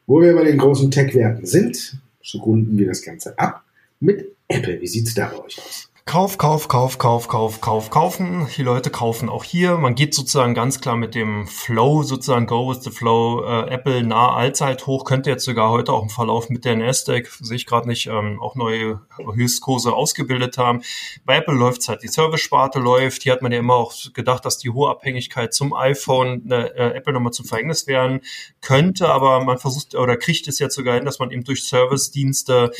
Wo 0.06 0.20
wir 0.20 0.34
bei 0.34 0.44
den 0.44 0.58
großen 0.58 0.90
Tech-Werten 0.90 1.46
sind, 1.46 1.98
so 2.22 2.38
runden 2.38 2.76
wir 2.76 2.86
das 2.86 3.02
Ganze 3.02 3.38
ab 3.38 3.64
mit 4.00 4.36
Apple. 4.48 4.80
Wie 4.80 4.86
sieht 4.86 5.06
es 5.06 5.14
da 5.14 5.28
bei 5.28 5.42
euch 5.42 5.58
aus? 5.58 5.90
Kauf, 6.06 6.36
Kauf, 6.36 6.68
Kauf, 6.68 6.98
Kauf, 6.98 7.28
Kauf, 7.28 7.62
Kauf, 7.62 7.88
kaufen. 7.88 8.46
Die 8.58 8.62
Leute 8.62 8.90
kaufen 8.90 9.30
auch 9.30 9.42
hier. 9.42 9.78
Man 9.78 9.94
geht 9.94 10.12
sozusagen 10.12 10.52
ganz 10.52 10.82
klar 10.82 10.96
mit 10.96 11.14
dem 11.14 11.46
Flow, 11.46 12.02
sozusagen 12.02 12.46
Go 12.46 12.68
with 12.68 12.82
the 12.82 12.90
Flow. 12.90 13.42
Äh, 13.42 13.70
Apple 13.70 14.04
nah 14.04 14.34
Allzeit 14.34 14.86
hoch, 14.86 15.06
könnte 15.06 15.30
jetzt 15.30 15.46
sogar 15.46 15.70
heute 15.70 15.94
auch 15.94 16.02
im 16.02 16.10
Verlauf 16.10 16.50
mit 16.50 16.66
der 16.66 16.76
Nasdaq, 16.76 17.30
sehe 17.40 17.56
ich 17.56 17.64
gerade 17.64 17.88
nicht, 17.88 18.06
ähm, 18.06 18.38
auch 18.42 18.54
neue 18.54 19.00
Höchstkurse 19.16 19.94
ausgebildet 19.94 20.58
haben. 20.58 20.82
Bei 21.24 21.38
Apple 21.38 21.54
läuft 21.54 21.88
halt, 21.88 22.02
die 22.02 22.08
Service-Sparte 22.08 22.80
läuft. 22.80 23.22
Hier 23.22 23.32
hat 23.32 23.40
man 23.40 23.50
ja 23.50 23.60
immer 23.60 23.74
auch 23.74 23.94
gedacht, 24.12 24.44
dass 24.44 24.58
die 24.58 24.68
hohe 24.68 24.90
Abhängigkeit 24.90 25.54
zum 25.54 25.72
iPhone 25.72 26.48
äh, 26.50 26.90
Apple 26.90 27.14
nochmal 27.14 27.32
zum 27.32 27.46
Verhängnis 27.46 27.86
werden 27.86 28.20
könnte, 28.60 29.08
aber 29.08 29.42
man 29.42 29.56
versucht 29.56 29.94
oder 29.94 30.18
kriegt 30.18 30.48
es 30.48 30.58
jetzt 30.58 30.74
sogar 30.74 30.96
hin, 30.96 31.06
dass 31.06 31.18
man 31.18 31.30
eben 31.30 31.44
durch 31.44 31.64
Service-Dienste 31.64 32.72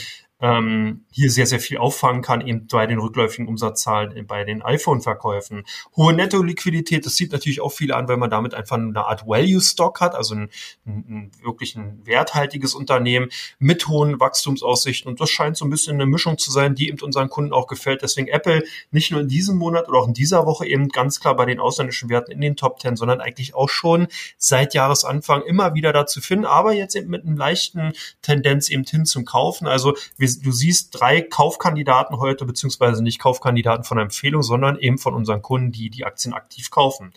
ähm, 0.45 1.07
hier 1.11 1.31
sehr, 1.31 1.47
sehr 1.47 1.59
viel 1.59 1.79
auffangen 1.79 2.21
kann, 2.21 2.47
eben 2.47 2.67
bei 2.67 2.87
den 2.87 2.99
rückläufigen 2.99 3.49
Umsatzzahlen 3.49 4.27
bei 4.27 4.45
den 4.45 4.61
iPhone-Verkäufen. 4.61 5.65
Hohe 5.97 6.13
Netto-Liquidität, 6.13 7.07
das 7.07 7.15
zieht 7.15 7.33
natürlich 7.33 7.63
auch 7.63 7.73
viele 7.73 7.97
an, 7.97 8.09
weil 8.09 8.19
man 8.19 8.29
damit 8.29 8.53
einfach 8.53 8.77
eine 8.77 9.07
Art 9.07 9.27
Value-Stock 9.27 10.03
hat, 10.03 10.15
also 10.15 10.35
ein, 10.35 10.51
ein, 10.85 11.05
ein 11.09 11.31
wirklich 11.43 11.77
ein 11.77 12.03
werthaltiges 12.05 12.75
Unternehmen 12.75 13.31
mit 13.59 13.89
hohen 13.89 14.21
Wachstumsaussichten. 14.21 15.11
Und 15.11 15.19
das 15.19 15.31
scheint 15.31 15.57
so 15.57 15.65
ein 15.65 15.71
bisschen 15.71 15.95
eine 15.95 16.05
Mischung 16.05 16.37
zu 16.37 16.51
sein, 16.51 16.75
die 16.75 16.89
eben 16.89 17.01
unseren 17.01 17.31
Kunden 17.31 17.55
auch 17.55 17.67
gefällt. 17.67 18.03
Deswegen 18.03 18.29
Apple 18.29 18.65
nicht 18.91 19.13
nur 19.13 19.23
in 19.23 19.29
diesem 19.29 19.57
Monat 19.57 19.89
oder 19.89 20.01
auch 20.01 20.09
in 20.09 20.15
dieser 20.15 20.45
Woche 20.45 20.67
eben 20.67 20.91
ganz 20.91 21.21
klar 21.21 21.37
bei 21.37 21.47
den 21.47 21.59
ausländischen 21.59 22.11
Werten 22.11 22.33
in 22.33 22.43
den 22.43 22.57
Top 22.57 22.81
Ten, 22.81 22.97
sondern 22.97 23.23
eigentlich 23.23 23.55
auch 23.55 23.71
schon 23.71 24.09
seit 24.37 24.75
Jahresanfang 24.75 25.41
immer 25.41 25.73
wieder 25.73 25.95
dazu 25.95 26.21
finden, 26.21 26.45
aber 26.45 26.75
jetzt 26.75 26.95
eben 26.97 27.09
mit 27.09 27.25
einem 27.25 27.39
leichten 27.39 27.95
Tendenz 28.21 28.69
eben 28.69 28.85
hin 28.85 29.07
zum 29.07 29.25
Kaufen. 29.25 29.67
Also 29.67 29.95
du 30.43 30.53
siehst 30.53 30.99
drei 30.99 31.21
Kaufkandidaten 31.21 32.19
heute, 32.19 32.45
beziehungsweise 32.45 33.03
nicht 33.03 33.19
Kaufkandidaten 33.19 33.85
von 33.85 33.99
Empfehlung, 33.99 34.43
sondern 34.43 34.79
eben 34.79 34.99
von 34.99 35.15
unseren 35.15 35.43
Kunden, 35.43 35.73
die 35.73 35.91
die 35.91 36.05
Aktien 36.05 36.35
aktiv 36.35 36.71
kaufen. 36.71 37.13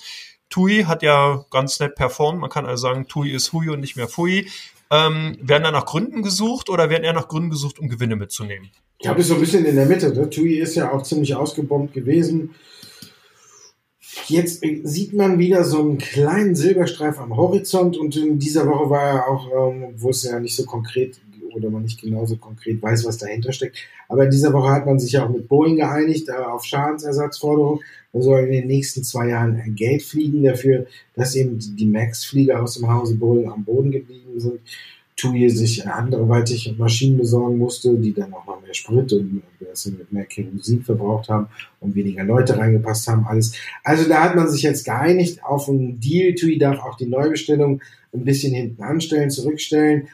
TUI 0.49 0.83
hat 0.83 1.03
ja 1.03 1.45
ganz 1.51 1.79
nett 1.79 1.95
performt. 1.95 2.39
Man 2.39 2.49
kann 2.49 2.65
also 2.65 2.81
sagen, 2.81 3.07
TUI 3.07 3.31
ist 3.31 3.53
Hui 3.53 3.69
und 3.69 3.79
nicht 3.79 3.95
mehr 3.95 4.07
Fui. 4.07 4.47
Ähm, 4.89 5.37
werden 5.41 5.63
da 5.63 5.71
nach 5.71 5.85
Gründen 5.85 6.23
gesucht 6.23 6.69
oder 6.69 6.89
werden 6.89 7.03
eher 7.03 7.13
nach 7.13 7.27
Gründen 7.27 7.49
gesucht, 7.49 7.79
um 7.79 7.89
Gewinne 7.89 8.15
mitzunehmen? 8.15 8.69
Ich 8.99 9.03
glaube, 9.03 9.21
es 9.21 9.27
so 9.27 9.35
ein 9.35 9.41
bisschen 9.41 9.65
in 9.65 9.75
der 9.75 9.85
Mitte. 9.85 10.13
Ne? 10.13 10.29
TUI 10.29 10.59
ist 10.59 10.75
ja 10.75 10.91
auch 10.91 11.03
ziemlich 11.03 11.35
ausgebombt 11.35 11.93
gewesen. 11.93 12.55
Jetzt 14.27 14.63
sieht 14.83 15.13
man 15.13 15.37
wieder 15.37 15.63
so 15.63 15.79
einen 15.79 15.97
kleinen 15.97 16.55
Silberstreif 16.55 17.19
am 17.19 17.35
Horizont 17.35 17.97
und 17.97 18.15
in 18.15 18.39
dieser 18.39 18.65
Woche 18.67 18.89
war 18.89 19.03
er 19.03 19.27
auch, 19.27 19.71
ähm, 19.71 19.93
wo 19.97 20.09
es 20.09 20.23
ja 20.23 20.39
nicht 20.39 20.55
so 20.55 20.65
konkret 20.65 21.19
oder 21.57 21.69
man 21.69 21.83
nicht 21.83 22.01
genauso 22.01 22.37
konkret 22.37 22.81
weiß, 22.81 23.05
was 23.05 23.17
dahinter 23.17 23.51
steckt. 23.51 23.77
Aber 24.07 24.23
in 24.23 24.31
dieser 24.31 24.53
Woche 24.53 24.71
hat 24.71 24.85
man 24.85 24.99
sich 24.99 25.11
ja 25.13 25.25
auch 25.25 25.29
mit 25.29 25.47
Boeing 25.47 25.75
geeinigt 25.75 26.29
äh, 26.29 26.33
auf 26.33 26.63
Schadensersatzforderungen. 26.63 27.81
Man 28.13 28.23
soll 28.23 28.41
in 28.45 28.51
den 28.51 28.67
nächsten 28.67 29.03
zwei 29.03 29.29
Jahren 29.29 29.75
Geld 29.75 30.03
fliegen 30.03 30.43
dafür, 30.43 30.85
dass 31.15 31.35
eben 31.35 31.59
die 31.59 31.85
Max-Flieger 31.85 32.61
aus 32.61 32.75
dem 32.75 32.87
Hause 32.89 33.15
Boeing 33.15 33.49
am 33.49 33.63
Boden 33.63 33.91
geblieben 33.91 34.39
sind. 34.39 34.59
TUI 35.17 35.49
sich 35.49 35.85
anderweitig 35.87 36.75
Maschinen 36.77 37.17
besorgen 37.17 37.57
musste, 37.57 37.95
die 37.95 38.13
dann 38.13 38.33
auch 38.33 38.45
noch 38.45 38.61
mehr 38.61 38.73
Sprit 38.73 39.11
und 39.13 39.41
mit 39.97 40.11
mehr 40.11 40.25
Kerosin 40.25 40.83
verbraucht 40.83 41.29
haben 41.29 41.47
und 41.79 41.95
weniger 41.95 42.23
Leute 42.23 42.57
reingepasst 42.57 43.07
haben, 43.07 43.25
alles. 43.25 43.53
Also 43.83 44.07
da 44.07 44.23
hat 44.23 44.35
man 44.35 44.47
sich 44.47 44.61
jetzt 44.61 44.85
geeinigt 44.85 45.43
auf 45.43 45.67
einen 45.67 45.99
Deal. 45.99 46.35
TUI 46.35 46.59
darf 46.59 46.79
auch 46.79 46.97
die 46.97 47.07
Neubestellung 47.07 47.81
ein 48.13 48.25
bisschen 48.25 48.53
hinten 48.53 48.83
anstellen, 48.83 49.31
zurückstellen. 49.31 50.07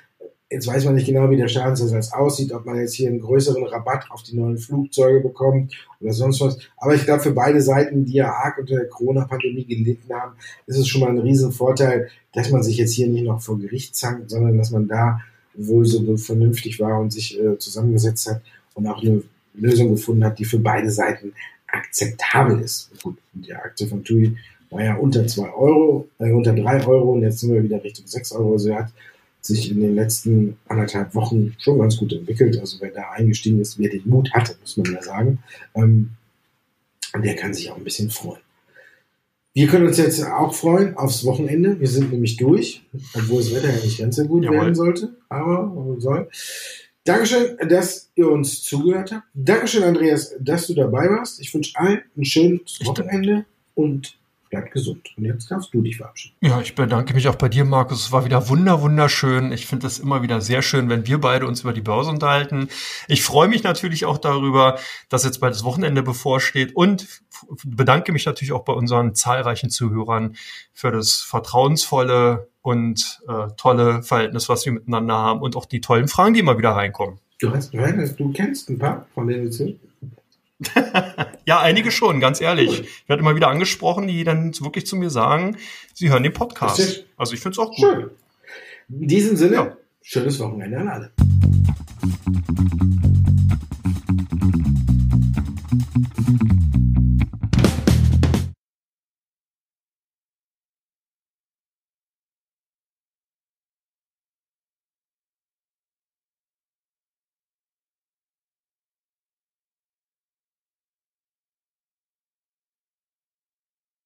Jetzt 0.53 0.67
weiß 0.67 0.85
man 0.85 0.93
nicht 0.93 1.07
genau, 1.07 1.31
wie 1.31 1.37
der 1.37 1.47
Schadensersatz 1.47 2.13
aussieht, 2.13 2.51
ob 2.51 2.63
man 2.63 2.77
jetzt 2.77 2.93
hier 2.93 3.09
einen 3.09 3.21
größeren 3.21 3.63
Rabatt 3.65 4.05
auf 4.11 4.21
die 4.21 4.35
neuen 4.35 4.59
Flugzeuge 4.59 5.19
bekommt 5.19 5.73
oder 5.99 6.13
sonst 6.13 6.41
was. 6.41 6.59
Aber 6.77 6.93
ich 6.93 7.05
glaube, 7.05 7.23
für 7.23 7.31
beide 7.31 7.59
Seiten, 7.59 8.05
die 8.05 8.13
ja 8.13 8.31
arg 8.31 8.59
unter 8.59 8.75
der 8.75 8.87
Corona-Pandemie 8.87 9.65
gelitten 9.65 10.13
haben, 10.13 10.33
ist 10.67 10.77
es 10.77 10.87
schon 10.87 11.01
mal 11.01 11.09
ein 11.09 11.17
Riesenvorteil, 11.17 12.07
dass 12.33 12.51
man 12.51 12.61
sich 12.61 12.77
jetzt 12.77 12.93
hier 12.93 13.07
nicht 13.07 13.25
noch 13.25 13.41
vor 13.41 13.57
Gericht 13.57 13.95
zankt, 13.95 14.29
sondern 14.29 14.59
dass 14.59 14.69
man 14.69 14.87
da 14.87 15.21
wohl 15.55 15.87
so 15.87 16.17
vernünftig 16.17 16.79
war 16.79 16.99
und 16.99 17.11
sich 17.11 17.39
äh, 17.39 17.57
zusammengesetzt 17.57 18.29
hat 18.29 18.41
und 18.75 18.85
auch 18.85 19.01
eine 19.01 19.23
Lösung 19.55 19.89
gefunden 19.89 20.23
hat, 20.23 20.37
die 20.37 20.45
für 20.45 20.59
beide 20.59 20.91
Seiten 20.91 21.33
akzeptabel 21.65 22.59
ist. 22.59 22.91
Gut, 23.01 23.17
die 23.33 23.55
Aktie 23.55 23.87
von 23.87 24.03
TUI 24.03 24.37
war 24.69 24.83
ja 24.83 24.95
unter 24.97 25.25
zwei 25.25 25.51
Euro, 25.51 26.07
äh, 26.19 26.31
unter 26.31 26.53
drei 26.53 26.85
Euro 26.85 27.13
und 27.13 27.23
jetzt 27.23 27.39
sind 27.39 27.51
wir 27.51 27.63
wieder 27.63 27.83
Richtung 27.83 28.05
sechs 28.05 28.31
Euro. 28.31 28.53
Also 28.53 28.69
er 28.69 28.79
hat 28.81 28.91
sich 29.45 29.69
in 29.71 29.81
den 29.81 29.95
letzten 29.95 30.57
anderthalb 30.67 31.13
Wochen 31.15 31.53
schon 31.59 31.79
ganz 31.79 31.97
gut 31.97 32.13
entwickelt. 32.13 32.59
Also 32.59 32.77
wer 32.79 32.91
da 32.91 33.11
eingestiegen 33.11 33.59
ist, 33.59 33.77
wer 33.77 33.89
den 33.89 34.07
Mut 34.07 34.31
hatte, 34.33 34.55
muss 34.61 34.77
man 34.77 34.93
ja 34.93 35.01
sagen, 35.01 35.39
ähm, 35.75 36.11
der 37.21 37.35
kann 37.35 37.53
sich 37.53 37.69
auch 37.69 37.77
ein 37.77 37.83
bisschen 37.83 38.09
freuen. 38.09 38.41
Wir 39.53 39.67
können 39.67 39.85
uns 39.85 39.97
jetzt 39.97 40.23
auch 40.23 40.53
freuen 40.53 40.97
aufs 40.97 41.25
Wochenende. 41.25 41.79
Wir 41.79 41.87
sind 41.87 42.11
nämlich 42.11 42.37
durch, 42.37 42.83
obwohl 43.13 43.41
das 43.41 43.53
Wetter 43.53 43.69
ja 43.69 43.83
nicht 43.83 43.99
ganz 43.99 44.15
so 44.15 44.25
gut 44.25 44.43
Jawohl. 44.43 44.57
werden 44.57 44.75
sollte, 44.75 45.15
aber 45.29 45.95
soll. 45.99 46.27
Dankeschön, 47.03 47.57
dass 47.67 48.09
ihr 48.15 48.29
uns 48.29 48.63
zugehört 48.63 49.11
habt. 49.11 49.27
Dankeschön, 49.33 49.83
Andreas, 49.83 50.33
dass 50.39 50.67
du 50.67 50.73
dabei 50.73 51.09
warst. 51.09 51.39
Ich 51.41 51.53
wünsche 51.53 51.77
allen 51.77 52.01
ein 52.17 52.25
schönes 52.25 52.79
Wochenende 52.85 53.45
und 53.75 54.17
bleibt 54.53 54.71
gesund. 54.71 55.09
Und 55.17 55.25
jetzt 55.25 55.49
darfst 55.49 55.73
du 55.73 55.81
dich 55.81 55.97
verabschieden. 55.97 56.35
Ja, 56.41 56.61
ich 56.61 56.75
bedanke 56.75 57.15
mich 57.15 57.27
auch 57.27 57.35
bei 57.35 57.49
dir, 57.49 57.65
Markus. 57.65 58.05
Es 58.05 58.11
war 58.11 58.23
wieder 58.23 58.49
wunder, 58.49 58.81
wunderschön. 58.81 59.51
Ich 59.51 59.65
finde 59.65 59.87
es 59.87 59.97
immer 59.97 60.21
wieder 60.21 60.41
sehr 60.41 60.61
schön, 60.61 60.89
wenn 60.89 61.07
wir 61.07 61.19
beide 61.19 61.47
uns 61.47 61.61
über 61.61 61.73
die 61.73 61.81
Börse 61.81 62.11
unterhalten. 62.11 62.69
Ich 63.07 63.23
freue 63.23 63.47
mich 63.47 63.63
natürlich 63.63 64.05
auch 64.05 64.19
darüber, 64.19 64.77
dass 65.09 65.23
jetzt 65.23 65.39
bald 65.39 65.55
das 65.55 65.63
Wochenende 65.63 66.03
bevorsteht 66.03 66.75
und 66.75 67.07
bedanke 67.65 68.11
mich 68.11 68.27
natürlich 68.27 68.51
auch 68.51 68.63
bei 68.63 68.73
unseren 68.73 69.15
zahlreichen 69.15 69.71
Zuhörern 69.71 70.35
für 70.71 70.91
das 70.91 71.15
vertrauensvolle 71.15 72.47
und 72.61 73.21
äh, 73.27 73.47
tolle 73.57 74.03
Verhältnis, 74.03 74.49
was 74.49 74.65
wir 74.65 74.73
miteinander 74.73 75.15
haben 75.15 75.41
und 75.41 75.55
auch 75.55 75.65
die 75.65 75.81
tollen 75.81 76.07
Fragen, 76.07 76.35
die 76.35 76.41
immer 76.41 76.59
wieder 76.59 76.71
reinkommen. 76.71 77.19
Du 77.39 77.51
hast, 77.51 77.73
du 77.73 78.31
kennst 78.31 78.69
ein 78.69 78.77
paar 78.77 79.07
von 79.15 79.27
denen 79.27 79.51
ja, 81.45 81.59
einige 81.59 81.91
schon, 81.91 82.19
ganz 82.19 82.41
ehrlich. 82.41 82.81
Ich 82.81 83.09
werde 83.09 83.21
immer 83.21 83.35
wieder 83.35 83.49
angesprochen, 83.49 84.07
die 84.07 84.23
dann 84.23 84.53
wirklich 84.59 84.85
zu 84.85 84.95
mir 84.95 85.09
sagen, 85.09 85.57
sie 85.93 86.09
hören 86.09 86.23
den 86.23 86.33
Podcast. 86.33 87.05
Also 87.17 87.33
ich 87.33 87.39
finde 87.39 87.53
es 87.53 87.59
auch 87.59 87.69
gut. 87.69 87.79
Schön. 87.79 88.09
In 88.89 89.07
diesem 89.07 89.35
Sinne, 89.35 89.55
ja. 89.55 89.77
schönes 90.01 90.39
Wochenende 90.39 90.77
an 90.77 90.87
alle. 90.87 91.11